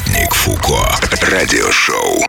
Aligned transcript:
Маятник 0.00 0.34
Фуко. 0.34 0.86
Радиошоу. 1.30 2.24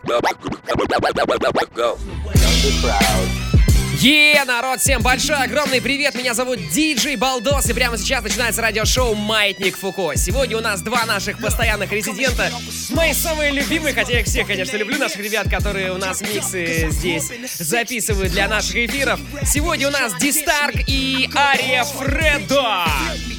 Е, 4.00 4.44
народ, 4.46 4.79
всем 4.82 5.02
большой, 5.02 5.44
огромный 5.44 5.79
привет, 5.79 6.15
меня 6.15 6.34
зовут 6.34 6.57
Диджей 6.71 7.15
Балдос, 7.15 7.70
и 7.70 7.73
прямо 7.73 7.97
сейчас 7.97 8.23
начинается 8.23 8.62
радиошоу 8.62 9.13
«Маятник 9.13 9.78
Фуко». 9.78 10.13
Сегодня 10.15 10.57
у 10.57 10.62
нас 10.62 10.81
два 10.81 11.05
наших 11.05 11.38
постоянных 11.38 11.92
резидента, 11.92 12.49
мои 12.89 13.14
самые 13.14 13.52
любимые, 13.52 13.94
хотя 13.94 14.14
я 14.14 14.20
их 14.22 14.26
всех, 14.26 14.48
конечно, 14.48 14.76
люблю, 14.76 14.98
наших 14.98 15.20
ребят, 15.20 15.50
которые 15.50 15.94
у 15.94 15.98
нас 15.98 16.22
миксы 16.22 16.88
здесь 16.90 17.32
записывают 17.60 18.32
для 18.32 18.48
наших 18.48 18.76
эфиров. 18.76 19.20
Сегодня 19.46 19.88
у 19.88 19.92
нас 19.92 20.14
Дистарк 20.20 20.76
и 20.88 21.30
Ария 21.36 21.84
Фредо. 21.84 23.30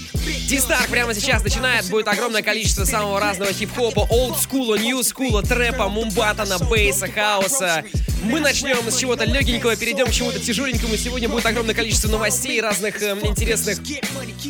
Дистарк 0.49 0.89
прямо 0.89 1.15
сейчас 1.15 1.43
начинает. 1.43 1.89
Будет 1.89 2.09
огромное 2.09 2.43
количество 2.43 2.85
самого 2.85 3.19
разного 3.21 3.53
хип-хопа, 3.53 4.07
олдскула, 4.09 4.77
нью-скула, 4.77 5.43
трэпа, 5.43 5.89
мумбатана, 5.89 6.59
бейса, 6.59 7.09
хаоса. 7.09 7.85
Мы 8.23 8.39
начнем 8.39 8.89
с 8.89 8.97
чего-то 8.97 9.25
легенького, 9.25 9.75
перейдем 9.75 10.07
к 10.07 10.13
чему-то 10.13 10.39
тяжеленькому. 10.39 10.97
Сегодня 10.97 11.29
будет 11.29 11.45
огромное 11.47 11.75
количество 11.75 12.09
новостей, 12.09 12.61
разных 12.61 13.03
э, 13.03 13.19
интересных 13.23 13.79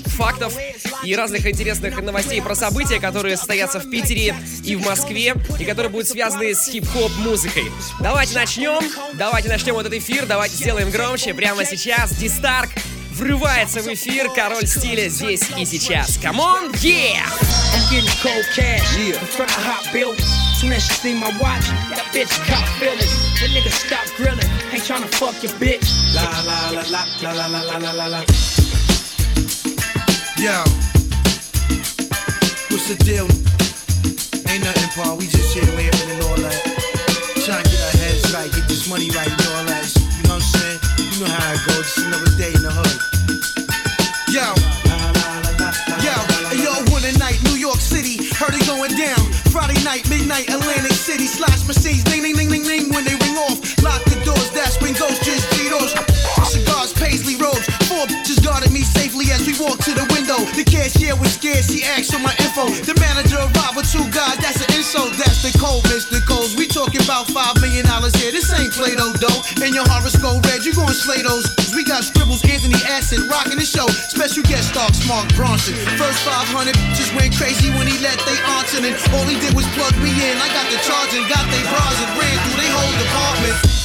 фактов 0.08 0.54
и 1.04 1.16
разных 1.16 1.46
интересных 1.46 2.00
новостей 2.02 2.42
про 2.42 2.54
события, 2.54 3.00
которые 3.00 3.36
состоятся 3.38 3.80
в 3.80 3.88
Питере 3.90 4.36
и 4.64 4.76
в 4.76 4.86
Москве, 4.86 5.34
и 5.58 5.64
которые 5.64 5.90
будут 5.90 6.08
связаны 6.08 6.54
с 6.54 6.68
хип-хоп 6.68 7.10
музыкой. 7.18 7.64
Давайте 8.00 8.34
начнем. 8.34 8.82
Давайте 9.14 9.48
начнем 9.48 9.78
этот 9.78 9.94
эфир. 9.94 10.26
Давайте 10.26 10.56
сделаем 10.56 10.90
громче. 10.90 11.32
Прямо 11.32 11.64
сейчас 11.64 12.12
Дистарк 12.14 12.68
врывается 13.11 13.81
в 13.81 13.87
эфир. 13.87 14.29
Король 14.33 14.67
стиля 14.67 15.09
здесь 15.09 15.43
и 15.57 15.65
сейчас. 15.65 16.17
Камон, 16.21 16.71
yeah! 16.81 17.23
I'm 17.73 17.83
getting 17.91 18.09
cold 18.21 18.45
cash 18.55 18.97
yeah. 18.97 19.19
in 19.19 19.27
front 19.27 19.51
of 19.51 19.63
hot 19.63 19.91
buildings. 19.91 20.25
Soon 20.59 20.73
as 20.73 20.83
she 20.83 20.93
see 20.93 21.13
my 21.13 21.29
watch, 21.39 21.67
that 21.89 22.05
bitch 22.13 22.33
caught 22.47 22.67
feelings. 22.79 23.13
The 23.39 23.47
nigga 23.53 23.69
stop 23.69 24.05
grilling, 24.17 24.49
ain't 24.73 24.83
tryna 24.83 25.07
fuck 25.13 25.37
your 25.43 25.53
bitch. 25.61 25.85
La 26.15 26.23
la 26.23 26.71
la 26.71 26.81
la 26.89 27.03
la 27.21 27.47
la 27.47 27.61
la 27.61 27.77
la 27.77 27.91
la 27.91 28.07
la. 28.07 28.21
Yo, 30.37 30.57
what's 32.69 32.87
the 32.89 32.97
deal? 33.05 33.27
Ain't 34.49 34.63
nothing, 34.63 34.89
Paul. 34.95 35.17
We 35.17 35.27
just 35.27 35.53
here 35.53 35.65
laughing 35.77 36.09
and 36.09 36.21
all 36.23 36.37
that. 36.41 36.61
Trying 37.45 37.63
to 37.63 37.69
get 37.69 37.81
our 37.81 37.95
heads 38.01 38.33
right, 38.33 38.49
get 38.51 38.67
this 38.67 38.89
money 38.89 39.09
right 39.11 39.29
and 39.29 39.47
all 39.53 39.65
that. 39.65 39.85
You 40.17 40.23
know 40.25 40.37
what 40.37 40.41
I'm 40.41 40.57
saying? 40.57 40.79
You 41.13 41.25
know 41.25 41.31
how 41.31 41.53
it 41.53 41.61
goes. 41.67 41.85
Just 41.85 42.07
another 42.07 42.33
day 42.37 42.53
City, 51.22 51.44
slash 51.44 51.66
machines, 51.68 52.02
ding, 52.04 52.22
ding, 52.22 52.34
ding, 52.34 52.50
ding, 52.50 52.64
ding, 52.64 52.90
when 52.90 53.04
they 53.04 53.14
ring 53.14 53.36
off. 53.46 53.58
Lock 53.82 54.02
the 54.04 54.18
doors, 54.24 54.50
that's 54.50 54.80
when 54.80 54.92
ghosts 54.94 55.24
just 55.24 55.46
Cheetos. 55.54 55.94
Cigars, 56.50 56.92
paisley 56.94 57.36
robes, 57.36 57.66
four 57.86 58.06
bitches 58.06 58.42
guarded 58.42 58.72
me 58.72 58.82
safely 58.82 59.30
as 59.30 59.46
we 59.46 59.54
walked 59.62 59.82
to 59.84 59.94
the 59.94 60.06
window. 60.10 60.38
The 60.58 60.64
cashier 60.64 61.14
was 61.16 61.34
scared, 61.34 61.64
she 61.64 61.84
asked 61.84 62.12
for 62.12 62.18
my 62.18 62.34
info. 62.42 62.66
The 62.82 62.98
manager 62.98 63.38
arrived 63.38 63.76
with 63.76 63.90
two 63.90 64.04
guys, 64.10 64.38
that's 64.38 64.66
an 64.66 64.74
insult, 64.74 65.14
that's 65.14 65.42
the 65.42 65.56
code, 65.58 65.84
Mr. 65.86 66.18
Coles. 66.26 66.56
We 66.56 66.66
talking 66.66 67.02
about 67.02 67.28
five 67.30 67.54
million 67.60 67.86
dollars 67.86 68.14
here, 68.16 68.32
this 68.32 68.50
ain't 68.58 68.72
Play-Doh 68.72 69.14
dough. 69.22 69.42
And 69.62 69.74
your 69.74 69.86
horoscope 69.86 70.42
red, 70.46 70.64
you 70.64 70.74
gon' 70.74 70.90
slay 70.90 71.22
those. 71.22 71.61
Got 71.92 72.04
scribbles, 72.04 72.42
Anthony 72.48 72.80
Acid, 72.88 73.20
rocking 73.28 73.58
the 73.58 73.68
show. 73.68 73.86
Special 74.08 74.42
guest 74.44 74.72
star, 74.72 74.88
Mark 75.06 75.28
Bronson. 75.36 75.74
First 76.00 76.24
500 76.24 76.72
just 76.96 77.12
went 77.14 77.36
crazy 77.36 77.68
when 77.68 77.86
he 77.86 77.98
let 78.00 78.16
they 78.24 78.40
aunts 78.56 78.72
in. 78.72 78.80
All 79.12 79.28
he 79.28 79.36
did 79.38 79.52
was 79.52 79.68
plug 79.76 79.92
me 80.00 80.08
in. 80.08 80.38
I 80.40 80.48
got 80.56 80.72
the 80.72 80.80
charge 80.88 81.12
and 81.12 81.28
got 81.28 81.44
they 81.52 81.60
bras 81.68 82.00
and 82.00 82.16
ran 82.16 82.38
through 82.48 82.64
they 82.64 82.70
whole 82.72 82.96
department. 82.96 83.81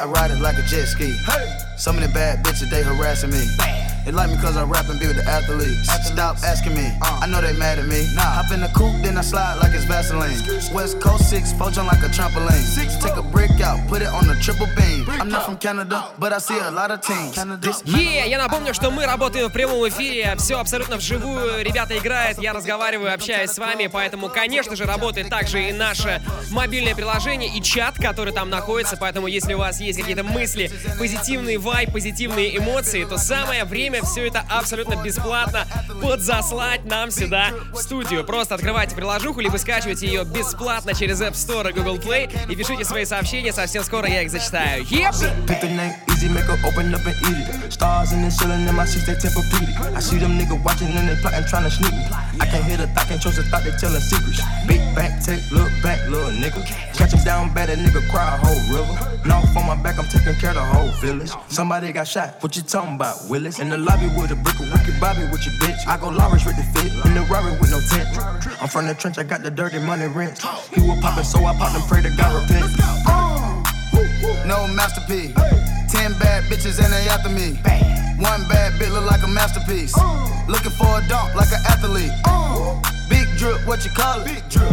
I 0.00 0.06
ride 0.06 0.30
it 0.30 0.40
like 0.40 0.56
a 0.56 0.62
jet 0.62 0.86
ski. 0.86 1.12
Hey. 1.26 1.58
Some 1.76 1.96
of 1.96 2.02
the 2.02 2.08
bad 2.08 2.42
bitches, 2.42 2.70
they 2.70 2.82
harassing 2.82 3.30
me. 3.30 3.89
They 4.04 4.12
like 4.12 4.30
me 4.30 4.36
cause 4.38 4.56
I 4.56 4.64
rap 4.64 4.88
and 4.88 4.98
be 4.98 5.06
with 5.06 5.16
the 5.16 5.24
athletes. 5.28 5.88
Stop 6.06 6.36
asking 6.42 6.74
me, 6.74 6.86
I 7.02 7.26
know 7.26 7.40
they 7.40 7.52
mad 7.52 7.78
at 7.78 7.86
me. 7.86 8.08
Nah, 8.14 8.22
hop 8.22 8.50
in 8.52 8.60
the 8.60 8.68
coupe, 8.68 9.02
then 9.02 9.18
I 9.18 9.20
slide 9.22 9.56
like 9.60 9.72
it's 9.74 9.84
Vaseline. 9.84 10.36
West 10.72 11.00
Coast 11.00 11.28
6, 11.30 11.52
poaching 11.54 11.84
like 11.86 12.02
a 12.02 12.08
trampoline. 12.08 12.64
Take 13.00 13.16
a 13.16 13.22
brick 13.22 13.60
out, 13.60 13.86
put 13.88 14.02
it 14.02 14.08
on 14.08 14.26
the 14.26 14.34
triple 14.40 14.66
beam. 14.76 15.04
I'm 15.20 15.28
not 15.28 15.44
from 15.44 15.58
Canada, 15.58 16.08
but 16.18 16.32
I 16.32 16.38
see 16.38 16.58
a 16.58 16.70
lot 16.70 16.90
of 16.90 17.00
teams. 17.02 17.36
This 17.60 17.82
Е, 17.84 18.28
я 18.28 18.38
напомню, 18.38 18.72
что 18.74 18.90
мы 18.90 19.04
работаем 19.04 19.48
в 19.48 19.52
прямом 19.52 19.86
эфире, 19.88 20.34
все 20.38 20.58
абсолютно 20.58 20.96
вживую, 20.96 21.62
ребята 21.62 21.96
играют, 21.98 22.38
я 22.38 22.52
разговариваю, 22.52 23.12
общаюсь 23.12 23.50
с 23.50 23.58
вами, 23.58 23.88
поэтому, 23.88 24.28
конечно 24.28 24.76
же, 24.76 24.84
работает 24.84 25.28
также 25.28 25.68
и 25.68 25.72
наше 25.72 26.22
мобильное 26.50 26.94
приложение 26.94 27.56
и 27.56 27.62
чат, 27.62 27.96
который 27.96 28.32
там 28.32 28.48
находится, 28.50 28.96
поэтому, 28.96 29.26
если 29.26 29.54
у 29.54 29.58
вас 29.58 29.80
есть 29.80 29.98
какие-то 29.98 30.24
мысли, 30.24 30.70
позитивный 30.98 31.56
вайб, 31.58 31.92
позитивные 31.92 32.56
эмоции, 32.56 33.04
то 33.04 33.18
самое 33.18 33.64
время 33.64 33.89
все 34.02 34.28
это 34.28 34.44
абсолютно 34.48 34.96
бесплатно 34.96 35.66
подзаслать 36.00 36.84
нам 36.84 37.10
сюда 37.10 37.50
в 37.72 37.78
студию. 37.78 38.24
Просто 38.24 38.54
открывайте 38.54 38.94
приложуху, 38.94 39.40
либо 39.40 39.56
скачивайте 39.56 40.06
ее 40.06 40.24
бесплатно 40.24 40.94
через 40.94 41.20
App 41.20 41.32
Store 41.32 41.70
и 41.70 41.72
Google 41.72 41.98
Play 41.98 42.30
и 42.48 42.56
пишите 42.56 42.84
свои 42.84 43.04
сообщения, 43.04 43.52
совсем 43.52 43.82
скоро 43.82 44.08
я 44.08 44.22
их 44.22 44.30
зачитаю. 44.30 44.84
Easy, 46.20 46.28
make 46.28 46.44
her 46.44 46.58
open 46.66 46.92
up 46.92 47.00
and 47.06 47.16
eat 47.30 47.48
it. 47.48 47.72
Stars 47.72 48.12
in 48.12 48.22
the 48.22 48.30
ceiling 48.30 48.68
in 48.68 48.74
my 48.74 48.84
seats, 48.84 49.06
they 49.06 49.14
Tempur-Pedic. 49.14 49.96
I 49.96 50.00
see 50.00 50.18
them 50.18 50.38
niggas 50.38 50.62
watching 50.62 50.88
and 50.88 51.08
they 51.08 51.16
plotting, 51.22 51.46
trying 51.48 51.64
to 51.64 51.70
sneak 51.70 51.92
me. 51.92 52.04
I 52.38 52.44
can't 52.44 52.62
hear 52.64 52.76
the 52.76 52.86
thought, 52.88 53.06
can't 53.08 53.22
trust 53.22 53.38
the 53.38 53.44
thought, 53.44 53.64
they 53.64 53.70
telling 53.70 54.00
secrets. 54.00 54.42
Big 54.66 54.80
back, 54.94 55.22
take, 55.24 55.40
look 55.50 55.70
back, 55.82 55.98
little 56.10 56.30
nigga. 56.30 56.60
Catch 56.94 57.14
him 57.14 57.24
down 57.24 57.54
bad, 57.54 57.70
that 57.70 57.78
nigga 57.78 58.06
cry 58.10 58.34
a 58.34 58.36
whole 58.36 58.60
river. 58.68 58.94
Now 59.24 59.40
on 59.56 59.66
my 59.66 59.82
back, 59.82 59.98
I'm 59.98 60.04
taking 60.08 60.34
care 60.34 60.50
of 60.50 60.56
the 60.56 60.64
whole 60.64 60.92
village. 61.00 61.32
Somebody 61.48 61.90
got 61.92 62.06
shot, 62.06 62.36
what 62.40 62.54
you 62.54 62.62
talking 62.62 62.96
about, 62.96 63.16
Willis? 63.30 63.58
In 63.58 63.70
the 63.70 63.78
lobby 63.80 64.06
with 64.16 64.30
a 64.30 64.36
brick 64.36 64.58
wicked 64.58 65.00
Bobby 65.00 65.24
with 65.32 65.44
your 65.46 65.54
bitch. 65.60 65.86
I 65.86 65.96
go 65.96 66.08
Lawrence 66.08 66.44
with 66.44 66.56
the 66.56 66.62
fit, 66.62 66.92
in 67.06 67.14
the 67.14 67.22
Rari 67.32 67.52
with 67.58 67.70
no 67.70 67.80
tent. 67.80 68.08
I'm 68.60 68.68
from 68.68 68.86
the 68.86 68.94
trench, 68.94 69.18
I 69.18 69.24
got 69.24 69.42
the 69.42 69.50
dirty 69.50 69.78
money 69.78 70.06
rent. 70.06 70.42
He 70.74 70.80
was 70.80 71.00
poppin', 71.00 71.24
so 71.24 71.44
I 71.44 71.56
popped 71.56 71.74
and 71.74 71.84
pray 71.88 72.02
to 72.02 72.10
God 72.16 72.36
repent. 72.36 72.70
No 74.46 74.68
masterpiece. 74.68 75.34
Ten 75.90 76.12
bad 76.18 76.44
bitches 76.44 76.78
and 76.82 76.92
they 76.92 77.08
after 77.08 77.30
me. 77.30 77.56
One 78.20 78.42
bad 78.48 78.72
bitch 78.78 78.92
look 78.92 79.06
like 79.10 79.22
a 79.22 79.28
masterpiece. 79.28 79.96
Looking 80.48 80.72
for 80.72 80.98
a 80.98 81.02
dunk 81.08 81.34
like 81.34 81.50
an 81.52 81.62
athlete. 81.66 82.12
Big 83.08 83.26
drip, 83.38 83.66
what 83.66 83.84
you 83.84 83.90
call 83.90 84.20
it? 84.20 84.26
Big 84.26 84.48
drip. 84.48 84.70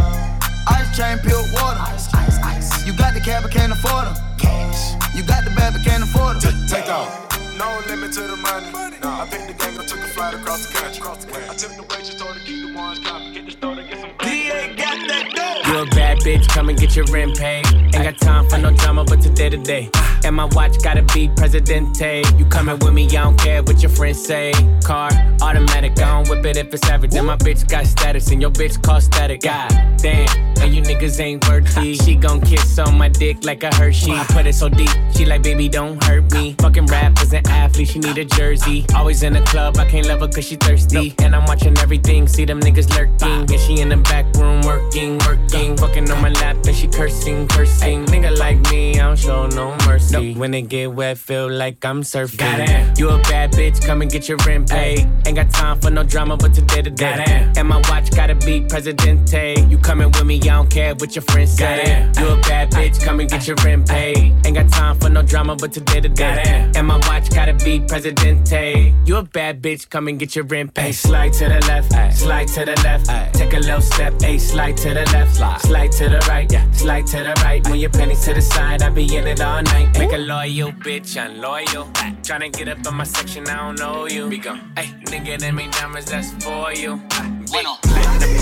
Ice 0.68 0.96
chain, 0.96 1.18
pure 1.18 1.42
water. 1.54 1.80
Ice, 1.80 2.12
ice, 2.14 2.38
ice. 2.42 2.86
You 2.86 2.92
got 2.96 3.14
the 3.14 3.20
cab, 3.20 3.42
but 3.42 3.52
can't 3.52 3.72
afford 3.72 4.06
them. 4.06 4.16
Cash. 4.36 4.94
You 5.14 5.22
got 5.22 5.44
the 5.44 5.50
bad, 5.50 5.72
but 5.72 5.82
can't 5.82 6.02
afford 6.02 6.40
them. 6.40 6.54
Take 6.68 6.88
off. 6.88 7.37
No 7.58 7.82
limit 7.88 8.12
to 8.12 8.20
the 8.20 8.36
money. 8.36 8.70
Nah, 9.02 9.22
I 9.22 9.26
picked 9.26 9.48
the 9.48 9.54
gang, 9.54 9.76
I 9.76 9.84
took 9.84 9.98
a 9.98 10.08
flight 10.14 10.34
across 10.34 10.66
the 10.66 10.78
country. 10.78 11.02
I 11.02 11.54
took 11.54 11.74
the 11.74 11.82
waitress, 11.82 12.14
told 12.14 12.36
her 12.36 12.40
keep 12.46 12.68
the 12.68 12.72
ones 12.78 13.00
coming. 13.00 13.34
Get 13.34 13.46
the 13.46 13.50
store 13.50 13.74
to 13.74 13.82
get 13.82 13.98
some. 13.98 14.12
DA. 14.20 14.77
You 15.08 15.78
a 15.80 15.86
bad 15.86 16.18
bitch, 16.18 16.48
come 16.48 16.68
and 16.68 16.78
get 16.78 16.96
your 16.96 17.04
rent 17.06 17.38
paid. 17.38 17.66
Ain't 17.66 17.92
got 17.92 18.18
time 18.18 18.48
for 18.48 18.58
no 18.58 18.70
drama, 18.72 19.04
but 19.04 19.20
today 19.20 19.48
today. 19.48 19.90
And 20.24 20.34
my 20.34 20.46
watch 20.46 20.82
gotta 20.82 21.02
be 21.14 21.30
Presidente. 21.36 22.24
You 22.36 22.44
coming 22.46 22.78
with 22.80 22.92
me, 22.92 23.06
I 23.06 23.22
don't 23.24 23.38
care 23.38 23.62
what 23.62 23.80
your 23.82 23.90
friends 23.90 24.24
say. 24.24 24.52
Car, 24.84 25.10
automatic, 25.40 25.92
I 26.00 26.22
don't 26.22 26.28
whip 26.28 26.44
it 26.44 26.56
if 26.56 26.74
it's 26.74 26.88
average. 26.88 27.14
And 27.14 27.26
my 27.26 27.36
bitch 27.36 27.68
got 27.68 27.86
status, 27.86 28.30
and 28.30 28.40
your 28.42 28.50
bitch 28.50 28.82
call 28.82 29.00
static. 29.00 29.42
God 29.42 29.70
damn, 29.98 30.28
and 30.58 30.74
you 30.74 30.82
niggas 30.82 31.20
ain't 31.20 31.46
worthy. 31.48 31.94
She 31.94 32.14
gon' 32.14 32.40
kiss 32.40 32.78
on 32.78 32.98
my 32.98 33.08
dick 33.08 33.44
like 33.44 33.62
a 33.62 33.74
Hershey. 33.74 34.12
Put 34.28 34.46
it 34.46 34.54
so 34.54 34.68
deep, 34.68 34.90
she 35.14 35.24
like, 35.24 35.42
baby, 35.42 35.68
don't 35.68 36.02
hurt 36.04 36.30
me. 36.32 36.54
Fucking 36.60 36.86
rappers 36.86 37.32
and 37.32 37.46
athletes, 37.48 37.92
she 37.92 37.98
need 37.98 38.18
a 38.18 38.24
jersey. 38.24 38.84
Always 38.94 39.22
in 39.22 39.34
the 39.34 39.42
club, 39.42 39.78
I 39.78 39.86
can't 39.86 40.06
love 40.06 40.20
her 40.20 40.28
cause 40.28 40.46
she 40.46 40.56
thirsty. 40.56 41.14
And 41.20 41.34
I'm 41.36 41.44
watching 41.44 41.76
everything, 41.78 42.26
see 42.26 42.44
them 42.44 42.60
niggas 42.60 42.90
lurking. 42.96 43.50
And 43.52 43.60
she 43.60 43.80
in 43.80 43.88
the 43.90 43.98
back 43.98 44.26
room 44.36 44.62
working, 44.62 44.97
working. 45.06 45.76
Fucking 45.76 46.10
on 46.10 46.22
my 46.22 46.30
lap, 46.30 46.56
and 46.66 46.76
she 46.76 46.88
cursing, 46.88 47.46
cursing. 47.48 48.04
Nigga 48.06 48.36
like 48.38 48.58
me, 48.70 48.98
I 48.98 49.06
don't 49.06 49.18
show 49.18 49.46
no 49.46 49.76
mercy. 49.86 50.34
When 50.34 50.54
it 50.54 50.62
get 50.62 50.92
wet, 50.92 51.18
feel 51.18 51.50
like 51.50 51.84
I'm 51.84 52.02
surfing. 52.02 52.98
You 52.98 53.10
a 53.10 53.18
bad 53.22 53.52
bitch, 53.52 53.84
come 53.84 54.02
and 54.02 54.10
get 54.10 54.28
your 54.28 54.38
rent 54.46 54.68
paid. 54.68 55.06
Ain't 55.26 55.36
got 55.36 55.50
time 55.50 55.80
for 55.80 55.90
no 55.90 56.02
drama, 56.02 56.36
but 56.36 56.54
today 56.54 56.82
to 56.82 56.90
day. 56.90 57.50
And 57.56 57.68
my 57.68 57.78
watch 57.88 58.10
gotta 58.10 58.34
be 58.34 58.60
Presidente. 58.62 59.66
You 59.68 59.78
coming 59.78 60.10
with 60.10 60.24
me, 60.24 60.40
I 60.40 60.56
don't 60.56 60.70
care 60.70 60.94
what 60.94 61.14
your 61.14 61.22
friends 61.22 61.52
say. 61.56 62.10
You 62.18 62.28
a 62.28 62.40
bad 62.42 62.70
bitch, 62.70 63.02
come 63.04 63.20
and 63.20 63.30
get 63.30 63.46
your 63.46 63.56
rent 63.64 63.88
paid. 63.88 64.34
Ain't 64.44 64.54
got 64.54 64.68
time 64.68 64.98
for 64.98 65.08
no 65.08 65.22
drama, 65.22 65.56
but 65.56 65.72
today 65.72 66.00
to 66.00 66.08
day. 66.08 66.70
And 66.74 66.86
my 66.86 66.96
watch 67.08 67.30
gotta 67.30 67.54
be 67.64 67.80
Presidente. 67.80 68.94
You 69.04 69.16
a 69.16 69.22
bad 69.22 69.62
bitch, 69.62 69.88
come 69.88 70.08
and 70.08 70.18
get 70.18 70.34
your 70.34 70.44
rent 70.44 70.74
paid. 70.74 70.92
Slide 70.92 71.32
to 71.34 71.44
the 71.44 71.60
left, 71.66 71.92
slide 72.16 72.48
to 72.48 72.64
the 72.64 72.76
left. 72.82 73.34
Take 73.34 73.52
a 73.54 73.60
little 73.60 73.80
step, 73.80 74.14
a 74.22 74.38
slide 74.38 74.76
to 74.78 74.87
the 74.87 75.05
left, 75.11 75.35
slide 75.65 75.91
to 75.91 76.09
the 76.09 76.19
right, 76.29 76.49
slide 76.73 77.05
to 77.07 77.17
the 77.17 77.33
right. 77.43 77.67
When 77.67 77.79
your 77.79 77.89
pennies 77.89 78.23
to 78.25 78.33
the 78.33 78.41
side, 78.41 78.81
I 78.81 78.89
be 78.89 79.15
in 79.15 79.27
it 79.27 79.41
all 79.41 79.61
night. 79.61 79.97
Make 79.99 80.13
a 80.13 80.17
loyal 80.17 80.71
bitch, 80.71 81.17
I'm 81.21 81.41
loyal. 81.41 81.85
Tryna 82.23 82.51
get 82.53 82.69
up 82.69 82.85
in 82.87 82.95
my 82.95 83.03
section, 83.03 83.47
I 83.47 83.57
don't 83.57 83.79
know 83.79 84.07
you. 84.07 84.27
We 84.29 84.37
go, 84.37 84.55
hey, 84.77 84.87
nigga, 85.05 85.39
them 85.39 85.59
ain't 85.59 85.73
diamonds, 85.73 86.09
that's 86.09 86.31
for 86.43 86.71
you. 86.73 86.95
Big 86.95 87.65
platinum, 87.65 87.77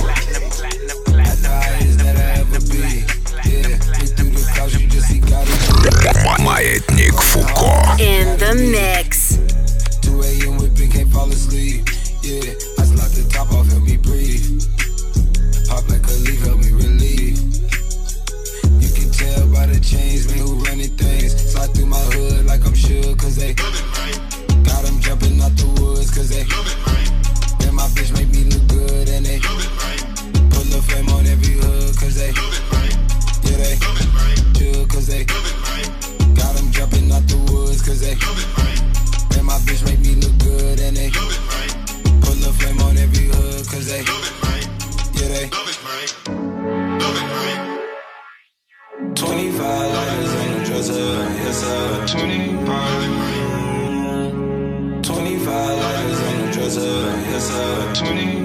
platinum, 0.01 0.49
platinum, 0.51 1.03
platinum, 1.05 1.51
Highest 1.51 1.99
that 1.99 2.15
I 2.15 2.39
ever 2.41 2.59
be. 2.69 3.03
Yeah, 3.49 3.77
we 3.99 4.05
through 4.05 4.31
the 4.31 4.51
couch, 4.55 4.75
you 4.75 4.87
just 4.87 5.07
see 5.07 5.19
got 5.19 5.47
it. 5.47 5.61
Маятник 6.41 7.19
Фуко. 7.19 7.99
In 7.99 8.37
the 8.37 8.53
mix. 8.71 9.37
2 10.01 10.21
a.m. 10.21 10.57
whipping, 10.57 10.91
can't 10.91 11.11
fall 11.11 11.29
asleep. 11.29 11.89
Yeah, 12.21 12.53
I 12.79 12.83
slide 12.85 13.11
the 13.11 13.27
top 13.33 13.51
off, 13.53 13.67
help 13.67 13.83
me 13.83 13.97
breathe. 13.97 14.61
Pop 15.68 15.88
like 15.88 16.06
a 16.06 16.12
leaf, 16.22 16.40
help 16.46 16.60
me 16.60 16.70
relieve. 16.70 17.38
You 18.78 18.90
can 18.94 19.10
tell 19.10 19.50
by 19.50 19.66
the 19.66 19.80
chains, 19.82 20.28
man, 20.28 20.38
who 20.38 20.62
running 20.62 20.94
things. 20.94 21.34
Slide 21.52 21.74
through 21.74 21.86
my 21.86 21.98
hood 22.14 22.46
like 22.46 22.64
I'm 22.64 22.74
sure, 22.74 23.16
cause 23.16 23.34
they 23.34 23.52
got 23.54 24.84
them 24.84 25.00
jumping 25.00 25.40
out 25.42 25.56
the 25.58 25.66
woods, 25.82 26.14
cause 26.14 26.28
they. 26.30 26.44
Then 27.58 27.74
my 27.74 27.88
bitch 27.98 28.12
make 28.14 28.30
me 28.30 28.44
look 28.46 28.68
good, 28.68 29.08
and 29.08 29.26
they 29.26 29.40
love 29.42 29.58
it 29.58 29.72
right. 29.82 30.02
put 30.54 30.66
the 30.70 30.80
flame 30.86 31.08
on 31.10 31.26
every 31.26 31.58
hood, 31.58 31.96
cause 31.98 32.14
they. 32.14 32.30
Yeah, 32.30 33.58
they. 33.58 33.74
love 33.82 33.98
it 33.98 34.10
Chill, 34.54 34.86
cause 34.86 35.06
they. 35.08 35.26
love 35.26 35.50
it 35.50 36.36
Got 36.38 36.54
them 36.54 36.70
jumping 36.70 37.10
out 37.10 37.26
the 37.26 37.38
woods, 37.50 37.82
cause 37.82 38.00
they. 38.00 38.14
And 39.34 39.46
my 39.46 39.58
bitch 39.66 39.82
make 39.84 39.98
me 39.98 40.14
look 40.14 40.38
good 40.38 40.78
and 40.78 40.96
they 40.96 41.10
love 41.10 41.34
it 41.34 41.42
right. 41.50 41.74
Put 42.22 42.38
the 42.38 42.54
flame 42.54 42.80
on 42.86 42.96
every 42.96 43.26
hood 43.34 43.66
cause 43.66 43.86
they 43.90 44.55
yeah 45.16 45.28
they 45.28 45.46
love 45.50 45.68
it, 45.68 45.78
man. 45.84 46.08
Love 47.00 47.16
it, 47.16 47.26
man. 47.34 47.58
25 49.14 49.92
letters 49.92 50.32
in 50.34 50.48
the 50.52 50.60
dresser, 50.64 51.12
yes 51.44 51.60
sir. 51.60 52.06
25 55.02 55.78
letters 55.78 56.20
in 56.20 56.36
the 56.46 56.52
dresser, 56.52 56.96
yes 57.30 57.44
sir. 57.48 57.94
25 57.94 58.35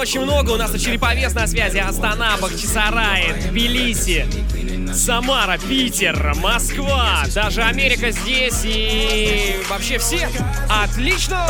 очень 0.00 0.20
много. 0.22 0.52
У 0.52 0.56
нас 0.56 0.70
тут 0.70 0.80
Череповец 0.80 1.34
на 1.34 1.46
связи, 1.46 1.76
Астана, 1.76 2.36
Бахчисарай, 2.40 3.34
Тбилиси, 3.48 4.26
Самара, 4.94 5.58
Питер, 5.58 6.34
Москва, 6.36 7.24
даже 7.34 7.62
Америка 7.62 8.10
здесь 8.10 8.62
и 8.64 9.56
вообще 9.68 9.98
все. 9.98 10.28
Отлично! 10.68 11.46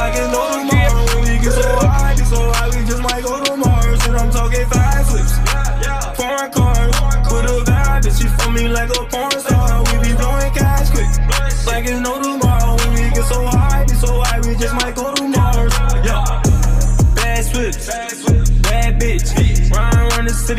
Foreign. 9.11 9.50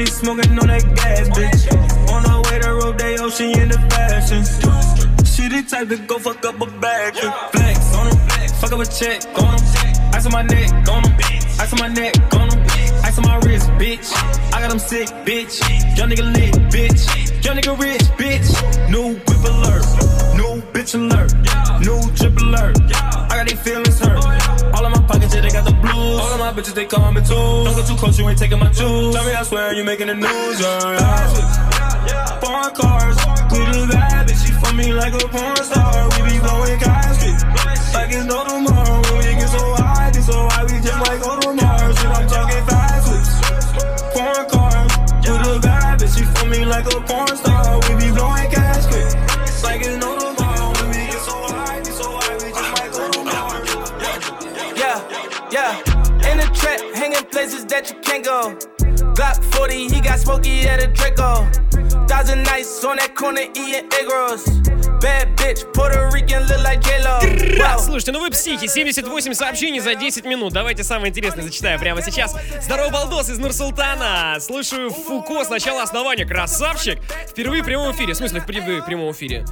City 0.06 0.12
smoking 0.12 0.60
on 0.60 0.68
that 0.68 0.84
gas, 0.96 1.30
bitch. 1.30 1.62
On 2.12 2.24
her 2.24 2.42
way 2.50 2.60
to 2.60 2.74
Rodeo, 2.74 3.26
oh, 3.26 3.30
she 3.30 3.52
in 3.54 3.70
the 3.70 3.80
fashion. 3.90 4.44
She 5.26 5.48
the 5.48 5.64
type 5.68 5.90
to 5.90 5.98
go 6.08 6.20
fuck 6.20 6.44
up 6.46 6.62
a 6.62 6.66
bag. 6.80 7.16
Flex 7.52 7.96
on 7.96 8.08
'em, 8.08 8.18
fuck 8.60 8.72
up 8.72 8.80
a 8.80 8.86
check 8.86 9.22
on 9.38 9.54
'em. 9.54 10.14
Ice 10.14 10.26
on 10.26 10.32
my 10.32 10.44
neck, 10.44 10.70
on 10.90 11.06
'em. 11.06 11.16
Ice 11.60 11.74
on 11.74 11.80
my 11.80 11.88
neck, 11.88 12.16
on 12.34 12.50
'em. 12.52 12.60
Ice 13.04 13.18
on 13.18 13.26
my 13.26 13.38
wrist, 13.46 13.68
bitch. 13.80 14.08
I 14.54 14.62
got 14.62 14.72
'em 14.72 14.80
sick, 14.80 15.08
bitch. 15.26 15.56
Young 15.98 16.10
nigga 16.10 16.26
lit, 16.36 16.54
bitch. 16.74 17.02
Young 17.44 17.58
nigga 17.58 17.78
rich, 17.80 18.06
bitch. 18.22 18.50
New 18.90 19.16
whip 19.28 19.44
alert, 19.52 19.86
new 20.36 20.62
bitch 20.74 20.94
alert, 20.96 21.32
new 21.86 22.00
trip 22.16 22.38
alert. 22.40 22.78
I 23.30 23.34
got 23.38 23.48
these 23.48 23.60
feelings 23.60 24.00
hurt. 24.00 24.41
My 26.54 26.62
bitches, 26.62 26.74
they 26.74 26.86
call 26.86 27.12
me 27.12 27.22
too. 27.22 27.34
Don't 27.34 27.76
go 27.76 27.84
too 27.86 27.96
close, 27.96 28.20
you 28.20 28.28
ain't 28.28 28.38
taking 28.38 28.60
my 28.60 28.68
juice. 28.68 29.16
Tell 29.16 29.26
me, 29.26 29.34
I 29.34 29.44
swear, 29.44 29.74
you 29.74 29.84
making 29.84 30.08
the 30.08 30.16
news, 30.16 30.60
yeah. 30.60 31.00
yeah. 32.08 32.40
Foreign 32.40 32.76
cars, 32.76 33.18
with 33.52 33.84
a 33.84 33.88
bad 33.88 34.28
bitch, 34.28 34.46
she 34.46 34.52
for 34.60 34.74
me 34.74 34.92
like 34.94 35.14
a 35.14 35.28
porn 35.28 35.56
star. 35.64 36.10
We 36.12 36.30
be 36.30 36.40
blowing 36.40 36.80
casket, 36.80 37.38
like 37.96 38.12
it's 38.12 38.26
no 38.26 38.44
tomorrow. 38.44 39.02
When 39.02 39.18
we 39.18 39.32
get 39.40 39.50
so 39.50 39.64
high, 39.80 40.12
be 40.12 40.22
so 40.22 40.38
high, 40.52 40.64
we 40.64 40.76
just 40.82 41.00
to 41.00 41.54
Mars. 41.56 41.98
And 42.04 42.14
I'm 42.20 42.28
talking 42.28 42.64
fast 42.68 43.06
whips, 43.12 43.32
foreign 44.14 44.48
cars, 44.52 44.92
a 44.92 45.60
bad 45.62 46.00
bitch, 46.00 46.18
she 46.18 46.24
for 46.36 46.46
me 46.48 46.66
like 46.66 46.86
a 46.86 47.00
porn 47.02 47.31
places 57.52 57.66
that 57.66 57.90
you 57.90 58.00
can't 58.00 58.24
go. 58.24 58.81
Glock 59.16 59.44
40, 59.54 59.88
he 59.90 60.02
got 60.02 60.20
smoky 60.20 60.64
at 60.68 60.82
a 60.82 60.88
Draco. 60.88 61.48
Thousand 62.08 62.44
nights 62.44 62.84
on 62.84 62.98
that 62.98 63.16
corner 63.16 63.42
eating 63.56 63.86
egg 64.00 64.08
rolls. 64.10 64.44
Bad 65.02 65.36
bitch, 65.38 65.66
Puerto 65.74 66.10
Rican 66.14 66.44
look 66.48 66.62
like 66.64 66.82
J-Lo. 66.82 67.20
Раз, 67.58 67.82
Wow. 67.82 67.86
слушайте, 67.86 68.12
ну 68.12 68.20
вы 68.20 68.30
психи, 68.30 68.68
78 68.68 69.34
сообщений 69.34 69.80
за 69.80 69.96
10 69.96 70.26
минут. 70.26 70.54
Давайте 70.54 70.84
самое 70.84 71.10
интересное 71.10 71.44
зачитаю 71.44 71.80
прямо 71.80 72.02
сейчас. 72.04 72.36
Здорово, 72.62 72.90
балдос 72.90 73.30
из 73.30 73.40
Нур-Султана. 73.40 74.38
Слушаю 74.40 74.92
Фуко 74.92 75.44
с 75.44 75.50
начала 75.50 75.82
основания. 75.84 76.26
Красавчик. 76.26 77.00
Впервые 77.28 77.64
в 77.64 77.66
прямом 77.66 77.92
эфире. 77.94 78.14
В 78.14 78.18
смысле, 78.18 78.42
впервые 78.42 78.82
в 78.82 78.86
прямом 78.86 79.12
эфире? 79.12 79.46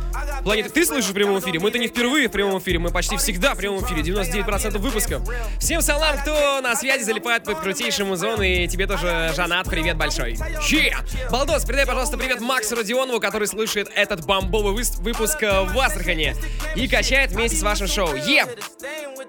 Планета, 0.43 0.69
ты 0.69 0.85
слышишь 0.85 1.09
в 1.09 1.13
прямом 1.13 1.39
эфире? 1.39 1.59
Мы-то 1.59 1.79
не 1.79 1.87
впервые 1.87 2.27
в 2.27 2.31
прямом 2.31 2.59
эфире. 2.59 2.77
Мы 2.79 2.91
почти 2.91 3.17
всегда 3.17 3.55
в 3.55 3.57
прямом 3.57 3.83
эфире. 3.83 4.01
99% 4.03 4.77
выпусков. 4.77 5.23
Всем 5.59 5.81
салам, 5.81 6.17
кто 6.19 6.61
на 6.61 6.75
связи 6.75 7.03
залипает 7.03 7.43
по 7.43 7.53
крутейшему 7.55 8.15
зону. 8.15 8.43
И 8.43 8.67
тебе 8.67 8.85
тоже, 8.85 9.31
Жанат, 9.49 9.67
привет 9.67 9.97
большой. 9.97 10.37
Че? 10.63 10.95
Балдос, 11.31 11.65
передай, 11.65 11.87
пожалуйста, 11.87 12.19
привет 12.19 12.39
Максу 12.39 12.75
Родионову, 12.75 13.19
который 13.19 13.47
слушает 13.47 13.89
этот 13.95 14.23
бомбовый 14.23 14.85
выпуск 14.99 15.41
э, 15.41 15.63
в 15.63 15.79
Астрахани 15.79 16.35
и 16.75 16.87
качает 16.87 17.31
вместе 17.31 17.57
с 17.57 17.63
вашим 17.63 17.87
шоу. 17.87 18.13
Е! 18.13 18.45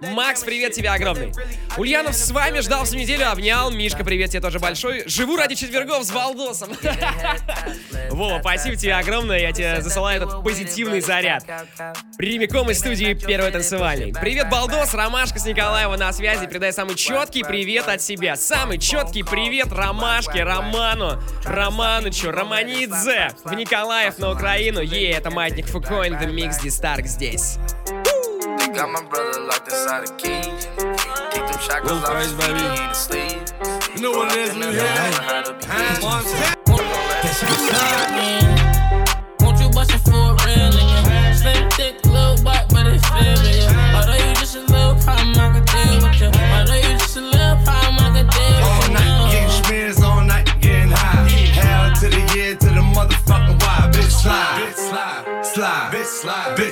Макс, 0.02 0.42
привет 0.42 0.72
тебе 0.72 0.90
огромный. 0.90 1.32
Ульянов 1.76 2.14
с 2.14 2.30
вами 2.30 2.60
ждал 2.60 2.84
всю 2.84 2.96
неделю, 2.96 3.30
обнял. 3.30 3.70
Мишка, 3.70 4.04
привет 4.04 4.30
тебе 4.30 4.40
тоже 4.40 4.58
большой. 4.58 5.04
Живу 5.06 5.36
ради 5.36 5.54
четвергов 5.54 6.04
с 6.04 6.10
Валдосом. 6.10 6.70
Вова, 8.10 8.40
спасибо 8.40 8.76
тебе 8.76 8.94
огромное. 8.94 9.38
Я 9.38 9.52
тебе 9.52 9.80
засылаю 9.82 10.22
этот 10.22 10.42
позитивный 10.42 11.00
заряд. 11.00 11.44
Прямиком 12.16 12.70
из 12.70 12.78
студии 12.78 13.14
Первой 13.14 13.50
танцевальной. 13.50 14.12
Привет, 14.12 14.48
Балдос, 14.48 14.94
Ромашка 14.94 15.38
с 15.38 15.44
Николаева 15.44 15.96
на 15.96 16.12
связи. 16.12 16.46
Передай 16.46 16.72
самый 16.72 16.94
четкий 16.94 17.42
привет 17.42 17.88
от 17.88 18.00
себя. 18.00 18.36
Самый 18.36 18.78
четкий 18.78 19.22
привет 19.22 19.70
Ромашке, 20.10 20.42
Роману, 20.42 21.22
Романычу, 21.44 22.32
Романидзе 22.32 23.30
в 23.44 23.54
Николаев 23.54 24.18
на 24.18 24.32
Украину. 24.32 24.80
Е, 24.80 25.12
это 25.12 25.30
Маятник 25.30 25.66
Фуко 25.66 26.04
in 26.04 26.18
the 26.18 26.26
Mix 26.26 26.60
Дистарк 26.60 27.06
здесь. 27.06 27.58
You 33.94 34.02
know 34.02 34.12
what 34.12 34.32
it 34.32 34.38
is 37.94 37.99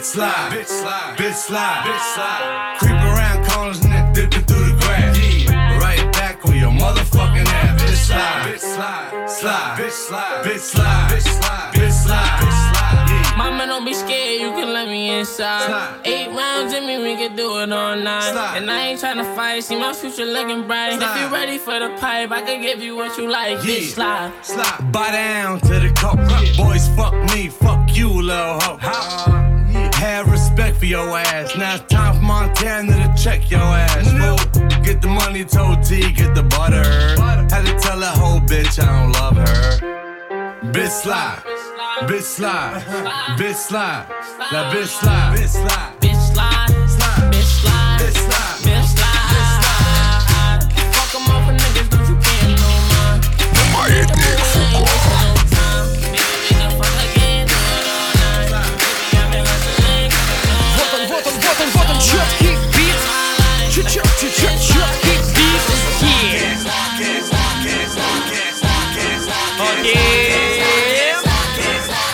slide, 0.08 0.52
bitch 0.52 0.66
slide, 0.66 1.16
bitch 1.18 1.34
slide, 1.34 1.84
bitch 1.84 2.14
slide. 2.14 2.76
Creep 2.78 2.92
around 2.92 3.44
corners 3.50 3.84
and 3.84 3.92
then 3.92 4.12
dipping 4.14 4.44
through 4.46 4.64
the 4.64 4.76
grass. 4.80 5.18
Yeah. 5.18 5.78
Right 5.78 6.12
back 6.12 6.44
on 6.46 6.56
your 6.56 6.70
motherfucking 6.70 7.44
ass. 7.44 7.82
Bitch 7.82 8.06
slide, 8.08 8.46
bitch 8.46 8.60
slide, 8.60 9.28
slide, 9.28 9.78
bitch 9.78 9.90
slide, 9.90 10.44
bitch 10.44 10.60
slide, 10.60 11.10
bitch 11.10 11.20
slide, 11.20 11.72
bitch 11.74 11.92
slide, 11.92 12.40
bitch 12.40 12.58
slide. 12.72 13.06
Yeah. 13.10 13.36
Mama, 13.36 13.66
don't 13.66 13.84
be 13.84 13.92
scared, 13.92 14.40
you 14.40 14.50
can 14.52 14.72
let 14.72 14.88
me 14.88 15.18
inside. 15.18 15.66
Slide. 15.66 16.00
Eight 16.06 16.28
rounds 16.28 16.72
in 16.72 16.86
me, 16.86 16.96
we 16.98 17.14
can 17.16 17.36
do 17.36 17.58
it 17.58 17.70
all 17.70 17.96
night. 17.96 18.32
Slide. 18.32 18.56
And 18.56 18.70
I 18.70 18.88
ain't 18.88 19.00
tryna 19.00 19.36
fight, 19.36 19.62
see 19.62 19.76
my 19.76 19.92
future 19.92 20.24
looking 20.24 20.66
bright. 20.66 20.94
If 20.94 21.00
Slide. 21.00 21.20
you 21.20 21.28
ready 21.28 21.58
for 21.58 21.78
the 21.78 21.90
pipe, 22.00 22.30
I 22.30 22.40
can 22.40 22.62
give 22.62 22.80
you 22.80 22.96
what 22.96 23.18
you 23.18 23.30
like. 23.30 23.58
Yeah. 23.58 23.74
Bitch, 23.74 23.92
slide. 23.92 24.32
Slide. 24.42 24.90
Buy 24.90 25.10
down 25.12 25.60
to 25.60 25.80
the 25.80 25.90
coke. 25.90 26.18
Boys, 26.56 26.88
fuck 26.96 27.12
me, 27.34 27.48
fuck 27.48 27.94
you, 27.94 28.08
little 28.08 28.58
hoe. 28.60 28.78
Uh-huh 28.80 29.47
had 30.18 30.30
respect 30.32 30.76
for 30.78 30.86
your 30.86 31.16
ass. 31.16 31.56
Now 31.56 31.74
it's 31.76 31.84
time 31.84 32.16
for 32.16 32.22
Montana 32.22 32.92
to 32.92 33.22
check 33.22 33.50
your 33.50 33.60
ass. 33.60 34.10
Fool. 34.10 34.36
Get 34.82 35.00
the 35.00 35.08
money, 35.08 35.44
told 35.44 35.84
T, 35.84 36.12
get 36.12 36.34
the 36.34 36.42
butter. 36.42 36.82
Had 37.52 37.66
to 37.66 37.78
tell 37.78 37.98
that 38.00 38.16
whole 38.16 38.40
bitch 38.40 38.82
I 38.82 38.86
don't 38.86 39.12
love 39.12 39.36
her. 39.36 39.78
Bitch 40.72 40.90
slide, 41.02 41.42
bitch 42.08 42.22
slide, 42.22 42.82
bitch 43.38 43.54
slide, 43.54 44.06
that 44.50 44.74
bitch 44.74 44.88
slide, 44.88 45.38
bitch 45.38 45.48
slide, 45.48 45.94
bitch 46.00 46.18
slide, 46.32 46.68
bitch 47.30 47.46
slide, 47.60 48.00
bitch 48.00 48.16
slide, 48.26 48.58
bitch 48.66 48.88
slide. 49.62 50.60
Fuck 50.94 51.10
them 51.12 51.30
off 51.34 51.46
niggas, 51.62 51.88
but 51.90 52.02
you 52.08 52.16
can't 52.26 52.58
no. 52.58 52.70
My 53.72 53.86
ethnic. 53.88 54.47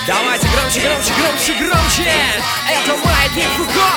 Давайте 0.07 0.47
громче, 0.49 0.81
громче, 0.81 1.13
громче, 1.15 1.55
громче. 1.55 2.13
Это 2.69 2.97
Маятник 2.97 3.49
Фуко. 3.57 3.91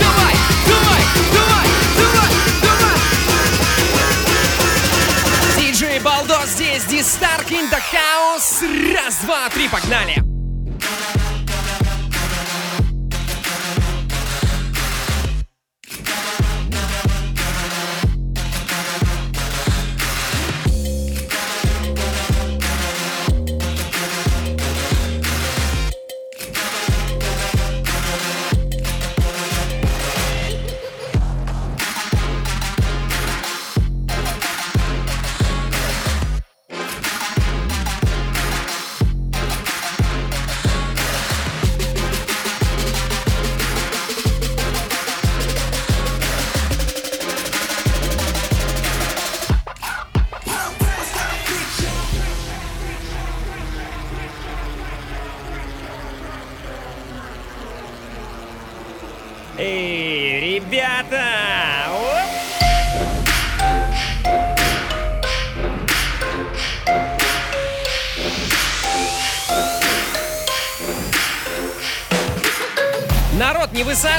Давай, 0.00 0.34
давай, 0.66 1.02
давай, 1.30 1.68
давай, 1.98 2.30
давай. 2.62 2.96
Диджей 5.58 5.98
Балдос 5.98 6.48
здесь, 6.48 6.84
Дистарк 6.84 7.50
house. 7.50 8.64
Раз, 8.94 9.16
два, 9.24 9.50
три, 9.50 9.68
погнали. 9.68 10.35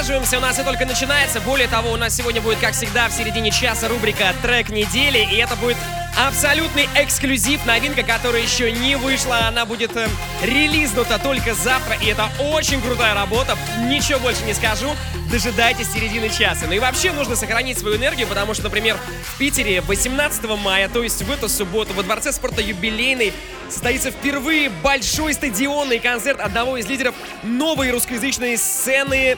Не 0.08 0.18
высаживаемся, 0.18 0.38
у 0.38 0.40
нас 0.40 0.58
и 0.58 0.62
только 0.62 0.86
начинается. 0.86 1.40
Более 1.40 1.68
того, 1.68 1.92
у 1.92 1.96
нас 1.96 2.14
сегодня 2.14 2.40
будет, 2.40 2.58
как 2.58 2.72
всегда, 2.72 3.08
в 3.08 3.12
середине 3.12 3.50
часа 3.50 3.88
рубрика 3.88 4.32
«Трек 4.42 4.70
недели», 4.70 5.18
и 5.18 5.36
это 5.36 5.54
будет 5.56 5.76
абсолютный 6.16 6.88
эксклюзив, 6.96 7.64
новинка, 7.66 8.02
которая 8.02 8.42
еще 8.42 8.72
не 8.72 8.96
вышла, 8.96 9.46
она 9.46 9.66
будет 9.66 9.94
э, 9.96 10.08
релизнута 10.42 11.18
только 11.18 11.54
завтра, 11.54 11.96
и 12.02 12.06
это 12.06 12.28
очень 12.52 12.80
крутая 12.80 13.14
работа, 13.14 13.56
ничего 13.80 14.18
больше 14.18 14.42
не 14.44 14.54
скажу, 14.54 14.90
дожидайтесь 15.30 15.92
середины 15.92 16.28
часа. 16.28 16.66
Ну 16.66 16.72
и 16.72 16.78
вообще 16.78 17.12
нужно 17.12 17.36
сохранить 17.36 17.78
свою 17.78 17.96
энергию, 17.96 18.26
потому 18.26 18.54
что, 18.54 18.64
например, 18.64 18.96
в 19.24 19.38
Питере 19.38 19.80
18 19.82 20.44
мая, 20.62 20.88
то 20.88 21.02
есть 21.02 21.22
в 21.22 21.30
эту 21.30 21.48
субботу, 21.48 21.92
во 21.94 22.02
Дворце 22.02 22.32
спорта 22.32 22.62
юбилейный 22.62 23.32
состоится 23.70 24.10
впервые 24.10 24.70
большой 24.70 25.34
стадионный 25.34 25.98
концерт 25.98 26.40
одного 26.40 26.78
из 26.78 26.88
лидеров 26.88 27.14
новой 27.42 27.90
русскоязычной 27.90 28.56
сцены 28.56 29.36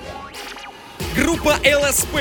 Группа 1.16 1.56
ЛСП. 1.64 2.14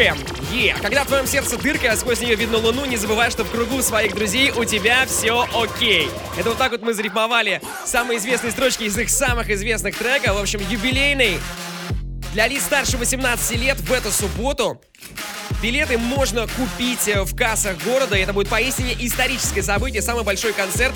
Е. 0.51 0.75
Когда 0.81 1.03
в 1.03 1.07
твоем 1.07 1.27
сердце 1.27 1.57
дырка, 1.57 1.91
а 1.91 1.97
сквозь 1.97 2.21
нее 2.21 2.35
видно 2.35 2.57
луну, 2.57 2.85
не 2.85 2.97
забывай, 2.97 3.29
что 3.29 3.43
в 3.43 3.51
кругу 3.51 3.81
своих 3.83 4.15
друзей 4.15 4.51
у 4.51 4.65
тебя 4.65 5.05
все 5.05 5.47
окей. 5.53 6.09
Это 6.37 6.49
вот 6.49 6.57
так 6.57 6.71
вот 6.71 6.81
мы 6.81 6.93
зарифмовали 6.93 7.61
самые 7.85 8.17
известные 8.17 8.51
строчки 8.51 8.83
из 8.83 8.97
их 8.97 9.09
самых 9.09 9.49
известных 9.51 9.95
треков. 9.95 10.37
В 10.37 10.41
общем, 10.41 10.61
юбилейный 10.69 11.39
для 12.33 12.47
лиц 12.47 12.63
старше 12.63 12.97
18 12.97 13.57
лет 13.59 13.79
в 13.79 13.91
эту 13.91 14.11
субботу 14.11 14.81
Билеты 15.61 15.97
можно 15.97 16.47
купить 16.47 17.09
э, 17.09 17.23
в 17.23 17.35
кассах 17.35 17.75
города. 17.83 18.15
Это 18.15 18.31
будет 18.31 18.47
поистине 18.47 18.95
историческое 18.97 19.61
событие, 19.61 20.01
самый 20.01 20.23
большой 20.23 20.53
концерт 20.53 20.93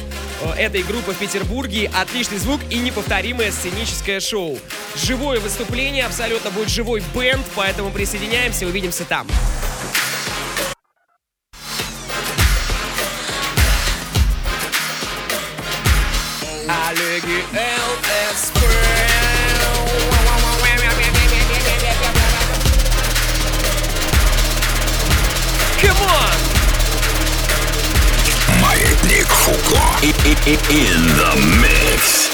этой 0.58 0.84
группы 0.84 1.14
в 1.14 1.18
Петербурге. 1.18 1.92
Отличный 1.94 2.38
звук 2.38 2.62
и 2.70 2.78
неповторимое 2.78 3.52
сценическое 3.52 4.20
шоу. 4.20 4.60
Живое 4.96 5.40
выступление, 5.40 6.06
абсолютно 6.06 6.52
будет 6.52 6.70
живой 6.70 7.04
бенд, 7.14 7.46
поэтому 7.56 7.92
присоединяемся, 7.92 8.66
увидимся 8.68 9.06
там. 9.06 9.28
In 30.26 30.40
the 31.18 31.36
mix. 31.60 32.30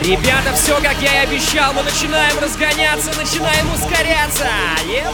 Ребята, 0.00 0.52
все 0.54 0.80
как 0.80 1.00
я 1.00 1.22
и 1.22 1.26
обещал, 1.26 1.72
мы 1.74 1.84
начинаем 1.84 2.36
разгоняться, 2.40 3.12
начинаем 3.16 3.72
ускоряться. 3.72 4.48
Еп. 4.84 5.06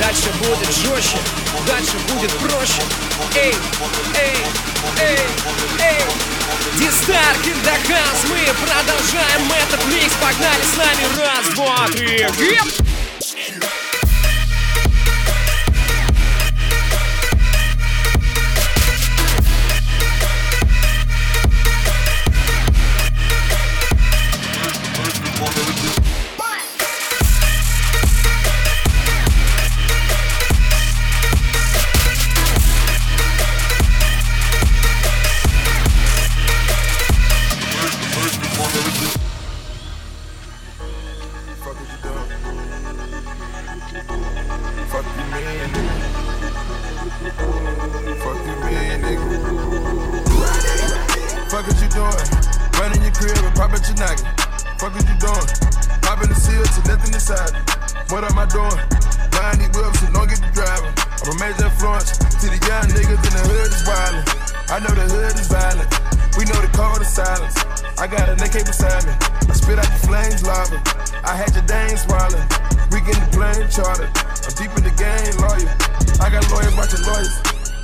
Дальше 0.00 0.30
будет 0.38 0.74
жестче, 0.74 1.18
дальше 1.66 1.98
будет 2.08 2.30
проще. 2.38 2.82
Эй, 3.34 3.54
эй, 4.14 4.36
эй, 4.98 5.18
эй. 5.78 6.31
Дистар, 6.74 7.36
Киндахас, 7.44 8.24
мы 8.28 8.38
продолжаем 8.64 9.52
этот 9.62 9.84
микс. 9.86 10.14
Погнали 10.20 10.62
с 10.62 10.76
нами. 10.76 11.04
Раз, 11.18 11.54
два, 11.54 11.86
три. 11.88 12.18
Еп. 12.18 12.91
I 68.02 68.08
got 68.08 68.28
an 68.28 68.42
AK 68.42 68.66
beside 68.66 69.06
me. 69.06 69.14
I 69.46 69.54
spit 69.54 69.78
out 69.78 69.86
the 69.86 70.02
flames 70.10 70.42
lava. 70.42 70.82
I 71.22 71.38
had 71.38 71.54
your 71.54 71.62
dame 71.70 71.94
swallowed. 71.94 72.42
We 72.90 72.98
get 72.98 73.14
the 73.14 73.30
plane 73.30 73.70
chartered. 73.70 74.10
I'm 74.42 74.54
deep 74.58 74.74
in 74.74 74.82
the 74.82 74.90
game, 74.98 75.30
lawyer. 75.38 75.70
I 76.18 76.26
got 76.26 76.42
lawyers 76.50 76.74
watching 76.74 76.98
lawyers. 77.06 77.30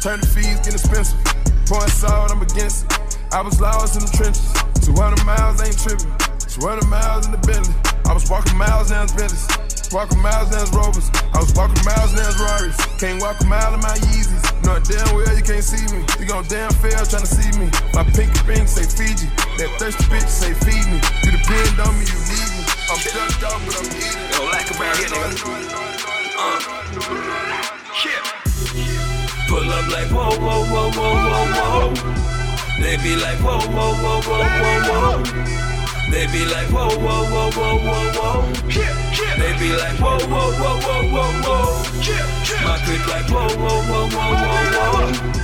Turn 0.02 0.18
the 0.18 0.26
fees, 0.26 0.58
get 0.66 0.74
expensive. 0.74 1.22
Pouring 1.70 1.94
salt, 1.94 2.34
I'm 2.34 2.42
against 2.42 2.90
it. 2.90 3.16
I 3.30 3.46
was 3.46 3.60
lost 3.62 3.94
in 3.94 4.02
the 4.02 4.10
trenches. 4.10 4.42
200 4.82 5.22
miles 5.22 5.62
ain't 5.62 5.78
tripping. 5.78 6.10
200 6.50 6.82
miles 6.90 7.30
in 7.30 7.30
the 7.30 7.42
Bentley. 7.46 7.78
I 8.02 8.12
was 8.12 8.28
walking 8.28 8.58
miles 8.58 8.90
down 8.90 9.06
the 9.06 9.14
Bentleys. 9.14 9.46
Walking 9.90 10.20
miles 10.20 10.50
down 10.50 10.68
Rovers. 10.76 11.08
I 11.32 11.40
was 11.40 11.54
walking 11.54 11.82
miles 11.84 12.12
down 12.12 12.28
Rarries. 12.36 12.76
Can't 13.00 13.22
walk 13.22 13.40
a 13.40 13.46
mile 13.46 13.72
in 13.72 13.80
my 13.80 13.96
Yeezys. 14.12 14.44
Knowing 14.62 14.82
damn 14.84 15.14
well 15.16 15.32
you 15.34 15.42
can't 15.42 15.64
see 15.64 15.80
me. 15.88 16.04
You 16.20 16.26
gon' 16.28 16.44
damn 16.44 16.70
fail 16.76 17.06
trying 17.08 17.24
to 17.24 17.26
see 17.26 17.48
me. 17.58 17.72
My 17.94 18.04
pinky 18.04 18.36
ring 18.44 18.66
say 18.66 18.84
Fiji. 18.84 19.32
That 19.56 19.72
thirsty 19.80 20.04
bitch 20.12 20.28
say 20.28 20.52
feed 20.60 20.84
me. 20.92 21.00
You 21.24 21.32
depend 21.32 21.80
on 21.80 21.96
me, 21.96 22.04
you 22.04 22.20
need 22.28 22.50
me. 22.52 22.62
I'm 22.92 23.00
ducked 23.00 23.48
off, 23.48 23.64
but 23.64 23.80
I'm 23.80 23.88
eating. 23.96 24.28
Yo, 24.28 24.44
lack 24.52 24.68
around 24.76 24.96
here, 25.00 25.08
nigga. 25.08 25.40
Uh. 26.36 26.60
Shit. 27.96 28.22
Pull 29.48 29.72
up 29.72 29.88
like 29.88 30.12
whoa, 30.12 30.36
whoa, 30.36 30.68
whoa, 30.68 30.92
whoa, 30.92 31.16
whoa, 31.16 31.48
whoa. 31.56 32.82
They 32.82 32.96
be 33.00 33.16
like 33.16 33.38
whoa, 33.40 33.56
whoa, 33.72 33.96
whoa, 33.96 34.20
whoa, 34.20 34.44
whoa, 34.44 35.22
whoa. 35.24 35.67
They 36.10 36.26
be 36.26 36.44
like 36.46 36.68
whoa, 36.70 36.88
whoa, 36.88 37.24
whoa, 37.30 37.50
whoa, 37.52 37.76
whoa, 37.78 38.12
whoa. 38.16 38.52
They 39.38 39.52
be 39.58 39.70
like 39.76 39.98
whoa, 40.00 40.18
whoa, 40.18 40.52
whoa, 40.52 40.80
whoa, 40.80 41.02
whoa, 41.14 41.32
whoa. 41.44 41.68
My 42.64 42.76
clip 42.84 43.06
like 43.08 43.28
whoa, 43.28 43.48
whoa, 43.56 43.82
whoa, 43.88 44.08
whoa, 44.08 44.32
whoa, 44.34 44.88
whoa. 44.94 45.38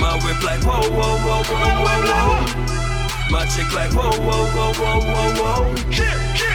My 0.00 0.14
whip 0.24 0.40
like 0.42 0.62
whoa, 0.64 0.82
whoa, 0.90 1.16
whoa, 1.24 1.42
whoa, 1.42 1.68
whoa, 1.84 2.66
whoa. 2.66 2.81
My 3.32 3.46
chick 3.46 3.72
like 3.72 3.90
whoa, 3.92 4.10
whoa, 4.20 4.44
whoa, 4.52 4.72
whoa, 4.74 5.00
whoa, 5.00 5.64
whoa. 5.64 5.74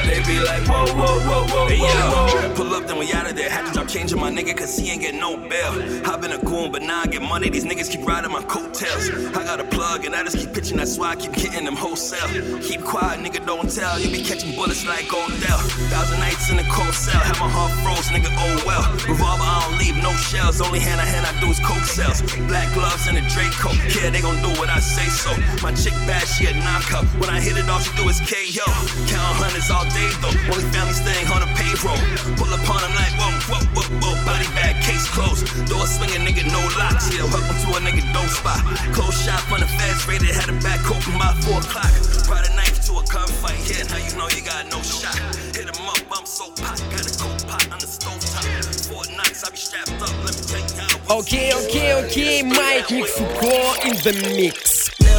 They 0.05 0.21
be 0.23 0.39
like 0.39 0.61
whoa, 0.67 0.85
whoa, 0.93 1.19
whoa, 1.27 1.47
whoa, 1.47 1.67
Hey, 1.67 1.79
whoa, 1.79 2.27
whoa. 2.27 2.53
pull 2.53 2.73
up, 2.75 2.85
then 2.85 2.99
we 2.99 3.11
out 3.13 3.27
of 3.27 3.35
there. 3.35 3.49
Had 3.49 3.65
to 3.65 3.73
drop 3.73 3.87
change 3.87 4.13
on 4.13 4.19
my 4.19 4.29
nigga, 4.31 4.55
cause 4.55 4.77
he 4.77 4.91
ain't 4.91 5.01
get 5.01 5.15
no 5.15 5.35
bail. 5.37 5.73
I've 6.05 6.21
been 6.21 6.33
a 6.33 6.37
goon, 6.37 6.71
but 6.71 6.83
now 6.83 7.01
I 7.01 7.07
get 7.07 7.23
money. 7.23 7.49
These 7.49 7.65
niggas 7.65 7.89
keep 7.89 8.05
riding 8.05 8.31
my 8.31 8.43
coattails. 8.43 9.09
I 9.35 9.43
got 9.43 9.59
a 9.59 9.63
plug, 9.63 10.05
and 10.05 10.13
I 10.15 10.23
just 10.23 10.37
keep 10.37 10.53
pitching, 10.53 10.77
that's 10.77 10.97
why 10.99 11.11
I 11.11 11.15
keep 11.15 11.33
hitting 11.33 11.65
them 11.65 11.75
wholesale. 11.75 12.29
Keep 12.61 12.83
quiet, 12.83 13.19
nigga, 13.25 13.43
don't 13.45 13.69
tell. 13.73 13.99
You 13.99 14.11
be 14.11 14.21
catching 14.21 14.55
bullets 14.55 14.85
like 14.85 15.11
Odell. 15.11 15.59
Thousand 15.89 16.19
nights 16.19 16.49
in 16.51 16.57
the 16.57 16.67
cold 16.71 16.93
cell, 16.93 17.19
have 17.19 17.39
my 17.39 17.49
heart 17.49 17.73
froze, 17.81 18.07
nigga, 18.13 18.29
oh 18.37 18.63
well. 18.65 18.85
Revolver, 19.09 19.43
I 19.43 19.65
don't 19.67 19.79
leave 19.79 19.97
no 20.03 20.13
shells. 20.13 20.61
Only 20.61 20.79
hand 20.79 21.01
to 21.01 21.05
hand 21.05 21.25
I 21.25 21.33
do 21.41 21.47
is 21.49 21.59
coke 21.59 21.83
sales. 21.83 22.21
Black 22.47 22.71
gloves 22.73 23.07
and 23.07 23.17
a 23.17 23.21
Draco. 23.33 23.73
Yeah, 23.97 24.09
they 24.09 24.21
gon' 24.21 24.41
do 24.41 24.49
what 24.59 24.69
I 24.69 24.79
say 24.79 25.09
so. 25.09 25.33
My 25.61 25.73
chick 25.73 25.93
bad, 26.05 26.25
she 26.27 26.45
a 26.45 26.53
nine 26.67 26.83
cup. 26.91 27.05
When 27.19 27.29
I 27.31 27.39
hit 27.39 27.55
it 27.55 27.67
off, 27.71 27.87
she 27.87 27.91
do 27.95 28.03
is 28.11 28.19
KO. 28.19 28.67
Count 29.07 29.35
hundreds 29.39 29.71
all 29.71 29.87
day 29.95 30.09
though. 30.19 30.35
Only 30.51 30.67
family 30.75 30.95
staying 30.95 31.27
on 31.31 31.39
the 31.39 31.49
payroll. 31.55 31.99
Pull 32.35 32.51
up 32.51 32.67
on 32.67 32.81
him 32.83 32.93
like 32.99 33.15
whoa, 33.15 33.31
whoa, 33.47 33.63
whoa, 33.75 33.87
whoa. 34.03 34.15
Body 34.27 34.47
bag, 34.57 34.75
case 34.83 35.07
closed. 35.07 35.47
Door 35.71 35.87
swinging, 35.87 36.27
nigga, 36.27 36.43
no 36.51 36.59
locks. 36.75 37.07
Yeah, 37.15 37.23
hook 37.31 37.47
to 37.63 37.67
a 37.71 37.79
nigga, 37.79 38.03
dope 38.11 38.27
spot. 38.27 38.59
Cold 38.91 39.15
shot 39.15 39.39
on 39.51 39.63
the 39.63 39.69
fast 39.79 40.07
rated, 40.07 40.35
had 40.35 40.51
a 40.51 40.57
back 40.59 40.83
open 40.91 41.15
by 41.15 41.31
four 41.47 41.63
o'clock. 41.63 41.93
Brought 42.27 42.43
a 42.43 42.51
knife 42.59 42.83
to 42.91 42.99
a 42.99 43.03
gunfight. 43.07 43.57
Yeah, 43.71 43.87
now 43.87 44.01
you 44.03 44.11
know 44.19 44.27
you 44.35 44.43
got 44.43 44.67
no 44.67 44.83
shot. 44.83 45.15
Hit 45.55 45.71
him 45.71 45.87
up, 45.87 46.03
I'm 46.11 46.27
so 46.27 46.51
pot. 46.59 46.75
Got 46.91 47.07
a 47.07 47.13
cold 47.15 47.39
pot 47.47 47.63
on 47.71 47.79
the 47.79 47.87
stove 47.87 48.19
top. 48.19 48.43
Four 48.91 49.07
knocks, 49.15 49.43
I 49.47 49.49
be 49.55 49.57
strapped 49.57 49.95
up. 50.03 50.11
Let 50.25 50.35
me 50.35 50.43
tell 50.51 50.63
you 50.67 50.75
how. 50.83 51.19
Okay, 51.23 51.55
okay, 51.63 51.87
okay, 52.03 52.43
Mike 52.43 52.91
Mixuko 52.91 53.55
in 53.87 53.95
the 54.03 54.13
mix. 54.35 54.66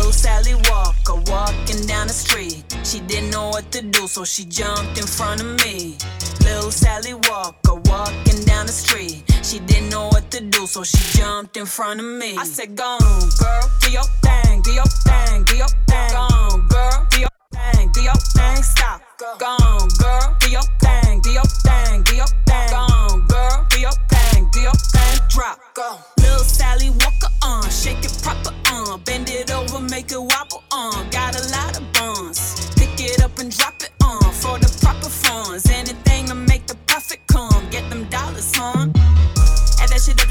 Little 0.08 0.20
Sally 0.20 0.54
Walker 0.70 1.16
walking 1.30 1.84
down 1.86 2.06
the 2.06 2.14
street. 2.14 2.64
She 2.82 2.98
didn't 3.00 3.28
know 3.28 3.50
what 3.50 3.70
to 3.72 3.82
do, 3.82 4.08
so 4.08 4.24
she 4.24 4.46
jumped 4.46 4.96
in 4.96 5.06
front 5.06 5.42
of 5.42 5.62
me. 5.62 5.98
Little 6.40 6.70
Sally 6.70 7.12
Walker 7.12 7.74
walking 7.74 8.42
down 8.46 8.64
the 8.64 8.72
street. 8.72 9.24
She 9.42 9.58
didn't 9.58 9.90
know 9.90 10.08
what 10.08 10.30
to 10.30 10.40
do, 10.40 10.66
so 10.66 10.82
she 10.82 11.18
jumped 11.18 11.58
in 11.58 11.66
front 11.66 12.00
of 12.00 12.06
me. 12.06 12.38
I 12.38 12.44
said, 12.44 12.74
Go 12.74 12.84
on, 12.84 13.28
girl, 13.38 13.70
do 13.82 13.90
your 13.90 14.08
thing, 14.24 14.62
do 14.62 14.72
your 14.72 14.88
thing, 15.04 15.44
do 15.44 15.56
your 15.56 15.68
thing. 15.68 16.10
Go 16.10 16.24
on, 16.32 16.66
girl, 16.68 17.06
do 17.10 17.20
your 17.20 17.34
thing, 17.52 17.90
do 17.92 18.00
your 18.00 18.14
thing. 18.32 18.62
Stop. 18.62 19.02
Go 19.18 19.46
on, 19.60 19.88
girl, 20.00 20.36
do 20.40 20.48
your 20.48 20.64
thing, 20.80 21.20
do 21.20 21.32
your 21.32 21.44
thing, 21.44 22.02
do 22.04 22.16
your 22.16 22.32
thing. 22.48 22.70
Go 22.70 22.76
on, 22.76 23.26
girl, 23.26 23.66
do 23.68 23.78
your 23.78 23.92
thing, 24.08 24.48
do 24.52 24.60
your 24.60 24.72
thing. 24.72 25.20
Drop. 25.28 25.67
Go. 25.78 25.96
Little 26.18 26.38
Sally 26.38 26.90
Walker 26.90 27.28
on, 27.44 27.70
shake 27.70 28.04
it 28.04 28.12
proper 28.20 28.52
on, 28.72 29.00
bend 29.02 29.30
it 29.30 29.52
over, 29.52 29.78
make 29.78 30.10
it 30.10 30.20
wobble 30.20 30.64
on. 30.72 31.08
Got 31.10 31.38
a 31.38 31.48
lot 31.52 31.78
of 31.78 31.92
buns, 31.92 32.68
pick 32.74 32.98
it 32.98 33.22
up 33.22 33.38
and 33.38 33.56
drop 33.56 33.74
it 33.80 33.92
on 34.02 34.32
for 34.32 34.58
the 34.58 34.76
proper 34.82 35.08
funds. 35.08 35.70
Anything 35.70 36.07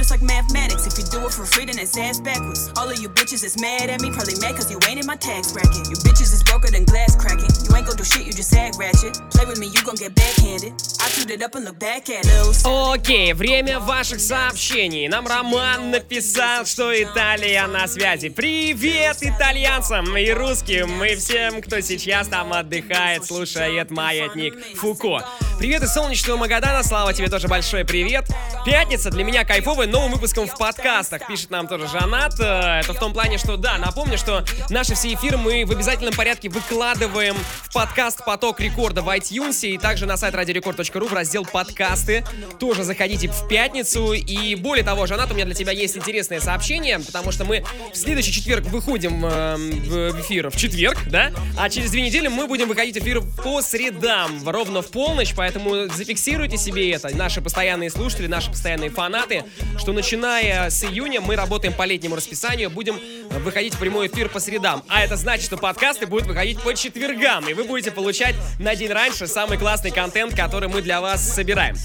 just 0.08 0.22
like 0.22 0.28
mathematics. 0.28 0.88
If 0.88 0.98
you 0.98 1.06
do 1.12 1.26
it 1.26 1.34
for 1.34 1.46
free, 1.46 1.66
then 1.66 1.78
it's 1.80 1.98
ass 1.98 2.20
backwards. 2.20 2.72
All 2.78 2.90
of 2.90 3.00
you 3.00 3.10
bitches 3.10 3.44
is 3.44 3.60
mad 3.60 3.90
at 3.90 4.02
me, 4.02 4.10
probably 4.12 4.36
mad 4.40 4.56
cause 4.56 4.72
you 4.72 4.80
ain't 4.88 5.00
in 5.00 5.06
my 5.06 5.16
tax 5.16 5.52
bracket. 5.52 5.90
You 5.90 5.98
bitches 6.08 6.34
is 6.34 6.44
broker 6.44 6.72
than 6.72 6.86
glass 6.86 7.16
cracking. 7.16 7.52
You 7.66 7.76
ain't 7.76 7.88
gon' 7.88 7.98
do 7.98 8.04
shit, 8.04 8.26
you 8.26 8.32
just 8.32 8.54
act 8.56 8.78
ratchet. 8.80 9.20
Play 9.32 9.46
with 9.46 9.60
me, 9.60 9.68
you 9.68 9.82
gon' 9.84 9.96
get 9.96 10.16
backhanded. 10.16 10.74
I 11.02 11.10
chewed 11.10 11.32
it 11.32 11.44
up 11.44 11.56
and 11.56 11.66
look 11.66 11.80
back 11.80 12.10
at 12.10 12.24
those. 12.24 12.64
Окей, 12.66 13.34
время 13.34 13.80
ваших 13.80 14.20
сообщений. 14.20 15.08
Нам 15.08 15.28
Роман 15.28 15.92
написал, 15.92 16.66
что 16.66 16.92
Италия 16.92 17.68
на 17.68 17.88
связи. 17.88 18.30
Привет 18.30 19.18
итальянцам 19.22 20.16
и 20.18 20.30
русским, 20.32 21.04
и 21.04 21.16
всем, 21.16 21.62
кто 21.62 21.82
сейчас 21.82 22.28
там 22.28 22.54
отдыхает, 22.54 23.26
слушает 23.26 23.92
Маятник 23.92 24.54
Фуко. 24.78 25.26
Привет 25.60 25.84
из 25.84 25.94
солнечного 25.94 26.38
Магадана, 26.38 26.84
Слава, 26.84 27.14
тебе 27.14 27.30
тоже 27.30 27.48
большой 27.48 27.84
привет. 27.84 28.28
Пятница 28.64 29.10
для 29.10 29.24
меня 29.24 29.44
кайфовая 29.44 29.88
новым 29.98 30.12
выпуском 30.12 30.48
в 30.48 30.56
подкастах, 30.56 31.26
пишет 31.26 31.50
нам 31.50 31.68
тоже 31.68 31.88
Жанат. 31.88 32.40
Э, 32.40 32.82
Это 32.82 32.94
в 32.94 33.00
том 33.00 33.14
плане, 33.14 33.40
что 33.40 33.58
да, 33.58 33.80
напомню, 33.80 34.16
что 34.20 34.46
наши 34.70 34.94
все 34.94 35.12
эфиры 35.16 35.38
мы 35.38 35.66
в 35.66 35.72
обязательном 35.72 36.14
порядке 36.14 36.50
выкладываем 36.50 37.36
в 37.64 37.74
подкаст 37.74 38.24
«Поток 38.24 38.60
рекорда» 38.60 39.02
в 39.02 39.10
iTunes 39.10 39.68
и 39.68 39.80
также 39.80 40.06
на 40.06 40.16
сайт 40.16 40.36
радиорекорд.ру 40.36 41.08
в 41.08 41.14
раздел 41.14 41.46
«Подкасты». 41.46 42.24
Тоже 42.60 42.84
заходите 42.84 43.28
в 43.28 43.48
пятницу. 43.48 44.14
И 44.14 44.54
более 44.54 44.86
того, 44.86 45.08
Жанат, 45.08 45.32
у 45.32 45.34
меня 45.34 45.46
для 45.46 45.56
тебя 45.56 45.72
есть 45.72 45.98
интересное 45.98 46.42
сообщение, 46.42 47.00
потому 47.00 47.32
что 47.32 47.44
мы 47.44 47.66
в 47.92 47.98
следующий 47.98 48.32
четверг 48.32 48.66
выходим 48.66 49.26
э, 49.26 49.56
в 49.56 50.22
эфир 50.22 50.52
в 50.52 50.58
четверг, 50.58 51.00
да? 51.08 51.32
А 51.58 51.72
через 51.72 51.90
две 51.90 52.04
недели 52.04 52.28
мы 52.28 52.46
будем 52.46 52.68
выходить 52.68 52.98
в 52.98 53.00
эфир 53.00 53.24
по 53.44 53.64
средам, 53.64 54.48
ровно 54.48 54.84
в 54.84 54.92
полночь, 54.92 55.34
поэтому 55.36 55.88
зафиксируйте 55.88 56.58
себе 56.58 56.92
это, 56.92 57.10
наши 57.16 57.42
постоянные 57.42 57.90
слушатели, 57.90 58.28
наши 58.28 58.52
постоянные 58.52 58.92
фанаты, 58.92 59.44
что 59.80 59.87
начиная 59.94 60.70
с 60.70 60.84
июня 60.84 61.22
мы 61.22 61.36
работаем 61.36 61.74
по 61.74 61.84
летнему 61.84 62.16
расписанию, 62.16 62.70
будем 62.70 63.00
выходить 63.44 63.76
в 63.76 63.80
прямой 63.80 64.08
эфир 64.08 64.30
по 64.30 64.40
средам. 64.40 64.84
А 64.88 65.04
это 65.04 65.16
значит, 65.16 65.46
что 65.46 65.58
подкасты 65.58 66.08
будут 66.08 66.28
выходить 66.28 66.62
по 66.62 66.74
четвергам, 66.74 67.48
и 67.48 67.54
вы 67.54 67.64
будете 67.64 67.92
получать 67.92 68.36
на 68.60 68.76
день 68.76 68.92
раньше 68.92 69.28
самый 69.28 69.58
классный 69.58 69.92
контент, 69.92 70.36
который 70.36 70.70
мы 70.70 70.82
для 70.82 71.02
вас 71.02 71.22
собираем. 71.22 71.76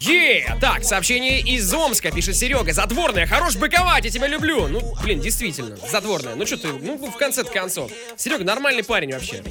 Е, 0.00 0.56
так, 0.60 0.84
сообщение 0.84 1.40
из 1.40 1.72
Омска, 1.72 2.10
пишет 2.10 2.36
Серега. 2.36 2.72
Задворная, 2.72 3.26
хорош 3.26 3.56
быковать, 3.56 4.04
я 4.04 4.10
тебя 4.10 4.26
люблю. 4.26 4.68
Ну, 4.68 4.94
блин, 5.02 5.20
действительно, 5.20 5.76
задворная. 5.90 6.34
Ну 6.34 6.44
что 6.46 6.58
ты, 6.58 6.68
ну 6.68 6.96
в 6.98 7.16
конце 7.16 7.44
концов. 7.44 7.90
Серега 8.16 8.44
нормальный 8.44 8.84
парень 8.84 9.12
вообще. 9.12 9.42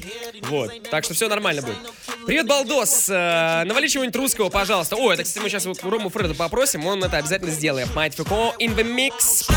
Вот, 0.44 0.90
так 0.90 1.04
что 1.04 1.14
все 1.14 1.28
нормально 1.28 1.62
будет. 1.62 1.78
Привет, 2.26 2.48
Балдос. 2.48 3.08
Э, 3.10 3.64
навали 3.66 3.88
чего-нибудь 3.88 4.16
русского, 4.16 4.50
пожалуйста. 4.50 4.96
О, 4.96 5.12
это, 5.12 5.24
кстати, 5.24 5.44
мы 5.44 5.50
сейчас 5.50 5.66
у 5.66 5.90
Рому 5.90 6.10
Фреда 6.10 6.36
попросим, 6.36 6.86
он 6.86 7.04
это 7.04 7.18
обязательно 7.18 7.52
сделает. 7.52 7.88
Mike 7.96 8.14
core 8.26 8.54
in 8.60 8.76
the 8.76 8.84
mix. 8.84 9.50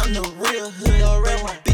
I'm 0.00 0.12
the 0.14 0.22
real 0.38 0.70
hood, 0.70 1.67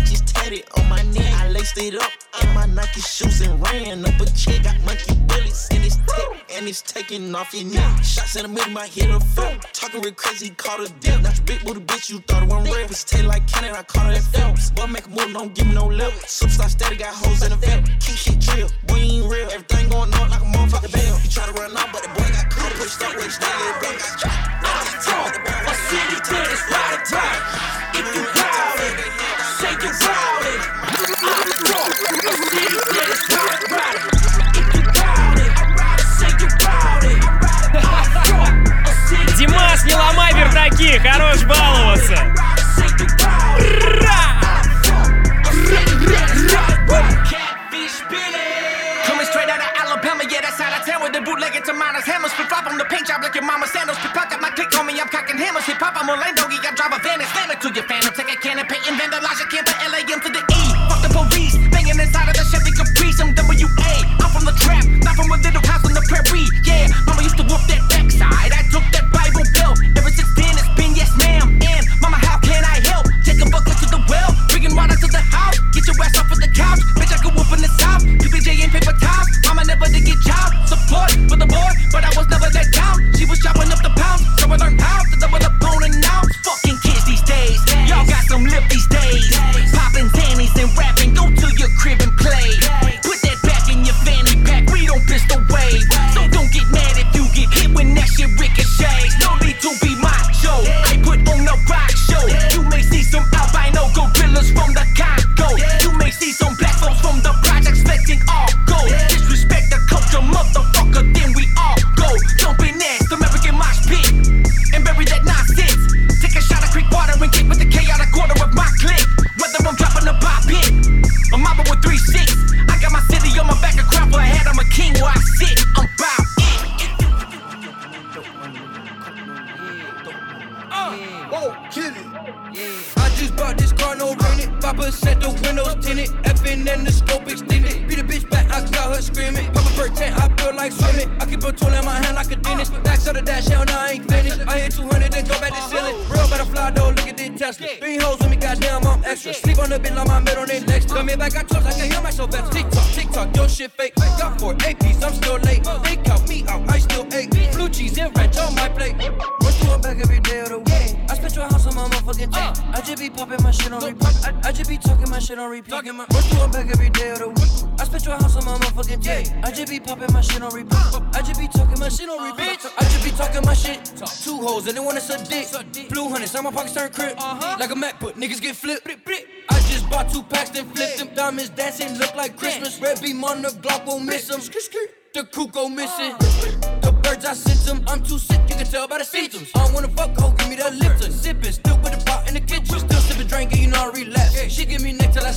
tatted 0.54 0.78
on 0.78 0.88
my 0.88 1.02
neck. 1.02 1.32
I 1.34 1.48
laced 1.48 1.78
it 1.78 1.94
up 1.94 2.12
in 2.42 2.54
my 2.54 2.66
Nike 2.66 3.00
shoes 3.00 3.40
and 3.40 3.60
ran 3.62 4.04
up 4.04 4.20
a 4.20 4.26
check. 4.32 4.62
Got 4.62 4.80
monkey 4.84 5.14
bullets 5.26 5.68
in 5.70 5.82
his 5.82 5.96
tech 5.96 6.44
and 6.56 6.68
it's 6.68 6.82
taking 6.82 7.34
off 7.34 7.54
your 7.54 7.72
neck. 7.72 8.04
Shots 8.04 8.36
in 8.36 8.42
the 8.42 8.48
middle, 8.48 8.72
my 8.72 8.86
hit 8.86 9.10
a 9.10 9.20
film. 9.20 9.58
Talking 9.72 10.02
real 10.02 10.12
crazy, 10.14 10.50
caught 10.50 10.80
a 10.80 10.92
dip. 11.00 11.22
Your 11.22 11.32
big 11.44 11.64
booty 11.64 11.80
bitch, 11.80 12.10
you 12.10 12.18
thought 12.20 12.42
it 12.42 12.48
wasn't 12.48 12.74
real. 12.74 12.86
It's 12.86 13.04
tail 13.04 13.26
like 13.26 13.46
cannon, 13.46 13.74
I 13.74 13.82
caught 13.82 14.06
her 14.06 14.12
at 14.12 14.22
Phelps. 14.22 14.70
Boy, 14.70 14.86
make 14.86 15.06
a 15.06 15.10
move, 15.10 15.32
don't 15.32 15.54
give 15.54 15.66
me 15.66 15.74
no 15.74 15.86
lip. 15.86 16.12
Superstar 16.24 16.68
steady, 16.68 16.96
got 16.96 17.14
hoes 17.14 17.42
in 17.42 17.50
the 17.50 17.56
vet. 17.56 17.84
Keep 18.00 18.16
shit 18.16 18.40
drill, 18.40 18.68
boy, 18.86 18.96
ain't 18.96 19.30
real. 19.30 19.48
Everything 19.50 19.88
going 19.88 20.12
on 20.14 20.30
like 20.30 20.42
a 20.42 20.44
motherfucking 20.44 20.92
bell. 20.92 21.20
You 21.22 21.30
try 21.30 21.46
to 21.46 21.52
run 21.52 21.76
out, 21.76 21.88
but 21.92 22.02
the 22.02 22.08
boy 22.08 22.28
got 22.30 22.50
caught. 22.50 22.72
Pushed 22.74 23.02
up, 23.02 23.12
pushed 23.14 23.40
down, 23.40 23.58
little 23.60 23.80
boy 23.80 23.96
got 23.98 24.20
shot. 24.20 24.54
A 25.64 25.74
city 25.88 26.16
to 26.28 26.34
this 26.48 26.62
or 26.68 26.98
die. 27.10 27.40
If 27.94 28.14
you 28.14 29.23
proud 29.63 29.63
it, 29.63 29.63
say 29.63 29.71
you 29.79 29.91
proud 30.03 30.43
it. 30.43 30.59
A 30.99 32.35
city 32.43 32.65
to 32.67 33.01
this 33.07 33.23
ride 33.31 33.63
or 33.63 33.69
die. 33.71 33.95
If 34.59 34.67
you 34.75 34.83
proud 34.91 35.39
it, 35.39 35.51
say 36.17 36.31
you 36.39 36.49
proud 36.59 37.03
it. 37.03 37.23
Димас, 39.37 39.83
не 39.85 39.95
ломай 39.95 40.33
вердаки, 40.33 40.99
хорош 40.99 41.43
баловаться. 41.45 42.17
Coming 49.05 49.25
straight 49.25 49.49
out 49.49 49.61
of 49.61 49.71
Alabama, 49.79 50.23
yeah, 50.29 50.41
that's 50.41 50.59
out 50.59 50.73
of 50.77 50.85
town 50.85 51.01
with 51.01 51.13
the 51.13 51.21
bootleg 51.21 51.63
to 51.63 51.73
minus 51.73 52.05
hammers. 52.05 52.33
Flip 52.33 52.49
flop 52.49 52.67
on 52.67 52.77
the 52.77 52.85
paint 52.85 53.07
job 53.07 53.21
like 53.23 53.35
your 53.35 53.45
mama 53.45 53.67
sandals. 53.67 53.97
Flip 53.99 54.13
I'm 56.04 56.10
Orlando, 56.10 56.44
I 56.44 56.70
drive 56.76 56.92
a 56.92 57.00
van 57.00 57.16
and 57.16 57.30
slam 57.32 57.48
it 57.48 57.64
to 57.64 57.72
your 57.72 57.88
fan. 57.88 58.04
Take 58.12 58.28
a 58.28 58.36
can 58.36 58.58
and 58.60 58.68
paint 58.68 58.84
and 58.84 59.00
vandalize 59.00 59.40
your 59.40 59.48
camper, 59.48 59.72
LAM 59.88 60.20
to 60.20 60.28
the 60.28 60.44
E. 60.52 60.60
Fuck 60.84 61.00
the 61.00 61.08
police, 61.08 61.56
banging 61.72 61.96
inside 61.96 62.28
of 62.28 62.36
the 62.36 62.44
Chevy 62.44 62.76
Caprice. 62.76 63.24
I'm 63.24 63.32
WA, 63.32 64.04
I'm 64.20 64.28
from 64.28 64.44
the 64.44 64.52
trap, 64.60 64.84
not 65.00 65.16
from 65.16 65.32
a 65.32 65.40
little 65.40 65.64
house 65.64 65.80
on 65.88 65.96
the 65.96 66.04
prairie. 66.04 66.44
Yeah, 66.60 66.92
mama 67.08 67.22
used 67.24 67.40
to 67.40 67.44
whoop 67.48 67.64
that 67.72 67.80
backside. 67.88 68.52
I 68.52 68.68
took 68.68 68.84
that 68.92 69.03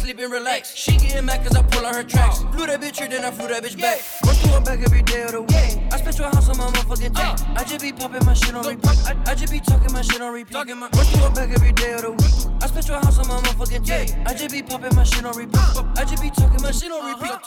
Sleeping, 0.07 0.29
relax. 0.29 0.73
She 0.73 0.95
getting 0.95 1.25
mad 1.25 1.43
cause 1.43 1.53
I 1.53 1.61
pull 1.63 1.85
on 1.85 1.93
her 1.93 2.01
tracks. 2.01 2.39
Blew 2.39 2.65
that 2.65 2.79
bitch 2.79 2.97
here, 2.97 3.09
then 3.09 3.25
I 3.25 3.29
flew 3.29 3.49
that 3.49 3.61
bitch 3.61 3.77
back. 3.77 3.99
Run 4.25 4.35
through 4.35 4.51
her 4.53 4.61
back 4.61 4.79
every 4.79 5.01
day 5.01 5.23
of 5.23 5.33
the 5.33 5.41
week. 5.41 5.83
I 5.91 5.97
spent 5.97 6.17
your 6.17 6.29
house 6.29 6.47
on 6.47 6.57
my 6.57 6.67
motherfucking 6.67 7.13
tape. 7.13 7.57
I 7.57 7.65
just 7.65 7.81
be 7.81 7.91
popping 7.91 8.23
my 8.25 8.33
shit 8.33 8.55
on 8.55 8.65
repeat. 8.65 8.87
I, 9.27 9.35
just 9.35 9.51
be 9.51 9.59
talking 9.59 9.91
my 9.91 10.01
shit 10.01 10.21
on 10.21 10.31
repeat. 10.31 10.53
Talking 10.53 10.77
my 10.77 10.87
Run 10.95 11.05
through 11.07 11.23
her 11.23 11.29
back 11.31 11.49
every 11.49 11.73
day 11.73 11.91
of 11.91 12.03
the 12.03 12.11
week. 12.11 12.63
I 12.63 12.67
spent 12.67 12.87
your 12.87 12.99
house 12.99 13.19
on 13.19 13.27
my 13.27 13.35
motherfucking 13.35 13.85
tape. 13.85 14.15
I 14.25 14.33
just 14.33 14.49
be 14.49 14.63
popping 14.63 14.95
my 14.95 15.03
shit 15.03 15.25
on 15.25 15.35
repeat. 15.35 15.59
I 15.59 16.05
just 16.05 16.23
be 16.23 16.29
talking 16.29 16.61
my 16.63 16.71
shit 16.71 16.89
on 16.89 17.03
repeat. 17.03 17.43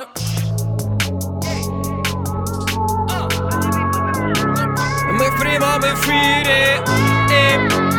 Muy 5.17 5.31
prima 5.41 5.79
me 5.81 5.97
fide, 5.97 6.47
eh. 6.47 7.90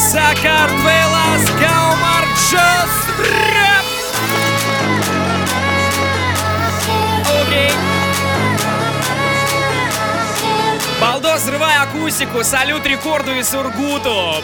Сакартвелас 0.00 1.44
Гаумарджос. 1.60 2.92
Рэп. 3.18 3.86
Окей. 7.42 7.70
Балдос, 11.00 11.42
взрывай 11.42 11.76
акустику. 11.76 12.42
Салют 12.42 12.86
рекорду 12.86 13.34
и 13.34 13.42
Сургуту. 13.42 14.36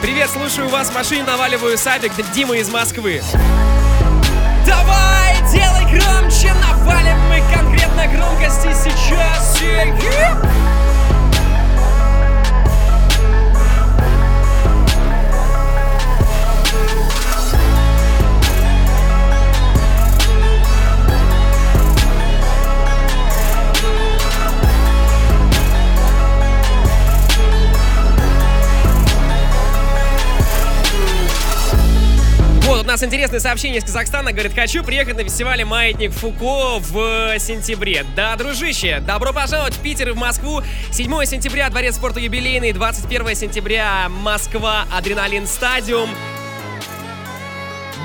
Привет, 0.00 0.30
слушаю 0.30 0.68
вас 0.70 0.88
в 0.88 0.94
машине, 0.94 1.24
наваливаю 1.24 1.76
сабик. 1.76 2.12
Дима 2.32 2.56
из 2.56 2.70
Москвы. 2.70 3.22
Давай, 4.66 5.36
делай 5.52 5.84
громче, 5.84 6.54
навалим 6.54 7.18
мы 7.28 7.42
конкретно 7.54 8.06
громкости 8.06 8.72
сейчас. 8.72 9.60
Yeah. 9.60 10.93
Вот, 32.74 32.86
у 32.86 32.88
нас 32.88 33.04
интересное 33.04 33.38
сообщение 33.38 33.78
из 33.78 33.84
Казахстана. 33.84 34.32
Говорит, 34.32 34.52
хочу 34.52 34.82
приехать 34.82 35.16
на 35.16 35.22
фестивале 35.22 35.64
«Маятник 35.64 36.10
Фуко» 36.10 36.80
в 36.80 37.38
сентябре. 37.38 38.04
Да, 38.16 38.34
дружище, 38.34 38.98
добро 38.98 39.32
пожаловать 39.32 39.74
в 39.74 39.80
Питер 39.80 40.08
и 40.08 40.10
в 40.10 40.16
Москву. 40.16 40.60
7 40.90 41.24
сентября 41.24 41.70
Дворец 41.70 41.94
спорта 41.94 42.18
юбилейный, 42.18 42.72
21 42.72 43.36
сентября 43.36 44.08
Москва, 44.08 44.86
Адреналин 44.92 45.46
Стадиум. 45.46 46.10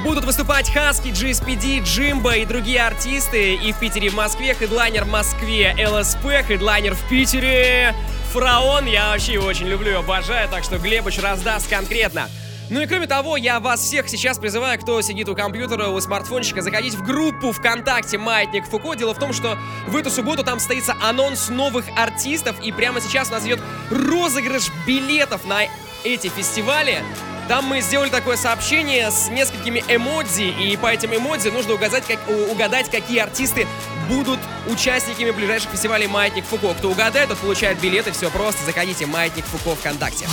Будут 0.03 0.25
выступать 0.25 0.71
Хаски, 0.71 1.07
GSPD, 1.07 1.83
Джимба 1.83 2.35
и 2.35 2.45
другие 2.45 2.83
артисты. 2.83 3.55
И 3.55 3.73
в 3.73 3.79
Питере, 3.79 4.05
и 4.05 4.09
в 4.11 4.15
Москве. 4.15 4.53
Хедлайнер 4.53 5.05
в 5.05 5.09
Москве 5.09 5.75
ЛСП, 5.83 6.45
хедлайнер 6.47 6.93
в 6.93 7.09
Питере. 7.09 7.95
Фараон, 8.33 8.85
я 8.85 9.09
вообще 9.09 9.33
его 9.33 9.47
очень 9.47 9.67
люблю 9.67 9.93
и 9.93 9.95
обожаю, 9.95 10.47
так 10.47 10.63
что 10.63 10.77
Глебыч 10.77 11.17
раздаст 11.17 11.67
конкретно. 11.67 12.29
Ну 12.69 12.81
и 12.81 12.85
кроме 12.85 13.07
того, 13.07 13.35
я 13.35 13.59
вас 13.59 13.81
всех 13.81 14.07
сейчас 14.07 14.37
призываю, 14.37 14.79
кто 14.79 15.01
сидит 15.01 15.27
у 15.27 15.35
компьютера, 15.35 15.87
у 15.87 15.99
смартфончика, 15.99 16.61
заходить 16.61 16.93
в 16.93 17.03
группу 17.03 17.51
ВКонтакте 17.51 18.19
«Маятник 18.19 18.65
Фуко». 18.67 18.93
Дело 18.93 19.15
в 19.15 19.19
том, 19.19 19.33
что 19.33 19.57
в 19.87 19.95
эту 19.95 20.11
субботу 20.11 20.43
там 20.43 20.59
состоится 20.59 20.95
анонс 21.01 21.49
новых 21.49 21.85
артистов, 21.97 22.59
и 22.61 22.71
прямо 22.71 23.01
сейчас 23.01 23.29
у 23.29 23.31
нас 23.31 23.45
идет 23.45 23.59
розыгрыш 23.89 24.69
билетов 24.85 25.45
на 25.45 25.63
эти 26.03 26.27
фестивали. 26.27 27.03
Там 27.47 27.65
мы 27.65 27.81
сделали 27.81 28.09
такое 28.09 28.37
сообщение 28.37 29.09
с 29.09 29.29
несколькими 29.29 29.83
эмодзи, 29.87 30.53
и 30.61 30.77
по 30.77 30.93
этим 30.93 31.15
эмодзи 31.15 31.49
нужно 31.49 31.73
угадать, 31.73 32.03
как, 32.05 32.19
угадать, 32.51 32.91
какие 32.91 33.17
артисты 33.17 33.65
будут 34.07 34.39
участниками 34.67 35.31
ближайших 35.31 35.71
фестивалей 35.71 36.05
«Маятник 36.05 36.45
Фуко». 36.45 36.75
Кто 36.75 36.91
угадает, 36.91 37.29
тот 37.29 37.39
получает 37.39 37.79
билеты, 37.79 38.11
все 38.11 38.29
просто, 38.29 38.63
заходите 38.63 39.07
«Маятник 39.07 39.45
Фуко» 39.45 39.75
ВКонтакте. 39.75 40.27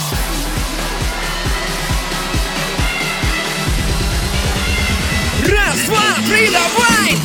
Раз, 5.47 5.79
два, 5.87 6.01
три, 6.27 6.49
давай! 6.49 7.17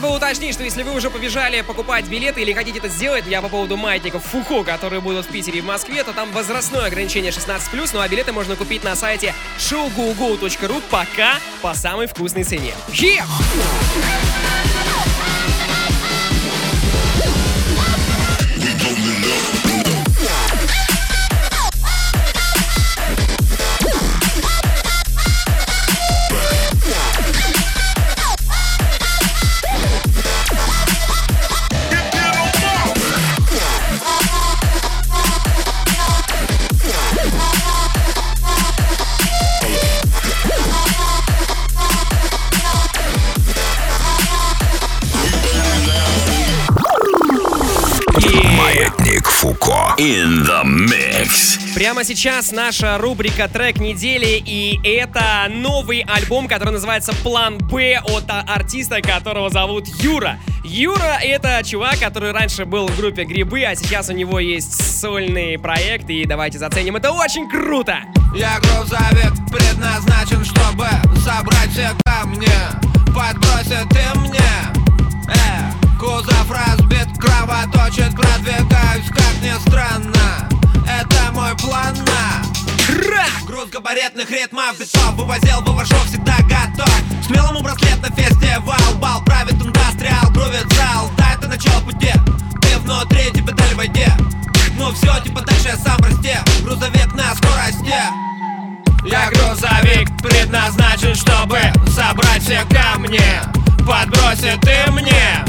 Забыл 0.00 0.16
уточнить, 0.16 0.54
что 0.54 0.64
если 0.64 0.82
вы 0.82 0.94
уже 0.94 1.10
побежали 1.10 1.60
покупать 1.60 2.06
билеты 2.06 2.40
или 2.40 2.54
хотите 2.54 2.78
это 2.78 2.88
сделать, 2.88 3.26
я 3.26 3.42
по 3.42 3.50
поводу 3.50 3.76
маятников 3.76 4.24
Фуко, 4.24 4.64
которые 4.64 5.00
будут 5.02 5.26
в 5.26 5.28
Питере 5.28 5.58
и 5.58 5.60
в 5.60 5.66
Москве, 5.66 6.02
то 6.02 6.14
там 6.14 6.32
возрастное 6.32 6.86
ограничение 6.86 7.30
16+, 7.30 7.90
ну 7.92 8.00
а 8.00 8.08
билеты 8.08 8.32
можно 8.32 8.56
купить 8.56 8.82
на 8.82 8.96
сайте 8.96 9.34
showgogo.ru 9.58 10.82
пока 10.90 11.34
по 11.60 11.74
самой 11.74 12.06
вкусной 12.06 12.44
цене. 12.44 12.72
Yeah! 12.88 13.26
In 50.00 50.46
the 50.46 50.64
mix. 50.64 51.58
Прямо 51.74 52.04
сейчас 52.04 52.52
наша 52.52 52.96
рубрика 52.96 53.48
«Трек 53.48 53.80
недели», 53.80 54.42
и 54.42 54.80
это 54.82 55.46
новый 55.50 56.06
альбом, 56.08 56.48
который 56.48 56.70
называется 56.70 57.12
«План 57.22 57.58
Б» 57.58 58.00
от 58.02 58.24
а- 58.28 58.40
артиста, 58.48 59.02
которого 59.02 59.50
зовут 59.50 59.88
Юра. 60.00 60.38
Юра— 60.64 61.18
это 61.22 61.60
чувак, 61.62 61.98
который 61.98 62.32
раньше 62.32 62.64
был 62.64 62.86
в 62.88 62.96
группе 62.96 63.24
«Грибы», 63.24 63.62
а 63.64 63.74
сейчас 63.74 64.08
у 64.08 64.14
него 64.14 64.40
есть 64.40 65.00
сольный 65.00 65.58
проект, 65.58 66.08
и 66.08 66.24
давайте 66.24 66.58
заценим. 66.58 66.96
Это 66.96 67.12
очень 67.12 67.46
круто! 67.50 67.98
Я 68.34 68.58
грузовик 68.60 69.34
предназначен, 69.50 70.42
чтобы 70.46 70.86
собрать 71.22 71.70
все 71.72 71.90
камни 72.06 72.48
Подбросит 73.08 73.86
ты 73.90 74.18
мне 74.18 74.40
Э, 75.28 75.79
кузов 76.00 76.50
разбит, 76.50 77.08
кровоточит 77.18 78.16
Продвигаюсь, 78.16 79.08
как 79.08 79.34
ни 79.42 79.52
странно. 79.68 80.48
Это 80.88 81.32
мой 81.32 81.54
план 81.58 81.94
на. 81.94 83.46
Груз 83.46 83.68
габаритных 83.68 84.30
ритмов 84.30 84.78
битов 84.78 85.14
Вывозил 85.14 85.60
в 85.60 85.76
Варшов, 85.76 86.04
всегда 86.06 86.36
готов. 86.42 86.92
Смелому 87.26 87.60
браслет 87.60 88.00
на 88.00 88.08
фестивал 88.14 88.94
Бал 88.98 89.22
правит 89.24 89.54
индастриал, 89.54 90.30
грувит 90.30 90.66
зал. 90.72 91.10
Да, 91.16 91.34
это 91.34 91.48
начало 91.48 91.80
пути. 91.82 92.12
Ты 92.62 92.78
внутри, 92.78 93.30
тебе 93.32 93.52
дали 93.52 93.74
войде 93.74 94.12
Ну 94.78 94.92
все, 94.92 95.20
типа 95.20 95.42
дальше 95.42 95.68
я 95.68 95.76
сам 95.76 95.98
расте. 95.98 96.40
Грузовик 96.62 97.12
на 97.14 97.34
скорости. 97.34 97.94
Я 99.04 99.30
грузовик 99.30 100.08
предназначен, 100.22 101.14
чтобы 101.14 101.58
собрать 101.88 102.42
все 102.42 102.64
камни. 102.70 103.20
Подбросит 103.86 104.60
ты 104.60 104.90
мне 104.92 105.44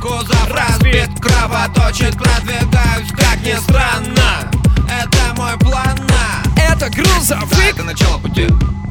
Кузов 0.00 0.50
разбит, 0.50 1.10
кровоточит 1.20 2.16
Продвигаюсь, 2.16 3.10
как 3.10 3.40
ни 3.42 3.54
странно. 3.54 4.50
Это 4.88 5.34
мой 5.36 5.56
план 5.58 5.96
на 6.08 6.49
Это 6.56 6.90
грузовик 6.90 7.74
Это 7.74 7.84
начало 7.84 8.18
пути. 8.18 8.46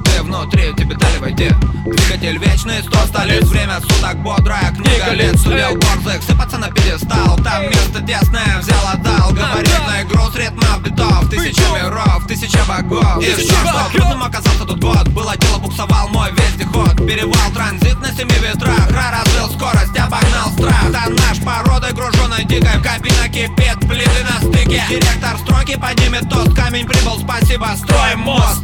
Ты 0.05 0.23
внутри, 0.23 0.73
тебе 0.75 0.95
дали 0.95 1.17
войти. 1.17 1.49
Двигатель 1.85 2.37
вечный, 2.37 2.81
сто 2.83 2.99
столиц 3.07 3.47
Время 3.47 3.79
суток, 3.81 4.17
бодрая 4.17 4.71
книга 4.71 5.11
лиц 5.13 5.41
Сулил 5.41 5.75
борзых, 5.77 6.21
сыпаться 6.23 6.57
на 6.57 6.69
пьедестал. 6.69 7.37
Там 7.37 7.63
место 7.63 8.01
тесное, 8.01 8.59
взял, 8.59 8.87
отдал. 8.93 9.31
Габаритный 9.31 10.03
груз 10.09 10.35
ритмов 10.35 10.81
битов. 10.83 11.29
Тысяча 11.29 11.61
миров, 11.73 12.27
тысяча 12.27 12.59
богов. 12.67 13.21
И 13.21 13.33
все, 13.33 13.53
что 13.53 13.89
трудным 13.91 14.23
оказался 14.23 14.65
тут 14.65 14.79
год. 14.79 15.07
Было 15.09 15.35
дело, 15.37 15.57
буксовал 15.59 16.09
мой 16.09 16.31
вездеход. 16.31 16.97
Перевал, 17.07 17.51
транзит 17.53 17.99
на 18.01 18.11
семи 18.11 18.35
ветрах. 18.41 18.89
Ра 18.91 19.19
развил 19.19 19.49
скорость, 19.55 19.97
обогнал 19.97 20.51
страх. 20.51 20.91
Тоннаж 20.91 21.39
породой 21.45 21.93
груженой 21.93 22.43
дикой. 22.45 22.81
Кабина 22.83 23.29
кипит, 23.29 23.79
плиты 23.87 24.23
на 24.29 24.47
стыке. 24.47 24.83
Директор 24.89 25.37
стройки 25.43 25.77
поднимет 25.77 26.29
тост 26.29 26.53
Камень. 26.55 26.85
Прибыл, 26.85 27.19
спасибо, 27.19 27.48
строим 27.57 28.19
мост. 28.19 28.61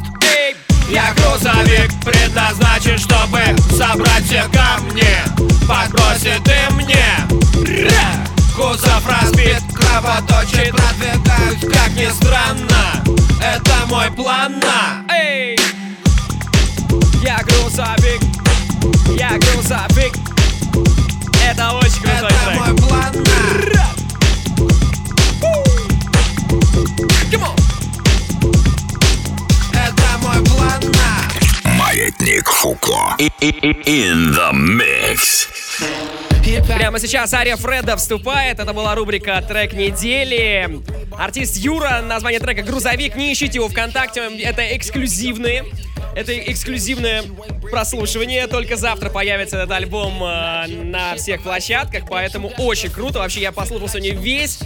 Я 0.90 1.12
грузовик 1.16 1.92
предназначен, 2.04 3.00
чтобы 3.00 3.42
собрать 3.76 4.24
все 4.26 4.44
камни. 4.54 5.04
Подбросит 5.68 6.44
ты 6.44 6.74
мне! 6.76 7.04
Кузов 8.56 9.04
разбит, 9.10 9.62
кровоточит 9.74 10.74
Продвигаюсь, 10.76 11.74
как 11.74 11.92
ни 11.94 12.08
странно. 12.14 13.04
Это 13.42 13.88
мой 13.88 14.12
план 14.12 14.60
на 14.60 15.14
эй 15.14 15.58
Я 17.24 17.40
грузовик. 17.40 18.22
Я 19.18 19.32
грузовик. 19.40 20.14
Это 21.44 21.72
очень 21.72 22.02
крутой 22.02 22.30
Это 22.30 22.46
трек. 22.46 22.60
мой 22.60 22.76
план 22.76 23.14
на 23.14 23.75
Маятник 32.26 32.50
Фуко. 32.50 33.16
In 33.20 34.34
the 34.34 34.52
mix. 34.52 35.48
Прямо 36.68 37.00
сейчас 37.00 37.34
Ария 37.36 37.56
Фреда 37.56 37.98
вступает. 37.98 38.60
Это 38.60 38.74
была 38.74 38.96
рубрика 38.96 39.40
«Трек 39.48 39.74
недели». 39.74 40.82
Артист 41.20 41.58
Юра, 41.58 42.02
название 42.02 42.40
трека 42.40 42.64
«Грузовик». 42.64 43.16
Не 43.16 43.32
ищите 43.32 43.60
его 43.60 43.70
ВКонтакте, 43.70 44.22
это 44.42 44.76
эксклюзивные. 44.76 45.66
Это 46.16 46.38
эксклюзивное 46.38 47.24
прослушивание. 47.70 48.48
Только 48.48 48.78
завтра 48.78 49.10
появится 49.10 49.58
этот 49.58 49.72
альбом 49.72 50.24
э, 50.24 50.68
на 50.68 51.16
всех 51.16 51.44
площадках, 51.44 52.04
поэтому 52.10 52.52
очень 52.58 52.90
круто. 52.90 53.20
Вообще, 53.20 53.42
я 53.42 53.52
послушал 53.52 53.90
сегодня 53.90 54.16
весь. 54.16 54.60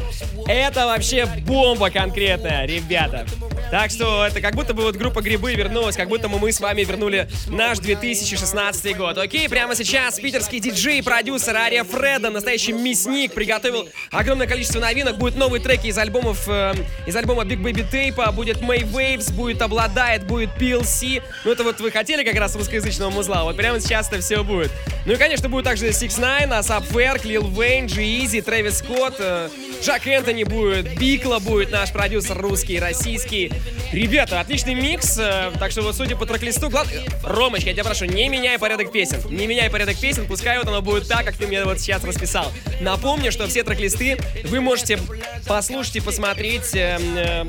Это 0.48 0.86
вообще 0.86 1.26
бомба 1.26 1.90
конкретная, 1.90 2.66
ребята. 2.66 3.26
Так 3.72 3.92
что 3.92 4.26
это 4.26 4.42
как 4.42 4.56
будто 4.56 4.74
бы 4.74 4.82
вот 4.82 4.96
группа 4.96 5.22
Грибы 5.22 5.54
вернулась, 5.54 5.96
как 5.96 6.10
будто 6.10 6.28
бы 6.28 6.40
мы 6.40 6.52
с 6.52 6.60
вами 6.60 6.84
вернули 6.84 7.30
наш 7.50 7.78
2016 7.78 8.98
год. 8.98 9.18
Окей, 9.20 9.48
прямо 9.48 9.76
сейчас 9.76 10.20
питерский 10.20 10.60
диджей 10.60 11.04
продюсер 11.04 11.56
Ария 11.56 11.84
Фреда, 11.84 12.32
настоящий 12.32 12.74
мясник, 12.74 13.34
приготовил 13.34 13.88
огромное 14.12 14.48
количество 14.48 14.80
новинок. 14.80 15.18
Будут 15.18 15.38
новые 15.38 15.62
треки 15.62 15.88
из 15.88 15.98
альбомов, 16.00 16.48
э, 16.48 16.74
из 17.06 17.16
альбома 17.16 17.44
Big 17.44 17.62
Baby 17.62 17.86
Tape, 17.88 18.32
будет 18.34 18.58
May 18.58 18.82
Waves, 18.82 19.32
будет 19.34 19.62
Обладает, 19.62 20.26
будет 20.26 20.50
PLC. 20.58 21.22
Ну 21.46 21.52
это 21.52 21.64
вот 21.64 21.80
вы 21.80 21.90
хотели 21.92 22.24
как 22.24 22.36
раз 22.36 22.56
русскоязычного 22.56 23.10
музла, 23.10 23.44
вот 23.44 23.56
прямо 23.56 23.80
сейчас 23.80 24.08
это 24.08 24.20
все 24.20 24.44
будет. 24.44 24.72
Ну 25.06 25.14
и 25.14 25.16
конечно 25.16 25.48
будет 25.48 25.66
также 25.66 25.94
6 25.94 26.00
9 26.00 26.52
Асап 26.52 26.84
Ферк, 26.86 27.24
Лил 27.24 27.48
Вейн, 27.48 27.88
G-Eazy, 27.88 28.42
Трэвис 28.42 28.80
Скотт, 28.80 29.16
э, 29.20 29.50
Джак 29.82 30.06
Энтони 30.08 30.44
будет, 30.44 31.00
Бикла 31.00 31.40
будет 31.40 31.72
наш 31.72 31.94
продюсер 31.94 32.38
русский, 32.38 32.80
российский. 32.80 33.52
Ребята, 33.94 34.42
отличный 34.42 34.76
микс, 34.76 35.18
э, 35.18 35.52
так 35.58 35.72
что 35.72 35.82
вот 35.82 35.96
судя 35.96 36.18
по 36.18 36.26
трек-листу, 36.26 36.70
главное... 36.70 37.04
Ромочка, 37.24 37.70
я 37.70 37.74
тебя 37.74 37.86
прошу, 37.86 38.06
не 38.06 38.28
меняй 38.28 38.60
порядок 38.60 38.92
песен, 38.92 39.22
не 39.30 39.48
меняй 39.48 39.70
порядок 39.70 39.98
песен, 39.98 40.26
пускай 40.28 40.58
вот 40.58 40.68
оно 40.68 40.82
будет 40.82 41.08
так, 41.08 41.26
как 41.26 41.36
ты 41.38 41.48
мне 41.48 41.64
вот 41.64 41.80
сейчас 41.80 42.04
расписал. 42.04 42.52
Напомню, 42.82 43.32
что 43.32 43.48
все 43.48 43.64
трек-листы 43.64 44.18
вы 44.46 44.60
можете 44.60 45.00
послушать 45.48 45.96
и 45.96 46.00
посмотреть 46.02 46.76
э, 46.76 47.00
э, 47.00 47.46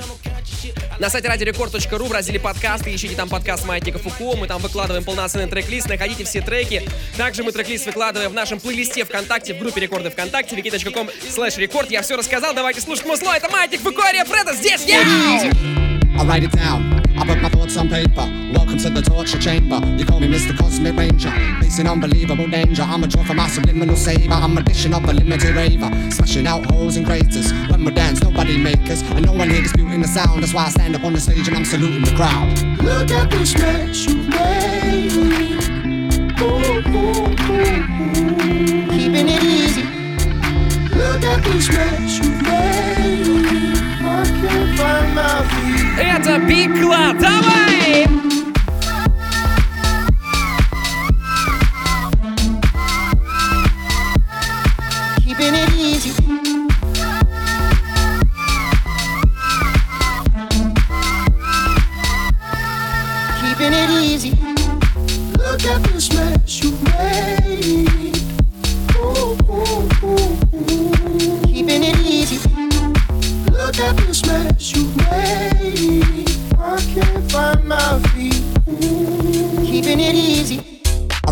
на 0.98 1.09
сайте 1.09 1.29
радиорекорд.ру 1.29 2.05
в 2.05 2.12
разделе 2.12 2.38
подкасты, 2.38 2.94
ищите 2.94 3.16
там 3.16 3.29
подкаст 3.29 3.66
Маятника 3.81 3.99
Фуко, 3.99 4.37
мы 4.37 4.47
там 4.47 4.61
выкладываем 4.61 5.03
полноценный 5.05 5.49
трек-лист, 5.49 5.88
находите 5.88 6.25
все 6.25 6.43
треки. 6.43 6.87
Также 7.16 7.43
мы 7.43 7.51
трек-лист 7.51 7.87
выкладываем 7.87 8.31
в 8.31 8.35
нашем 8.35 8.61
плейлисте 8.61 9.07
ВКонтакте, 9.07 9.55
в 9.55 9.59
группе 9.59 9.81
рекорды 9.81 10.11
ВКонтакте, 10.11 10.55
wiki.com 10.55 11.09
слэш 11.31 11.57
рекорд. 11.57 11.90
Я 11.90 12.03
все 12.03 12.16
рассказал, 12.16 12.53
давайте 12.53 12.83
слушать 12.83 13.07
музло, 13.07 13.35
это 13.35 13.49
Маятник 13.49 13.81
Фуко, 13.81 14.03
Ария 14.03 14.27
Фреда 14.27 14.53
здесь, 14.53 14.85
я! 14.85 15.89
I 16.20 16.24
write 16.26 16.44
it 16.44 16.52
down. 16.52 17.00
I 17.16 17.24
put 17.24 17.40
my 17.40 17.48
thoughts 17.48 17.78
on 17.78 17.88
paper. 17.88 18.28
Welcome 18.52 18.76
to 18.76 18.90
the 18.90 19.00
torture 19.00 19.38
chamber. 19.38 19.80
You 19.96 20.04
call 20.04 20.20
me 20.20 20.28
Mr. 20.28 20.54
Cosmic 20.54 20.94
Ranger. 20.94 21.30
Facing 21.62 21.87
unbelievable 21.87 22.46
danger. 22.46 22.83
I'm 22.83 23.02
a 23.02 23.06
draw 23.06 23.24
for 23.24 23.33
my 23.33 23.48
subliminal 23.48 23.96
saver. 23.96 24.35
I'm 24.35 24.54
a 24.59 24.61
addition 24.61 24.92
of 24.92 25.02
a 25.09 25.14
limited 25.14 25.54
raver. 25.54 25.88
Smashing 26.11 26.46
out 26.46 26.70
holes 26.70 26.98
and 26.98 27.06
craters. 27.06 27.54
When 27.70 27.87
we 27.87 27.90
dance, 27.92 28.20
nobody 28.20 28.59
makers. 28.59 29.00
And 29.00 29.24
no 29.24 29.33
one 29.33 29.48
here 29.48 29.62
disputing 29.62 30.02
the 30.02 30.09
sound. 30.09 30.42
That's 30.42 30.52
why 30.52 30.66
I 30.66 30.68
stand 30.68 30.94
up 30.94 31.04
on 31.04 31.14
the 31.14 31.20
stage 31.20 31.48
and 31.48 31.56
I'm 31.56 31.64
saluting 31.64 32.02
the 32.02 32.14
crowd. 32.14 32.52
Look 32.83 33.11
at 33.11 33.30
this 33.30 33.56
mess 33.56 34.04
you 34.04 34.16
made 34.16 35.12
ooh, 36.38 36.44
ooh, 36.44 37.30
ooh. 37.48 37.78
Keeping 38.90 39.26
it 39.26 39.42
easy. 39.42 39.85
Look 40.94 41.22
at 41.24 41.42
this 41.44 41.70
mess 41.70 42.18
you 42.18 42.30
made 42.42 43.26
me. 43.26 43.89
Это 45.98 46.38
Бикла, 46.46 47.12
давай! 47.20 48.39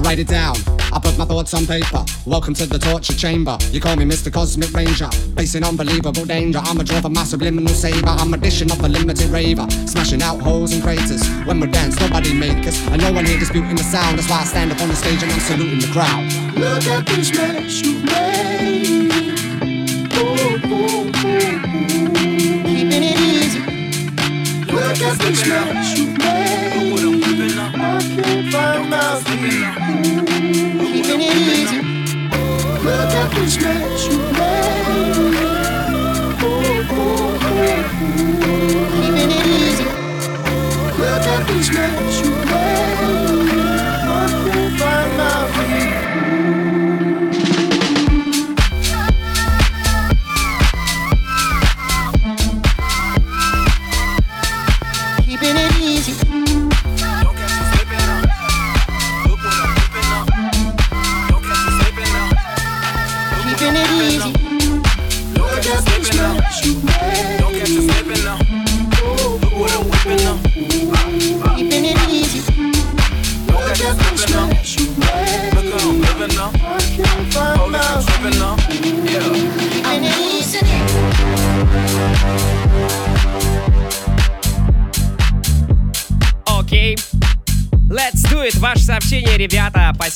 Write 0.09 0.19
it 0.21 0.29
down. 0.29 0.57
I 0.91 0.99
put 0.99 1.19
my 1.19 1.27
thoughts 1.27 1.53
on 1.53 1.67
paper. 1.67 2.03
Welcome 2.25 2.55
to 2.55 2.65
the 2.65 2.79
torture 2.79 3.13
chamber. 3.13 3.59
You 3.71 3.79
call 3.79 3.95
me 3.95 4.07
Mr. 4.07 4.33
Cosmic 4.33 4.73
Ranger. 4.73 5.11
Facing 5.37 5.65
unbelievable 5.65 6.25
danger. 6.25 6.61
I'm 6.63 6.81
a 6.81 6.85
draw 6.85 7.03
for 7.03 7.11
my 7.11 7.25
subliminal 7.25 7.75
saver. 7.75 8.09
I'm 8.09 8.33
a 8.33 8.39
addition 8.39 8.73
of 8.73 8.83
a 8.83 8.89
limited 8.89 9.29
raver. 9.29 9.69
Smashing 9.87 10.23
out 10.23 10.41
holes 10.41 10.73
and 10.73 10.83
craters. 10.83 11.29
When 11.45 11.61
we 11.61 11.67
dance, 11.67 12.01
nobody 12.01 12.33
make 12.33 12.67
us. 12.67 12.81
And 12.89 13.03
no 13.03 13.13
one 13.13 13.27
here 13.27 13.39
disputing 13.39 13.77
the 13.77 13.83
sound. 13.83 14.19
That's 14.19 14.31
why 14.31 14.41
I 14.41 14.45
stand 14.45 14.73
up 14.73 14.81
on 14.81 14.89
the 14.89 14.97
stage 14.97 15.23
and 15.23 15.31
I'm 15.31 15.41
saluting 15.41 15.81
the 15.81 15.93
crowd. 15.93 16.25
Look 16.57 16.87
at 16.87 17.05
this 17.05 17.31
mess 17.37 17.83
you 17.83 18.01
made. 18.05 19.13
Keeping 22.65 23.03
it 23.05 23.21
easy. 23.21 23.61
Look 24.73 25.03
at 25.03 25.19
this 25.19 25.47
mess 25.47 25.99
you 25.99 26.05
made. 26.05 26.08
I 26.08 26.08
Keeping 30.81 31.21
it 31.21 31.37
easy. 31.37 31.81
Look 32.85 33.13
at 33.15 33.31
this 33.35 33.57
mess 33.63 34.07
you 34.09 34.19
made. 34.33 35.17
Ooh, 36.43 36.51
ooh, 36.95 37.47
ooh. 37.49 37.83
Keeping 38.97 39.31
it 39.31 39.47
easy. 39.47 39.89
Look 40.99 41.27
at 41.35 41.47
this 41.47 41.69
mess 41.73 42.21
you 42.21 42.31
made. 42.31 42.48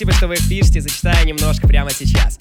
Спасибо, 0.02 0.18
что 0.18 0.26
вы 0.26 0.34
их 0.34 0.48
пишете. 0.48 0.80
Зачитаю 0.80 1.24
немножко 1.24 1.68
прямо 1.68 1.92
сейчас. 1.92 2.36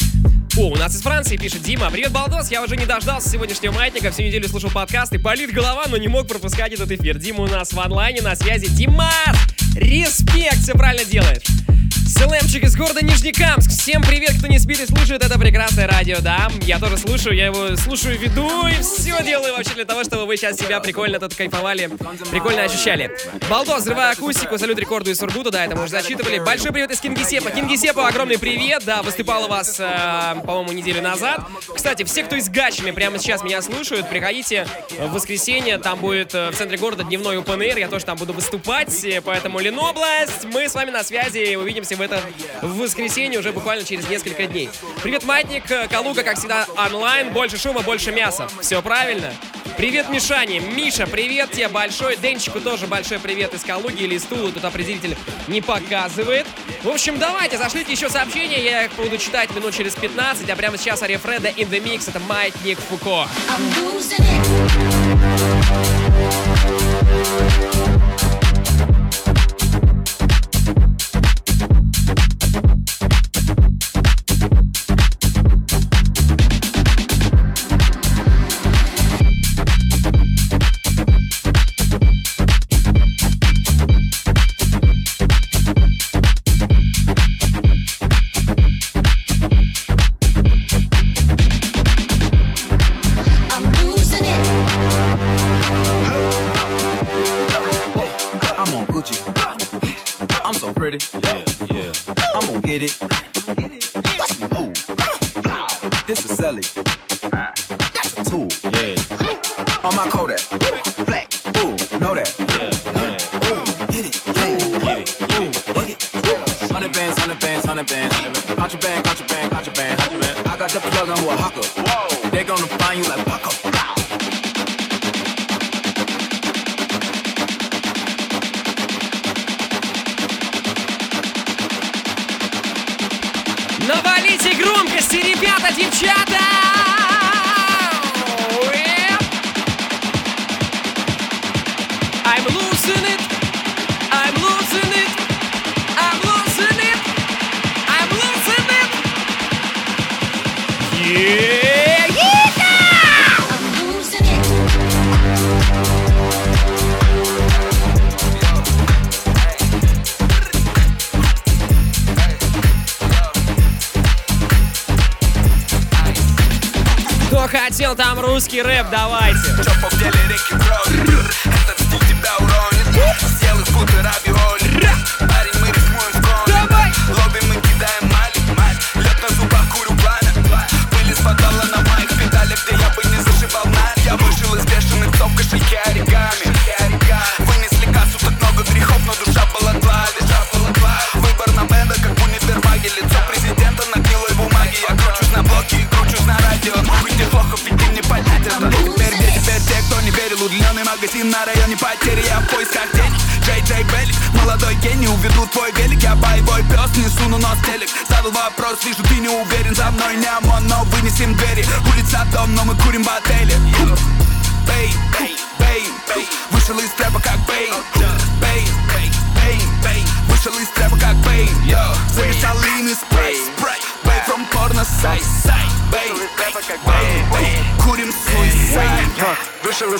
О, 0.58 0.72
у 0.72 0.76
нас 0.78 0.96
из 0.96 1.02
Франции 1.02 1.38
пишет 1.38 1.62
Дима. 1.62 1.92
Привет, 1.92 2.12
Балдос. 2.12 2.50
Я 2.50 2.64
уже 2.64 2.76
не 2.76 2.88
дождался 2.88 3.30
сегодняшнего 3.30 3.72
маятника. 3.72 4.10
Всю 4.10 4.24
неделю 4.24 4.48
слушал 4.48 4.72
подкаст 4.72 5.14
и 5.14 5.20
болит 5.20 5.52
голова, 5.52 5.86
но 5.88 5.98
не 5.98 6.08
мог 6.08 6.28
пропускать 6.28 6.74
этот 6.74 6.90
эфир. 6.90 7.20
Дима 7.20 7.44
у 7.44 7.48
нас 7.48 7.72
в 7.72 7.80
онлайне 7.80 8.24
на 8.24 8.36
связи. 8.36 8.66
Димас! 8.68 9.38
Респект! 9.76 10.64
Все 10.64 10.74
правильно 10.74 11.06
делаешь. 11.06 11.44
Слэмчик 12.24 12.64
из 12.64 12.76
города 12.76 13.04
Нижнекамск. 13.04 13.72
Всем 13.72 14.04
привет, 14.04 14.38
кто 14.38 14.46
не 14.46 14.60
спит 14.60 14.80
и 14.80 14.86
слушает 14.86 15.24
это 15.24 15.40
прекрасное 15.40 15.88
радио, 15.88 16.18
да. 16.20 16.50
Я 16.62 16.78
тоже 16.78 16.98
слушаю, 16.98 17.36
я 17.36 17.48
его 17.48 17.76
слушаю, 17.76 18.20
веду 18.20 18.68
и 18.68 18.80
все 18.82 19.24
делаю 19.24 19.56
вообще 19.56 19.74
для 19.74 19.86
того, 19.86 20.04
чтобы 20.04 20.28
вы 20.28 20.38
сейчас 20.38 20.58
себя 20.58 20.80
прикольно 20.82 21.20
тут 21.20 21.34
кайфовали, 21.34 21.90
прикольно 22.30 22.62
ощущали. 22.62 23.18
Балдос, 23.50 23.82
взрывая 23.82 24.12
акустику, 24.12 24.60
салют 24.60 24.78
рекорду 24.78 25.10
из 25.10 25.18
Сургута, 25.18 25.50
да, 25.50 25.66
это 25.66 25.76
мы 25.76 25.84
уже 25.84 25.92
зачитывали. 25.92 26.38
Большой 26.38 26.72
привет 26.72 26.92
из 26.92 27.00
Кингисепа. 27.00 27.50
Кингисепа, 27.50 28.08
огромный 28.08 28.38
привет, 28.38 28.84
да, 28.86 29.02
выступал 29.02 29.46
у 29.46 29.48
вас, 29.48 29.80
э, 29.80 30.36
по-моему, 30.46 30.74
неделю 30.74 31.02
назад. 31.02 31.42
Кстати, 31.76 32.04
все, 32.04 32.24
кто 32.24 32.36
из 32.36 32.50
Гатчины 32.50 32.94
прямо 32.94 33.18
сейчас 33.18 33.44
меня 33.44 33.64
слушают, 33.64 34.08
приходите 34.10 34.68
в 35.00 35.14
воскресенье, 35.14 35.80
там 35.80 36.00
будет 36.00 36.36
э, 36.36 36.52
в 36.52 36.56
центре 36.56 36.78
города 36.78 37.04
дневной 37.04 37.38
air, 37.38 37.80
я 37.80 37.88
тоже 37.88 38.06
там 38.06 38.18
буду 38.18 38.34
выступать, 38.34 39.06
поэтому 39.26 39.60
Ленобласть, 39.60 40.46
мы 40.46 40.70
с 40.70 40.76
вами 40.76 40.92
на 40.92 41.04
связи, 41.04 41.56
увидимся 41.56 41.96
в 41.96 42.02
это 42.12 42.24
в 42.62 42.78
воскресенье 42.78 43.40
уже 43.40 43.52
буквально 43.52 43.84
через 43.84 44.08
несколько 44.10 44.48
дней. 44.48 44.70
Привет, 45.02 45.24
Матник, 45.24 45.64
Калуга, 45.90 46.24
как 46.24 46.38
всегда, 46.38 46.66
онлайн, 46.78 47.32
больше 47.32 47.58
шума, 47.58 47.82
больше 47.82 48.12
мяса. 48.12 48.48
Все 48.62 48.82
правильно? 48.82 49.34
Привет, 49.78 50.10
Мишане. 50.10 50.60
Миша, 50.60 51.08
привет 51.08 51.52
тебе 51.52 51.70
большой. 51.70 52.18
Денчику 52.18 52.60
тоже 52.60 52.88
большой 52.88 53.20
привет 53.20 53.54
из 53.54 53.64
Калуги 53.64 54.04
или 54.04 54.16
из 54.16 54.24
Тулы. 54.24 54.52
Тут 54.52 54.66
определитель 54.66 55.16
не 55.48 55.62
показывает. 55.62 56.46
В 56.84 56.90
общем, 56.90 57.18
давайте, 57.18 57.58
зашлите 57.58 57.94
еще 57.94 58.10
сообщения. 58.10 58.62
Я 58.64 58.84
их 58.86 58.92
буду 58.94 59.18
читать 59.18 59.56
минут 59.56 59.74
через 59.74 59.96
15. 59.96 60.50
А 60.50 60.56
прямо 60.56 60.78
сейчас 60.78 61.02
Ария 61.02 61.18
Фреда 61.18 61.50
in 61.50 61.70
the 61.70 61.82
mix. 61.82 62.10
Это 62.10 62.20
Маятник 62.20 62.80
Фуко. 62.80 63.28
I'm 63.50 63.62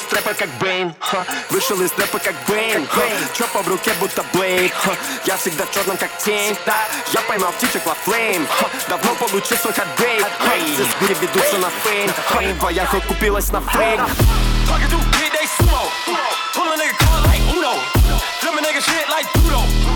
из 0.02 0.08
трэпа 0.10 0.34
как 0.34 0.50
Бейн 0.60 0.94
ха. 1.00 1.26
Вышел 1.50 1.80
из 1.82 1.92
трэпа 1.92 2.20
как 2.20 2.36
Бейн 2.48 2.88
ха. 2.88 3.02
Чопа 3.34 3.62
в 3.62 3.68
руке 3.68 3.92
будто 4.00 4.24
Блейд 4.34 4.74
ха. 4.74 4.92
Я 5.26 5.38
всегда 5.38 5.66
в 5.66 5.72
черном 5.72 5.98
как 5.98 6.10
тень 6.18 6.58
да. 6.66 6.76
Я 7.14 7.22
поймал 7.22 7.52
птичек 7.54 7.86
во 7.86 7.94
флейм 7.94 8.48
ха. 8.48 8.68
Давно 8.90 9.16
получил 9.16 9.58
свой 9.58 9.74
хатбейт 9.74 10.26
Все 10.74 10.84
сбили 10.84 11.18
ведутся 11.22 11.58
на 11.58 11.70
фейм 11.84 12.10
ха. 12.30 12.40
Твоя 12.60 12.86
хоть 12.86 13.04
купилась 13.06 13.52
на 13.52 13.62
фейк 13.62 14.00
Talking 14.68 14.90
to 14.90 14.98
big 15.18 15.32
they 15.34 15.48
sumo. 15.58 15.84
Pull 16.54 16.72
a 16.72 16.78
nigga 16.78 16.98
car 16.98 17.22
like 17.28 17.42
Uno. 17.56 17.74
Flip 18.40 18.54
a 18.54 18.62
nigga 18.62 18.82
shit 18.82 19.10
like 19.10 19.28
Dudo. 19.34 19.91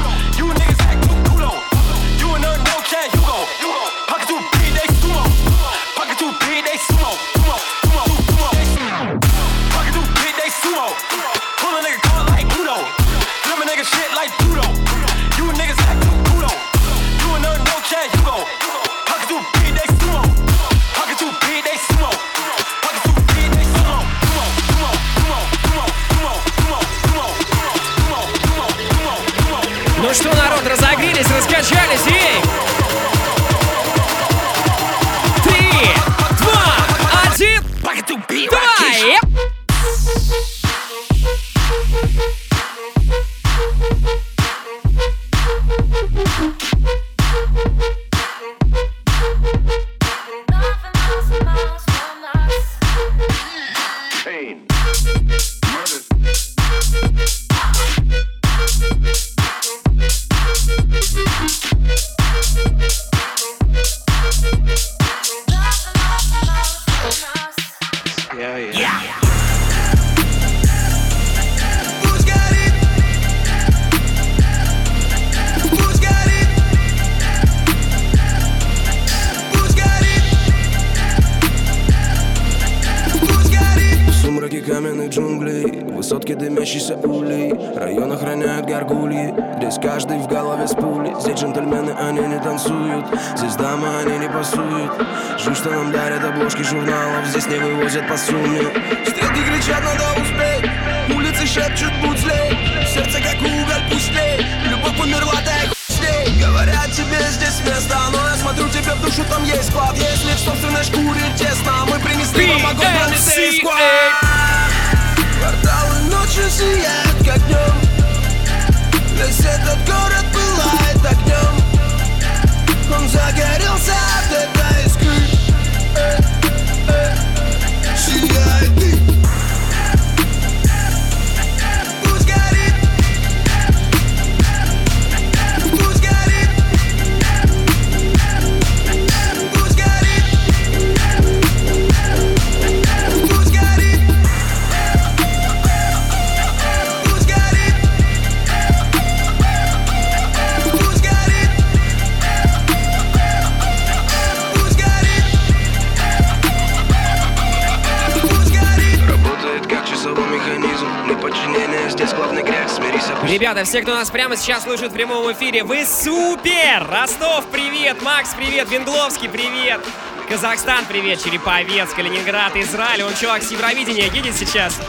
Ребята, 163.28 163.63
все, 163.63 163.82
кто 163.82 163.95
нас 163.95 164.11
прямо 164.11 164.38
сейчас 164.38 164.63
слушает 164.63 164.91
в 164.91 164.93
прямом 164.93 165.32
эфире, 165.32 165.63
вы 165.63 165.84
супер! 165.84 166.88
Ростов, 166.88 167.45
привет! 167.51 167.99
Макс, 168.03 168.30
привет! 168.36 168.69
Венгловский, 168.69 169.28
привет! 169.28 169.82
Казахстан, 170.30 170.86
привет! 170.86 171.23
Череповец, 171.23 171.89
Калининград, 171.95 172.55
Израиль. 172.55 173.01
Он 173.01 173.15
чувак 173.15 173.41
с 173.41 173.49
Евровидения 173.49 174.11
едет 174.11 174.36
сейчас. 174.36 174.80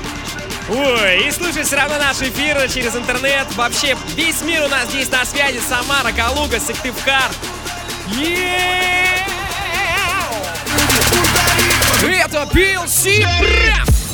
Ой, 0.68 1.26
и 1.26 1.30
слушает 1.30 1.66
все 1.66 1.76
равно 1.76 1.96
наш 1.98 2.20
эфир 2.20 2.70
через 2.70 2.94
интернет. 2.94 3.46
Вообще, 3.54 3.96
весь 4.14 4.42
мир 4.42 4.64
у 4.64 4.68
нас 4.68 4.90
здесь 4.90 5.10
на 5.10 5.24
связи. 5.24 5.58
Самара, 5.58 6.12
Калуга, 6.12 6.60
Сыктывкар. 6.60 7.30
Yeah! 8.08 9.16
Это 12.02 12.42
PLC 12.52 13.24
Прям! 13.40 14.05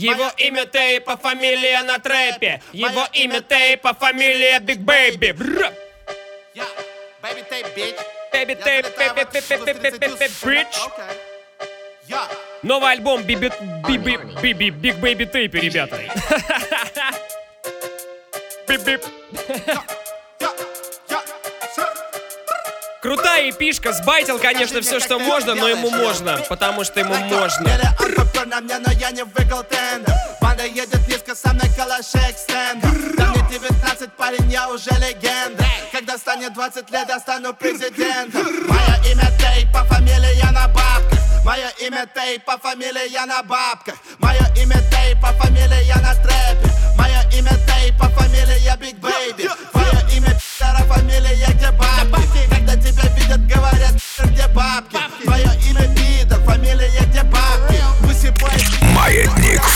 Его 0.00 0.30
имя 0.38 0.64
Tape, 0.66 1.00
а 1.00 1.16
фамилия 1.16 1.82
на 1.84 1.98
трэпе. 1.98 2.62
Его 2.72 3.06
имя 3.12 3.40
Tape, 3.42 3.76
а 3.76 3.92
фамилия 3.92 4.58
Big 4.60 4.78
Baby. 4.78 5.36
Baby 7.22 7.44
Tape, 7.50 7.62
bitch. 7.76 8.00
Baby 8.32 8.56
Tape, 8.64 8.80
Baby 8.80 10.30
Bitch. 10.42 10.76
Новый 12.62 12.92
альбом 12.92 13.22
Биби 13.22 13.52
Биби 13.86 14.18
Биби 14.42 14.70
Big 14.70 14.96
Baby 14.96 15.24
Tape, 15.26 15.58
ребята. 15.58 15.98
Бип-бип. 18.66 19.04
Крутая 23.02 23.50
эпишка, 23.50 23.92
сбайтил, 23.92 24.38
конечно, 24.38 24.80
все, 24.82 25.00
что 25.00 25.18
можно, 25.18 25.54
но 25.54 25.68
ему 25.68 25.90
можно, 25.90 26.38
потому 26.48 26.84
что 26.84 27.00
ему 27.00 27.14
можно. 27.14 27.66
Антопер 28.40 28.46
на 28.46 28.60
мне, 28.60 28.78
но 28.78 28.92
я 28.92 29.10
не 29.10 29.24
выиграл 29.24 29.62
тендер 29.64 30.14
Банда 30.40 30.64
едет 30.64 31.06
низко, 31.08 31.34
со 31.34 31.52
мной 31.52 31.68
калаш 31.76 32.14
экстендер 32.14 33.14
Да 33.16 33.26
мне 33.26 33.44
19, 33.50 34.12
парень, 34.16 34.50
я 34.50 34.68
уже 34.70 34.90
легенда 34.90 35.64
Когда 35.92 36.16
станет 36.16 36.54
20 36.54 36.90
лет, 36.90 37.08
я 37.08 37.20
стану 37.20 37.54
президентом 37.54 38.42
Мое 38.68 39.12
имя 39.12 39.30
Тей, 39.38 39.66
по 39.72 39.84
фамилии 39.84 40.36
я 40.36 40.50
на 40.52 40.68
бабках 40.68 41.18
Мое 41.44 41.68
имя 41.80 42.08
Тей, 42.14 42.40
по 42.40 42.56
фамилии 42.58 43.10
я 43.10 43.26
на 43.26 43.42
бабках 43.42 43.96
Мое 44.18 44.46
имя 44.56 44.80
Тей, 44.90 45.16
по 45.16 45.28
фамилии 45.32 45.84
я 45.84 45.96
на 45.96 46.14
трэпе. 46.14 46.70
Мое 46.96 47.22
имя 47.38 47.52
Тей, 47.66 47.92
по 47.92 48.08
фамилии 48.08 48.60
я 48.60 48.76
Биг 48.76 48.96
Бэйби. 48.98 49.48
Твое 49.72 50.16
имя 50.16 50.34
пидора, 50.60 50.94
фамилия 50.94 51.46
где 51.54 51.70
бабки. 51.72 52.48
Когда 52.48 52.76
тебя 52.76 53.08
видят, 53.16 53.46
говорят, 53.46 53.94
где 54.24 54.46
бабки 54.48 54.98
Твое 55.24 55.44
имя 55.44 55.69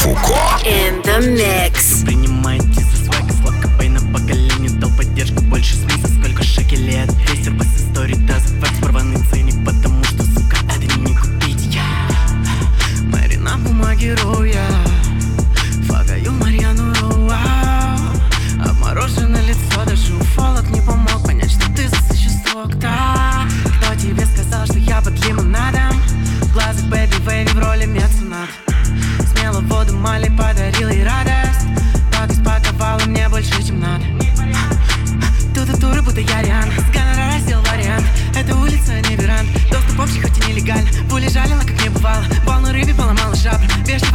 In 0.07 1.01
the 1.01 1.35
mix. 1.35 2.24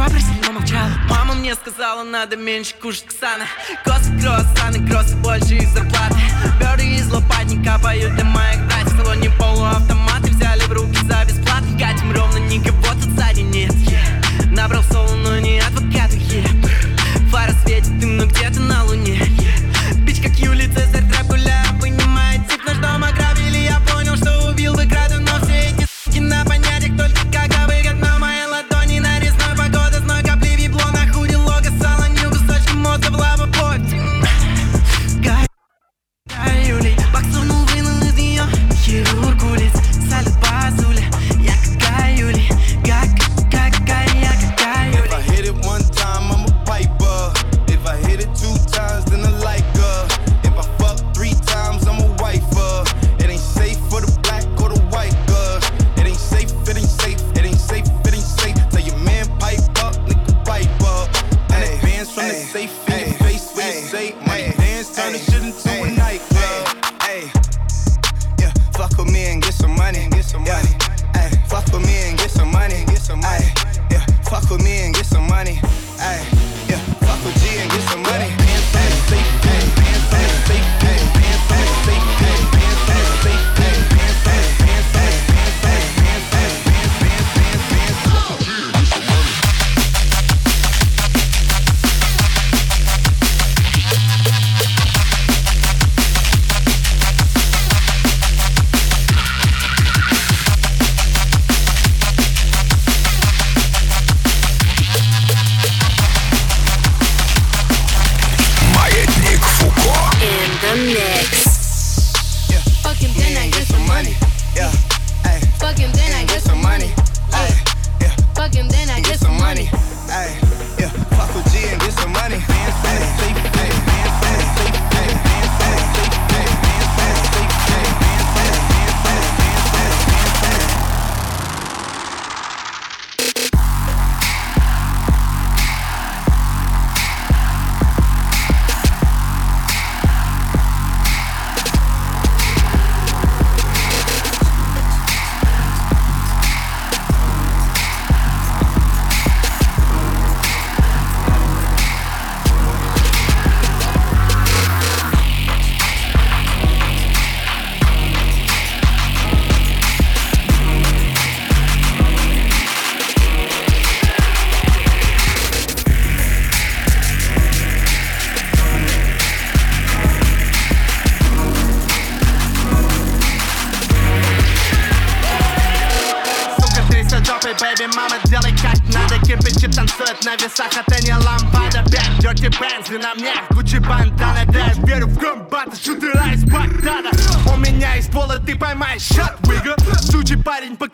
Вежливо 0.00 0.04
просили, 0.08 0.40
но 0.46 0.52
молчала. 0.52 0.90
Мама 1.08 1.34
мне 1.34 1.54
сказала, 1.54 2.02
надо 2.02 2.36
меньше 2.36 2.74
кушать 2.80 3.06
ксана. 3.06 3.44
Косы, 3.84 4.10
круассаны, 4.20 4.88
кроссы, 4.88 5.16
больше 5.16 5.54
их 5.54 5.68
зарплаты. 5.68 6.16
Бёрды 6.58 6.84
из 6.84 7.10
лопатника 7.10 7.78
поют 7.82 8.14
для 8.14 8.24
моих 8.24 8.66
братьев 8.66 8.92
В 8.92 8.96
салоне 8.96 9.30
полуавтоматы 9.38 10.19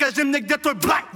pokażem, 0.06 0.32
gdzie 0.32 0.58
to 0.58 0.74
black 0.74 1.15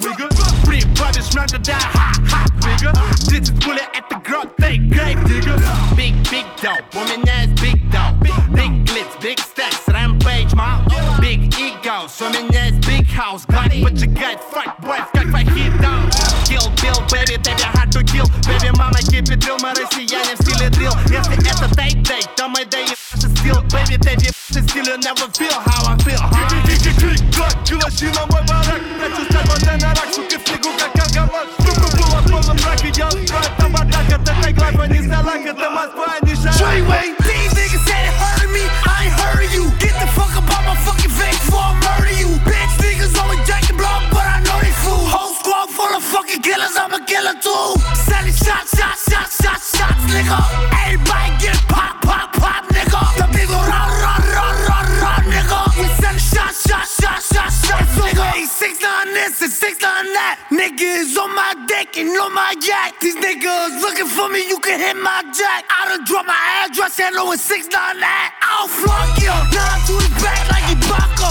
my. 62.58 62.98
These 63.00 63.16
niggas 63.16 63.80
looking 63.80 64.06
for 64.06 64.28
me, 64.28 64.42
you 64.48 64.58
can 64.58 64.80
hit 64.80 64.96
my 64.96 65.22
jack. 65.30 65.64
I 65.70 65.86
done 65.88 66.04
drop 66.04 66.26
my 66.26 66.66
address 66.66 66.98
it's 66.98 67.42
six 67.42 67.68
nine 67.70 68.00
that. 68.02 68.34
I'll 68.42 68.66
flunk 68.66 69.22
you. 69.22 69.30
Now 69.30 69.78
to 69.86 69.94
his 70.02 70.10
back 70.18 70.42
like 70.50 70.66
he 70.66 70.74
Baka. 70.82 71.30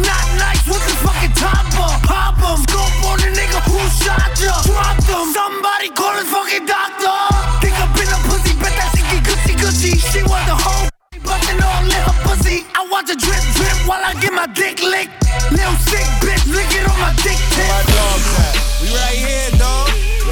Not 0.00 0.26
nice 0.40 0.64
with 0.64 0.80
the 0.88 0.96
fucking 1.04 1.36
topper. 1.36 1.92
Pop 2.08 2.40
him. 2.40 2.56
Scope 2.64 3.04
on 3.10 3.20
the 3.20 3.28
nigga 3.36 3.60
who 3.68 3.80
shot 4.00 4.32
ya. 4.40 4.56
Drop 4.64 4.96
him. 5.04 5.28
Somebody 5.36 5.92
call 5.92 6.16
his 6.16 6.28
fucking 6.32 6.64
doctor. 6.64 7.20
Think 7.60 7.76
up 7.76 7.92
in 8.00 8.08
a 8.08 8.18
pussy, 8.24 8.56
bet 8.56 8.72
that 8.80 8.88
she 8.96 9.02
get 9.12 9.20
gutsy 9.28 9.54
gutsy. 9.60 9.92
She 10.00 10.24
want 10.24 10.48
the 10.48 10.56
whole 10.56 10.88
bustin' 11.20 11.60
all 11.60 11.84
in 11.84 12.00
her 12.00 12.16
pussy. 12.24 12.64
I 12.72 12.88
watch 12.88 13.12
her 13.12 13.18
drip 13.18 13.44
drip 13.60 13.76
while 13.84 14.00
I 14.00 14.16
get 14.24 14.32
my 14.32 14.48
dick 14.56 14.80
licked. 14.80 15.12
Little 15.52 15.76
sick 15.84 16.06
bitch, 16.24 16.48
lick 16.48 16.70
it 16.72 16.88
on 16.88 16.96
my 16.96 17.12
dick 17.20 17.36
tip. 17.52 17.68
My 17.68 17.84
dogs 17.92 18.28
at? 18.40 18.52
We 18.80 18.88
right 18.96 19.20
here, 19.20 19.52
dog. 19.60 19.89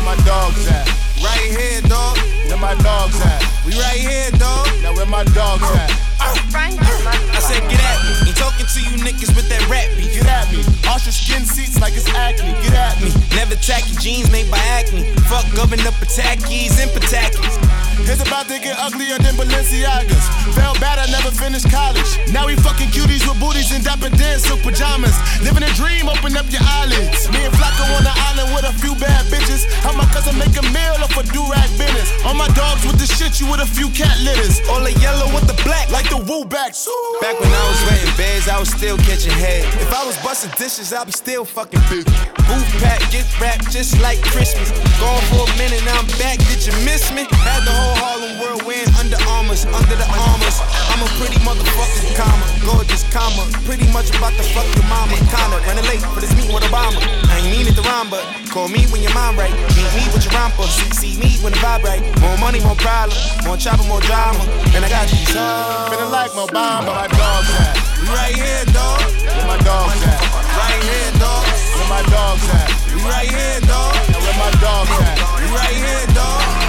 My 0.09 0.17
dogs 0.25 0.67
at? 0.69 0.89
Right 1.23 1.51
here, 1.53 1.83
dog. 1.83 2.17
Where 2.49 2.57
my 2.57 2.75
dogs 2.77 3.21
at? 3.21 3.45
We 3.67 3.73
right 3.75 4.01
here, 4.01 4.31
dog. 4.39 4.67
Now 4.83 4.95
where 4.95 5.05
my 5.05 5.23
dogs 5.23 5.63
at? 5.63 5.93
I 6.19 7.41
said, 7.41 7.69
get 7.69 7.79
at 7.79 8.25
me. 8.25 8.28
Talking 8.39 8.67
to 8.67 8.81
you 8.81 8.95
niggas 9.03 9.35
with 9.35 9.49
that 9.51 9.67
rap 9.69 9.91
beat. 9.99 10.15
Get 10.15 10.27
at 10.27 10.51
me. 10.55 10.63
Your 11.09 11.15
skin 11.25 11.47
seats 11.49 11.81
like 11.81 11.97
it's 11.97 12.05
acne. 12.13 12.53
Get 12.61 12.77
at 12.77 13.01
me. 13.01 13.09
Never 13.33 13.57
tacky 13.57 13.97
jeans 13.97 14.31
made 14.31 14.51
by 14.51 14.61
acne. 14.77 15.09
Fuck 15.25 15.49
government 15.57 15.89
up 15.89 15.95
Patakis 15.97 16.77
and 16.77 16.91
Patakis. 16.93 17.57
It's 18.05 18.21
about 18.21 18.45
to 18.53 18.61
get 18.61 18.77
uglier 18.77 19.17
than 19.17 19.33
Balenciagas. 19.41 20.25
Felt 20.53 20.77
bad, 20.81 21.01
I 21.01 21.09
never 21.09 21.33
finished 21.33 21.71
college. 21.73 22.09
Now 22.29 22.45
we 22.45 22.57
fucking 22.61 22.93
cuties 22.93 23.25
with 23.25 23.41
booties 23.41 23.73
and 23.73 23.85
dapper 23.85 24.13
dance 24.21 24.45
silk 24.45 24.61
pajamas. 24.61 25.17
Living 25.41 25.65
a 25.65 25.73
dream, 25.81 26.13
open 26.13 26.37
up 26.37 26.45
your 26.53 26.61
eyelids. 26.61 27.29
Me 27.33 27.41
and 27.41 27.55
Flacco 27.57 27.89
on 27.97 28.05
the 28.05 28.13
island 28.33 28.53
with 28.53 28.69
a 28.69 28.75
few 28.77 28.93
bad 29.01 29.25
bitches. 29.33 29.65
How 29.81 29.97
my 29.97 30.05
cousin 30.13 30.37
make 30.37 30.53
a 30.57 30.65
meal 30.77 31.01
off 31.01 31.17
a 31.17 31.25
do-rag 31.33 31.69
business. 31.81 32.13
All 32.29 32.37
my 32.37 32.49
dogs 32.53 32.85
with 32.85 33.01
the 33.01 33.09
shit, 33.09 33.41
you 33.41 33.49
with 33.49 33.65
a 33.65 33.69
few 33.69 33.89
cat 33.97 34.13
litters. 34.21 34.61
All 34.69 34.85
the 34.85 34.93
yellow 35.01 35.33
with 35.33 35.49
the 35.49 35.57
black. 35.65 35.89
Like 35.89 36.09
the 36.13 36.21
woo 36.21 36.45
backs. 36.45 36.85
Back 37.25 37.41
when 37.41 37.49
I 37.49 37.65
was 37.65 37.81
renting 37.89 38.13
beds, 38.29 38.49
I 38.49 38.59
was 38.59 38.69
still 38.69 38.97
catching 39.09 39.33
head. 39.33 39.65
If 39.81 39.93
I 39.93 40.05
was 40.05 40.17
busting 40.21 40.53
dishes, 40.61 40.93
I'd 40.93 41.07
be 41.07 41.13
still 41.13 41.45
fucking 41.45 41.81
big. 41.89 42.05
Booth 42.49 42.69
pack, 42.81 43.01
get 43.11 43.25
wrapped 43.41 43.71
just 43.73 44.01
like 44.01 44.21
Christmas. 44.23 44.69
Gone 45.01 45.25
for 45.33 45.49
a 45.49 45.53
minute, 45.57 45.81
now 45.89 45.97
I'm 45.97 46.11
back. 46.21 46.37
Did 46.49 46.61
you 46.69 46.75
miss 46.85 47.09
me? 47.13 47.25
Had 47.45 47.65
the 47.65 47.73
whole 47.73 47.97
Harlem 48.03 48.35
world 48.41 48.63
wearing 48.69 48.93
under 49.01 49.17
armors, 49.37 49.65
under 49.65 49.97
the 49.97 50.09
armors. 50.29 50.57
I'm 50.93 51.01
a 51.01 51.09
pretty 51.17 51.41
motherfucking 51.41 52.17
comma, 52.21 52.47
gorgeous 52.65 53.05
comma. 53.09 53.45
Pretty 53.65 53.89
much 53.93 54.13
about 54.13 54.37
to 54.37 54.45
fuck 54.53 54.69
your 54.77 54.87
mama, 54.93 55.17
kinda. 55.33 55.57
Running 55.65 55.87
late 55.89 56.05
for 56.13 56.21
this 56.21 56.33
meeting 56.37 56.53
with 56.53 56.65
Obama. 56.69 57.01
I 57.33 57.41
ain't 57.41 57.51
mean 57.53 57.67
it 57.67 57.77
to 57.81 57.85
rhyme, 57.89 58.11
but 58.13 58.25
call 58.53 58.69
me 58.69 58.85
when 58.93 59.01
your 59.03 59.15
mom 59.15 59.37
right. 59.41 59.53
Meet 59.77 59.91
me 59.97 60.05
with 60.13 60.25
your 60.25 60.35
romper, 60.37 60.69
see, 60.97 61.17
me 61.17 61.41
when 61.41 61.53
the 61.53 61.61
vibe 61.65 61.85
right. 61.85 62.03
More 62.21 62.37
money, 62.39 62.61
more 62.61 62.77
problem, 62.77 63.17
more 63.45 63.57
chopper, 63.57 63.85
more 63.85 64.01
drama. 64.05 64.45
And 64.75 64.85
I 64.85 64.89
got 64.89 65.09
you, 65.13 65.21
so. 65.33 65.43
Feeling 65.91 66.13
like 66.13 66.33
Obama, 66.33 66.93
my 66.93 67.09
dogs? 67.09 67.89
Right 68.19 68.35
here, 68.35 68.65
dog. 68.75 69.01
Where 69.23 69.47
my 69.47 69.59
dogs 69.63 70.03
at? 70.03 70.21
Right 70.59 70.83
here, 70.83 71.13
dog. 71.23 71.47
Where 71.79 71.89
my 71.89 72.03
dogs 72.11 72.49
at? 72.51 72.69
We 72.93 73.01
right 73.03 73.31
here, 73.31 73.61
dog. 73.61 73.95
Where 73.95 74.39
my 74.43 74.51
dogs 74.61 74.91
at? 74.91 75.19
We 75.39 75.47
right 75.55 75.77
here, 75.77 76.07
dog. 76.15 76.68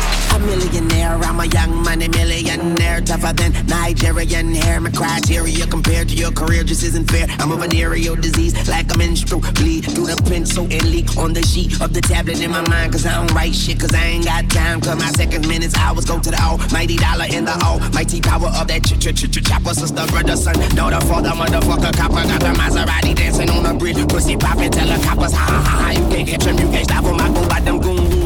A 0.49 0.51
millionaire, 0.51 1.13
I'm 1.13 1.39
a 1.39 1.45
young 1.45 1.83
money 1.83 2.07
millionaire, 2.07 3.01
tougher 3.01 3.33
than 3.33 3.53
Nigerian 3.67 4.55
hair. 4.55 4.81
My 4.81 4.89
criteria 4.89 5.67
compared 5.67 6.09
to 6.09 6.15
your 6.15 6.31
career 6.31 6.63
just 6.63 6.81
isn't 6.83 7.05
fair. 7.11 7.27
I'm 7.37 7.51
a 7.51 7.55
venereal 7.55 8.15
disease, 8.15 8.67
like 8.67 8.91
a 8.91 8.97
menstrual 8.97 9.41
bleed 9.53 9.85
through 9.85 10.07
the 10.07 10.19
pencil 10.27 10.63
and 10.63 10.83
leak 10.89 11.15
on 11.17 11.33
the 11.33 11.43
sheet 11.43 11.79
of 11.81 11.93
the 11.93 12.01
tablet 12.01 12.41
in 12.41 12.49
my 12.49 12.67
mind. 12.67 12.93
Cause 12.93 13.05
I 13.05 13.13
don't 13.13 13.31
write 13.35 13.53
shit, 13.53 13.79
cause 13.79 13.93
I 13.93 14.03
ain't 14.03 14.25
got 14.25 14.49
time. 14.49 14.81
Cause 14.81 14.97
my 14.97 15.11
seconds, 15.11 15.47
minutes, 15.47 15.77
hours 15.77 16.05
go 16.05 16.19
to 16.19 16.31
the 16.31 16.41
almighty 16.41 16.97
dollar 16.97 17.25
in 17.29 17.45
the 17.45 17.53
almighty 17.61 18.19
power 18.19 18.49
of 18.49 18.67
that 18.69 18.81
ch 18.81 18.97
ch 18.97 19.13
ch 19.13 19.29
ch 19.29 19.45
chopper. 19.45 19.75
Sister, 19.75 20.05
brother, 20.07 20.35
son, 20.35 20.55
daughter, 20.73 20.99
father, 21.05 21.29
motherfucker, 21.29 21.93
copper. 21.95 22.25
Got 22.25 22.41
the 22.41 22.53
Maserati 22.57 23.13
dancing 23.13 23.51
on 23.51 23.61
the 23.61 23.73
bridge. 23.75 24.01
Pussy 24.09 24.35
poppin', 24.35 24.71
tell 24.71 24.87
the 24.87 24.97
coppers, 25.05 25.31
ha 25.31 25.45
ha 25.45 25.61
ha. 25.61 25.91
You 25.91 26.09
can't 26.09 26.27
catch 26.27 26.47
'em, 26.47 26.57
you 26.57 26.71
can't 26.73 26.85
stop 26.85 27.05
'em. 27.05 27.21
I 27.21 27.29
go 27.29 27.47
by 27.47 27.59
them 27.59 27.79
goon 27.79 28.18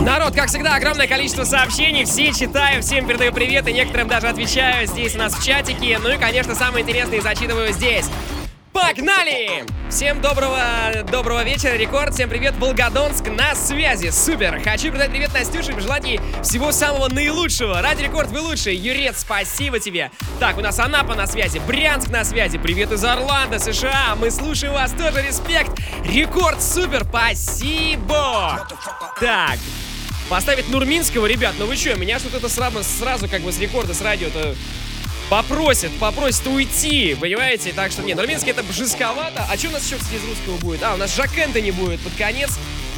Народ, 0.00 0.34
как 0.34 0.48
всегда, 0.48 0.76
огромное 0.76 1.06
количество 1.06 1.44
сообщений, 1.44 2.04
все 2.04 2.32
читаю, 2.32 2.82
всем 2.82 3.06
передаю 3.06 3.32
привет 3.32 3.68
и 3.68 3.72
некоторым 3.72 4.08
даже 4.08 4.28
отвечаю 4.28 4.86
здесь 4.86 5.14
у 5.14 5.18
нас 5.18 5.34
в 5.34 5.44
чатике. 5.44 5.98
Ну 6.02 6.10
и, 6.10 6.16
конечно, 6.16 6.54
самые 6.54 6.82
интересные 6.82 7.20
зачитываю 7.20 7.72
здесь. 7.72 8.06
Погнали! 8.72 9.64
Всем 9.90 10.20
доброго, 10.20 10.60
доброго 11.10 11.42
вечера, 11.42 11.74
Рекорд. 11.74 12.14
Всем 12.14 12.30
привет, 12.30 12.54
Волгодонск 12.56 13.26
на 13.26 13.56
связи. 13.56 14.10
Супер! 14.10 14.62
Хочу 14.62 14.92
передать 14.92 15.10
привет 15.10 15.34
Настюше 15.34 15.72
и 15.72 15.74
пожелать 15.74 16.04
ей 16.04 16.20
всего 16.44 16.70
самого 16.70 17.08
наилучшего. 17.08 17.82
Радио 17.82 18.04
Рекорд 18.04 18.30
вы 18.30 18.40
лучший. 18.40 18.76
Юрец, 18.76 19.20
спасибо 19.20 19.80
тебе. 19.80 20.12
Так, 20.38 20.56
у 20.56 20.60
нас 20.60 20.78
Анапа 20.78 21.16
на 21.16 21.26
связи, 21.26 21.58
Брянск 21.66 22.10
на 22.10 22.24
связи. 22.24 22.58
Привет 22.58 22.92
из 22.92 23.04
Орландо, 23.04 23.58
США. 23.58 24.14
Мы 24.14 24.30
слушаем 24.30 24.74
вас 24.74 24.92
тоже, 24.92 25.20
респект. 25.26 25.72
Рекорд, 26.04 26.62
супер, 26.62 27.04
спасибо. 27.04 28.68
Так, 29.18 29.58
Поставить 30.30 30.68
Нурминского, 30.68 31.26
ребят, 31.26 31.56
ну 31.58 31.66
вы 31.66 31.74
что, 31.74 31.96
меня 31.96 32.20
что-то 32.20 32.48
сразу, 32.48 32.84
сразу 32.84 33.28
как 33.28 33.42
бы 33.42 33.50
с 33.50 33.58
рекорда, 33.58 33.94
с 33.94 34.00
радио-то 34.00 34.54
попросит, 35.30 35.92
попросит 35.98 36.46
уйти, 36.46 37.16
понимаете? 37.18 37.72
Так 37.72 37.92
что, 37.92 38.02
нет, 38.02 38.16
Нурминский 38.16 38.50
это 38.50 38.64
жестковато. 38.72 39.46
А 39.48 39.56
что 39.56 39.68
у 39.68 39.70
нас 39.70 39.86
еще, 39.86 39.96
кстати, 39.96 40.16
из 40.16 40.24
русского 40.24 40.56
будет? 40.58 40.82
А, 40.82 40.94
у 40.94 40.96
нас 40.96 41.14
Жак 41.14 41.30
не 41.54 41.70
будет 41.70 42.00
под 42.00 42.12
конец. 42.16 42.50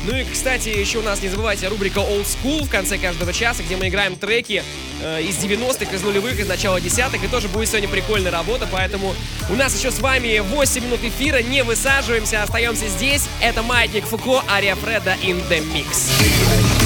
Ну 0.05 0.17
и, 0.17 0.25
кстати, 0.25 0.69
еще 0.69 0.99
у 0.99 1.03
нас, 1.03 1.23
не 1.23 1.29
забывайте, 1.29 1.69
рубрика 1.69 2.01
Old 2.01 2.27
School 2.27 2.65
в 2.65 2.69
конце 2.69 2.99
каждого 2.99 3.33
часа, 3.33 3.63
где 3.63 3.77
мы 3.77 3.87
играем 3.87 4.17
треки 4.17 4.65
э, 5.01 5.23
из 5.23 5.37
90-х, 5.37 5.95
из 5.95 6.03
нулевых, 6.03 6.41
из 6.41 6.49
начала 6.49 6.81
десятых. 6.81 7.23
И 7.23 7.29
тоже 7.29 7.47
будет 7.47 7.69
сегодня 7.69 7.89
прикольная 7.89 8.33
работа, 8.33 8.67
поэтому 8.71 9.15
у 9.49 9.55
нас 9.55 9.79
еще 9.79 9.93
с 9.93 10.01
вами 10.01 10.41
8 10.41 10.85
минут 10.85 11.05
эфира. 11.05 11.41
Не 11.41 11.63
высаживаемся, 11.63 12.43
остаемся 12.43 12.89
здесь. 12.89 13.29
Это 13.41 13.63
Маятник 13.63 14.05
Фуко, 14.07 14.43
Ария 14.51 14.75
Фреда 14.75 15.17
in 15.23 15.41
the 15.49 15.61
Mix. 15.73 16.82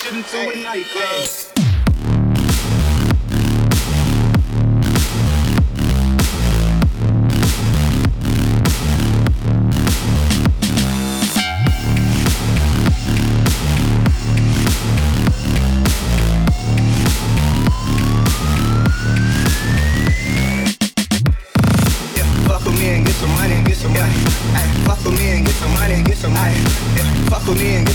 shouldn't 0.00 0.30
do 0.30 0.50
it 0.50 0.62
night. 0.62 1.39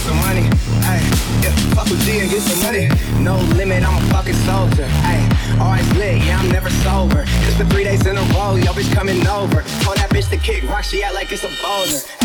some 0.05 0.17
money. 0.17 0.45
Ay, 0.85 1.01
yeah, 1.41 1.55
fuck 1.73 1.89
with 1.89 1.99
G 2.05 2.19
and 2.19 2.29
get 2.29 2.41
some 2.41 2.61
money. 2.61 2.87
No 3.23 3.37
limit, 3.57 3.83
I'm 3.83 3.97
a 3.97 4.05
fucking 4.13 4.37
soldier. 4.45 4.85
Ay, 5.01 5.19
always 5.59 5.89
lit, 5.97 6.23
yeah, 6.23 6.39
I'm 6.39 6.49
never 6.49 6.69
sober. 6.85 7.25
It's 7.25 7.57
for 7.57 7.65
three 7.65 7.83
days 7.83 8.05
in 8.05 8.15
a 8.17 8.25
row, 8.37 8.55
yo, 8.55 8.71
bitch 8.71 8.93
coming 8.93 9.25
over. 9.27 9.63
Told 9.81 9.97
that 9.97 10.09
bitch 10.13 10.29
to 10.29 10.37
kick 10.37 10.63
rock, 10.69 10.83
she 10.83 11.03
act 11.03 11.15
like 11.15 11.31
it's 11.31 11.43
a 11.43 11.51
boulder. 11.61 12.24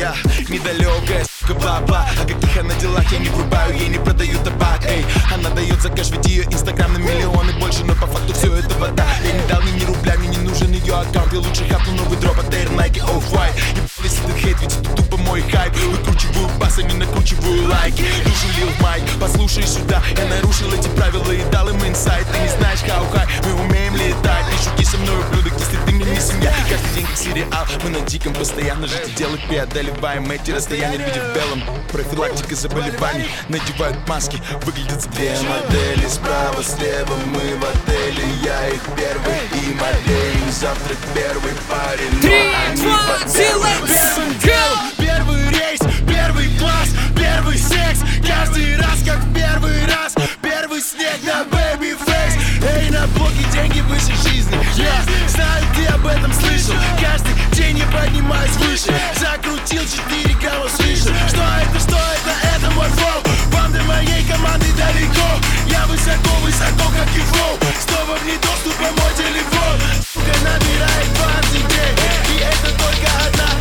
Я 0.00 0.14
недалекая, 0.48 1.26
сука, 1.38 1.52
баба 1.60 2.06
О 2.18 2.26
каких 2.26 2.56
она 2.56 2.72
делах 2.76 3.04
я 3.12 3.18
не 3.18 3.28
врубаю, 3.28 3.76
ей 3.76 3.88
не 3.88 3.98
продаю 3.98 4.42
табак 4.42 4.82
Эй, 4.86 5.04
она 5.30 5.50
дает 5.50 5.78
за 5.82 5.90
кэш, 5.90 6.10
ведь 6.12 6.26
ее 6.26 6.44
инстаграм 6.44 6.90
на 6.94 6.96
миллионы 6.96 7.52
больше 7.60 7.84
Но 7.84 7.92
по 7.92 8.06
факту 8.06 8.32
все 8.32 8.50
это 8.56 8.74
вода. 8.78 9.04
Я 9.22 9.32
не 9.32 9.46
дал 9.46 9.60
ей 9.60 9.72
ни 9.72 9.84
рубля, 9.84 10.14
мне 10.16 10.28
не 10.28 10.38
нужен 10.38 10.72
ее 10.72 10.94
аккаунт 10.94 11.34
Я 11.34 11.40
лучше 11.40 11.68
хапну 11.68 11.96
новый 11.96 12.16
дроп 12.18 12.38
от 12.38 12.46
Air 12.46 12.74
Nike 12.74 13.04
Off-White 13.04 13.89
Ебались 14.00 14.18
этот 14.24 14.36
хейт, 14.38 14.60
ведь 14.60 14.72
это 14.72 14.96
тупо 14.96 15.16
мой 15.18 15.42
хайп. 15.42 15.76
Выкручиваю 15.76 16.48
бас, 16.58 16.78
а 16.78 16.82
не 16.82 16.94
накручиваю 16.94 17.68
лайки. 17.68 18.04
Душу 18.24 18.46
лил 18.56 18.70
Майк, 18.80 19.04
послушай 19.20 19.66
сюда 19.66 20.02
Я 20.16 20.24
нарушил 20.26 20.72
эти 20.72 20.88
правила 20.88 21.30
и 21.30 21.42
дал 21.50 21.68
им 21.68 21.76
инсайт. 21.86 22.26
Ты 22.32 22.38
не 22.38 22.48
знаешь, 22.48 22.80
how 22.80 23.04
high, 23.12 23.28
мы 23.44 23.62
умеем 23.62 23.94
летать. 23.96 24.46
Не 24.50 24.58
шути 24.64 24.84
со 24.84 24.96
мной, 24.96 25.18
ублюдок, 25.18 25.52
если 25.58 25.76
ты 25.84 25.92
мне 25.92 26.04
не 26.04 26.20
семья. 26.20 26.52
Каждый 26.70 26.94
день 26.94 27.06
как 27.06 27.16
сериал, 27.16 27.66
мы 27.82 27.90
на 27.90 28.00
диком 28.00 28.32
постоянно 28.32 28.86
Жить 28.86 29.08
и 29.08 29.10
делать 29.12 29.46
преодолеваем 29.48 30.30
эти 30.30 30.50
расстояния. 30.50 30.96
Люди 30.96 31.18
в 31.18 31.34
белом, 31.34 31.62
профилактика 31.92 32.54
заболеваний 32.54 33.28
Надевают 33.48 34.08
маски, 34.08 34.40
выглядят 34.64 35.06
две 35.10 35.36
модели. 35.42 36.08
Справа, 36.08 36.62
слева, 36.62 37.14
мы 37.26 37.58
в 37.58 37.64
отеле. 37.64 38.24
Я 38.42 38.68
их 38.68 38.82
первый 38.96 39.40
и 39.62 39.74
модель. 39.74 40.52
Завтрак 40.52 40.98
первый 41.14 41.52
парень 41.68 42.10
но 42.12 42.20
Три, 42.20 42.52
они 42.66 42.82
два, 42.82 43.89
go! 43.90 44.30
делом 44.46 44.90
Первый 44.98 45.48
рейс, 45.50 45.80
первый 46.06 46.48
класс, 46.58 46.90
первый 47.16 47.58
секс. 47.58 48.00
Каждый 48.26 48.76
раз, 48.76 49.02
как 49.04 49.18
первый 49.34 49.86
раз 49.86 50.14
Первый 50.42 50.80
снег 50.80 51.18
на 51.24 51.42
baby 51.54 51.96
face. 51.98 52.38
Эй, 52.62 52.90
на 52.90 53.06
блоке 53.08 53.44
деньги 53.52 53.80
выше 53.80 54.14
жизни. 54.22 54.58
Я 54.76 55.02
знаю, 55.28 55.64
ты 55.74 55.86
об 55.86 56.06
этом 56.06 56.32
слышал. 56.32 56.74
Каждый 57.00 57.34
день 57.52 57.78
я 57.78 57.86
поднимаюсь 57.86 58.56
выше. 58.56 58.94
Закрутил 59.18 59.82
4 59.82 60.30
грамма 60.60 60.68
свыше 60.68 61.14
Что 61.28 61.42
это, 61.42 61.80
что 61.80 61.96
это, 61.96 62.32
это 62.54 62.70
мой 62.72 62.88
flow 62.88 63.22
Вам 63.52 63.72
до 63.72 63.82
моей 63.84 64.22
команды 64.24 64.66
далеко. 64.76 65.28
Я 65.66 65.86
высоко, 65.86 66.34
высоко, 66.42 66.90
как 66.96 67.08
и 67.16 67.20
flow 67.20 67.58
Снова 67.86 68.16
вне 68.22 68.34
доступа 68.36 68.84
мой 68.84 69.12
телефон 69.16 69.80
Сука 70.12 70.34
набирает 70.44 71.08
20 71.14 71.68
дней 71.68 71.92
И 72.28 72.40
это 72.40 72.68
только 72.78 73.08
одна 73.26 73.59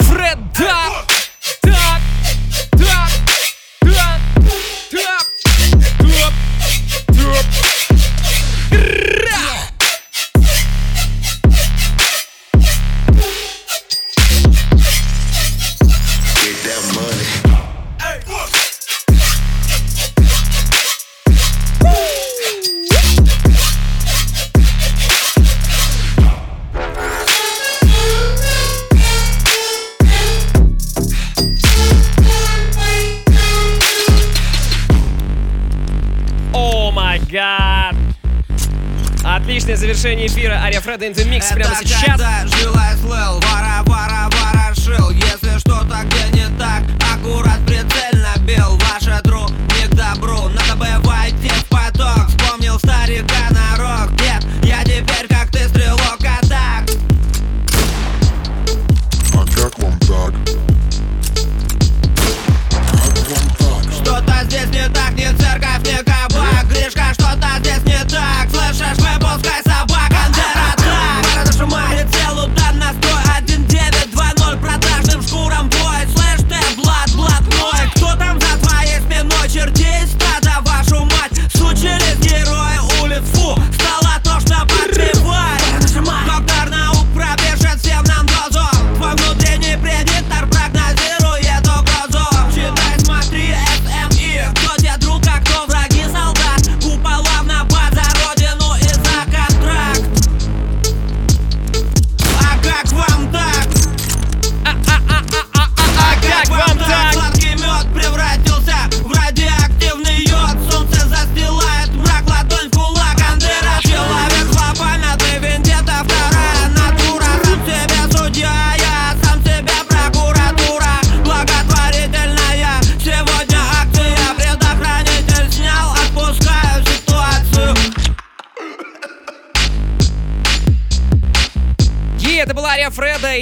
Ария 0.00 1.11
Отличное 39.62 39.76
завершение 39.76 40.26
эфира 40.26 40.54
Ария 40.54 40.80
Фреда 40.80 41.06
in 41.06 41.14
the 41.14 41.24
Mix 41.24 41.54
прямо 41.54 41.70
Это 41.72 41.86
сейчас. 41.86 42.02
когда 42.02 42.44
жил 42.48 42.74
и 42.74 42.96
слыл, 43.00 43.38
вора, 43.38 43.82
вора, 43.84 44.28
ворошил 44.32 45.10
Если 45.10 45.56
что-то 45.60 45.98
где 46.04 46.36
не 46.36 46.58
так, 46.58 46.82
аккурат 47.14 47.64
прицельно 47.64 48.34
бил 48.40 48.76
Ваше 48.78 49.20
тру 49.22 49.46
не 49.78 49.86
к 49.86 49.94
добру, 49.94 50.48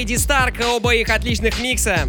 Фреда 0.01 0.03
и 0.03 0.05
Ди 0.05 0.17
Старк, 0.17 0.55
оба 0.65 0.95
их 0.95 1.11
отличных 1.11 1.61
микса. 1.61 2.09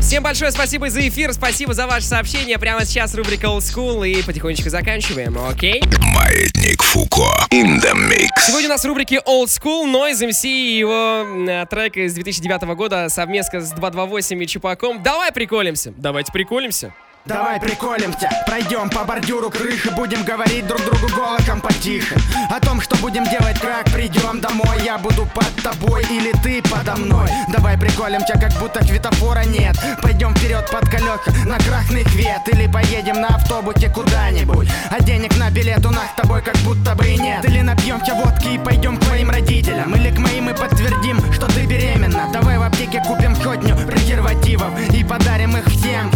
Всем 0.00 0.22
большое 0.22 0.50
спасибо 0.50 0.90
за 0.90 1.08
эфир, 1.08 1.32
спасибо 1.32 1.72
за 1.72 1.86
ваше 1.86 2.06
сообщение. 2.06 2.58
Прямо 2.58 2.84
сейчас 2.84 3.14
рубрика 3.14 3.46
Old 3.46 3.60
School 3.60 4.06
и 4.06 4.22
потихонечку 4.22 4.68
заканчиваем, 4.68 5.38
окей? 5.38 5.82
Маятник 6.00 6.82
Фуко. 6.82 7.30
In 7.50 7.80
the 7.80 7.94
mix. 7.94 8.28
Сегодня 8.46 8.68
у 8.68 8.72
нас 8.72 8.82
в 8.82 8.86
рубрике 8.86 9.20
Old 9.26 9.46
School 9.46 9.90
Noise 9.90 10.28
MC 10.28 10.48
и 10.48 10.78
его 10.78 11.24
э, 11.48 11.66
трек 11.70 11.96
из 11.96 12.14
2009 12.14 12.62
года 12.76 13.08
совместно 13.08 13.60
с 13.60 13.70
228 13.70 14.42
и 14.42 14.46
Чупаком. 14.46 15.02
Давай 15.02 15.32
приколимся. 15.32 15.94
Давайте 15.96 16.32
приколимся. 16.32 16.92
Давай 17.26 17.58
приколимся, 17.58 18.28
пройдем 18.46 18.90
по 18.90 19.02
бордюру 19.02 19.48
крыши 19.48 19.90
Будем 19.92 20.24
говорить 20.24 20.66
друг 20.66 20.82
другу 20.84 21.08
голосом 21.16 21.58
потише. 21.58 22.14
О 22.50 22.60
том, 22.60 22.82
что 22.82 22.96
будем 22.96 23.24
делать, 23.24 23.58
как 23.60 23.86
придем 23.86 24.40
домой 24.40 24.82
Я 24.84 24.98
буду 24.98 25.26
под 25.34 25.50
тобой 25.62 26.04
или 26.10 26.32
ты 26.42 26.62
подо 26.68 26.96
мной. 26.96 27.30
Давай 27.48 27.78
приколимся, 27.78 28.34
как 28.34 28.52
будто 28.60 28.84
светофора 28.84 29.42
нет. 29.44 29.74
Пойдем 30.02 30.34
вперед 30.34 30.68
под 30.70 30.86
колеса 30.90 31.22
на 31.46 31.56
красный 31.60 32.04
свет. 32.10 32.42
Или 32.52 32.70
поедем 32.70 33.22
на 33.22 33.28
автобусе 33.28 33.88
куда-нибудь. 33.88 34.68
А 34.90 35.02
денег 35.02 35.34
на 35.38 35.50
билет 35.50 35.84
у 35.86 35.90
нас 35.90 36.10
с 36.10 36.20
тобой 36.20 36.42
как 36.42 36.56
будто 36.58 36.94
бы 36.94 37.06
и 37.06 37.16
нет. 37.16 37.42
Или 37.46 37.62
напьемся 37.62 38.14
водки 38.14 38.48
и 38.48 38.58
пойдем 38.58 38.98
к 38.98 39.00
твоим 39.00 39.30
родителям. 39.30 39.96
Или 39.96 40.14
к 40.14 40.18
моим 40.18 40.50
и 40.50 40.52
подтвердим, 40.52 41.32
что 41.32 41.46
ты 41.46 41.64
беременна. 41.64 42.28
Давай 42.34 42.58
в 42.58 42.62
аптеке 42.62 43.02
купим 43.06 43.34
сотню 43.36 43.76
презервативов 43.86 44.78
И 44.90 45.02
подарим 45.02 45.56
их 45.56 45.64
всем 45.68 46.10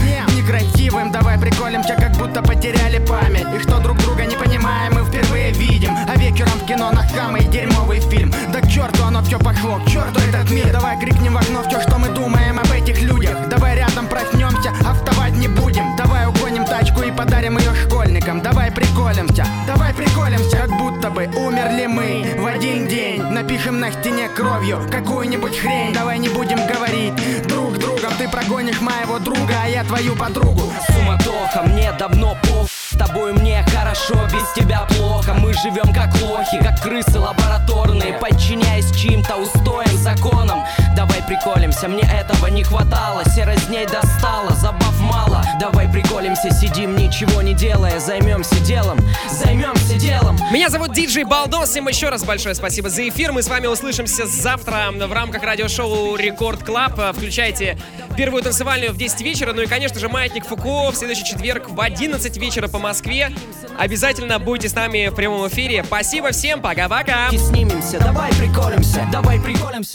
некрасивым 0.49 1.12
Давай 1.12 1.38
приколимся, 1.38 1.94
как 1.94 2.12
будто 2.12 2.42
потеряли 2.42 2.99
память. 3.05 3.46
И 3.55 3.59
что 3.61 3.78
друг 3.80 3.99
друга 3.99 4.24
не 4.24 4.36
понимаем, 4.36 4.94
мы 4.94 5.05
впервые 5.05 5.53
видим. 5.53 5.94
А 6.09 6.16
вечером 6.16 6.53
в 6.53 6.66
кино 6.66 6.90
на 6.90 7.07
самый 7.09 7.44
дерьмовый 7.44 8.01
фильм. 8.01 8.32
Да 8.53 8.61
к 8.61 8.68
черту 8.68 9.05
оно 9.05 9.22
все 9.22 9.38
пошло, 9.38 9.78
к 9.78 9.88
черту 9.88 10.20
этот 10.20 10.51
мир. 10.51 10.72
Давай 10.72 10.99
крикнем 10.99 11.34
в 11.34 11.38
окно 11.38 11.62
все, 11.68 11.80
что 11.82 11.99
мы 11.99 12.09
думаем 12.09 12.59
об 12.59 12.70
этих 12.70 13.03
людях. 13.03 13.49
Давай 13.49 13.76
рядом 13.76 14.07
проснемся, 14.07 14.72
а 14.86 14.94
вставать 14.94 15.34
не 15.34 15.49
будем. 15.49 15.84
Давай 15.96 16.26
угоним 16.26 16.38
тачку 16.69 17.03
и 17.03 17.11
подарим 17.11 17.59
ее 17.59 17.75
школьникам. 17.75 18.41
Давай 18.43 18.71
приколимся, 18.71 19.47
давай 19.66 19.93
приколимся 19.95 20.57
Как 20.57 20.71
будто 20.79 21.11
бы 21.11 21.27
умерли 21.37 21.87
мы. 21.87 22.37
В 22.39 22.47
один 22.47 22.87
день 22.87 23.23
Напишем 23.23 23.81
на 23.81 23.91
стене 23.91 24.29
кровью 24.29 24.81
какую-нибудь 24.91 25.57
хрень. 25.59 25.93
Давай 25.93 26.19
не 26.19 26.29
будем 26.29 26.59
говорить 26.66 27.14
друг 27.47 27.79
другом. 27.79 28.12
Ты 28.19 28.29
прогонишь 28.29 28.81
моего 28.81 29.19
друга, 29.19 29.55
а 29.64 29.69
я 29.69 29.85
твою 29.85 30.14
подругу. 30.14 30.73
Суматоха, 30.93 31.62
мне 31.62 31.93
давно 31.99 32.37
пох 32.43 32.69
С 32.91 32.97
тобой 32.97 33.34
мне 33.34 33.62
хорошо, 33.68 34.14
без 34.32 34.51
тебя 34.55 34.86
плохо. 34.89 35.34
Мы 35.34 35.53
живем 35.53 35.93
как 35.93 36.11
лохи, 36.22 36.59
как 36.62 36.80
крысы 36.80 37.18
лабораторные. 37.18 38.14
Подчиняясь 38.14 38.91
чьим-то 38.97 39.36
устоям, 39.36 39.95
законам. 39.99 40.64
Давай 40.97 41.22
приколимся, 41.22 41.86
мне 41.86 42.03
этого 42.03 42.47
не 42.47 42.64
хватало. 42.64 43.22
Серость 43.26 43.68
дней 43.68 43.84
достала, 43.84 44.53
забав 44.53 44.99
мало. 45.01 45.45
Давай 45.61 45.86
приколимся, 45.86 46.51
сидим 46.51 46.97
ничего 46.97 47.43
не 47.43 47.53
делая. 47.53 48.01
Займемся 48.01 48.59
делом, 48.61 48.99
займемся 49.30 49.95
делом. 49.97 50.39
Меня 50.51 50.70
зовут 50.70 50.95
Диджей 50.95 51.24
Балдос, 51.24 51.68
всем 51.68 51.89
еще 51.89 52.09
раз 52.09 52.24
большое 52.24 52.55
спасибо 52.55 52.89
за 52.89 53.07
эфир. 53.07 53.32
Мы 53.32 53.43
с 53.43 53.49
вами 53.49 53.66
услышимся 53.66 54.26
завтра 54.26 54.89
в 54.93 55.12
рамках 55.12 55.43
радиошоу 55.43 56.16
Record 56.16 56.64
Club. 56.64 56.99
Включайте 57.14 57.76
первую 58.16 58.43
танцевальную 58.43 58.93
в 58.93 58.97
10 58.97 59.20
вечера. 59.20 59.53
Ну 59.53 59.62
и, 59.62 59.66
конечно 59.66 60.01
же, 60.01 60.09
Маятник 60.09 60.47
Фуко 60.47 60.91
в 60.91 60.97
следующий 60.97 61.24
четверг 61.24 61.68
в 61.68 61.80
11 61.80 62.36
вечера 62.39 62.66
по 62.66 62.78
Москве. 62.79 63.31
Обязательно 63.79 64.39
будьте 64.39 64.68
с 64.68 64.74
нами 64.74 65.09
в 65.09 65.14
прямом 65.14 65.47
эфире. 65.49 65.85
Спасибо 65.85 66.33
всем, 66.33 66.61
пока-пока. 66.61 67.31
Снимемся, 67.31 67.99
давай 68.01 68.31
приколимся, 68.33 69.09
давай 69.12 69.41
приколимся 69.41 69.89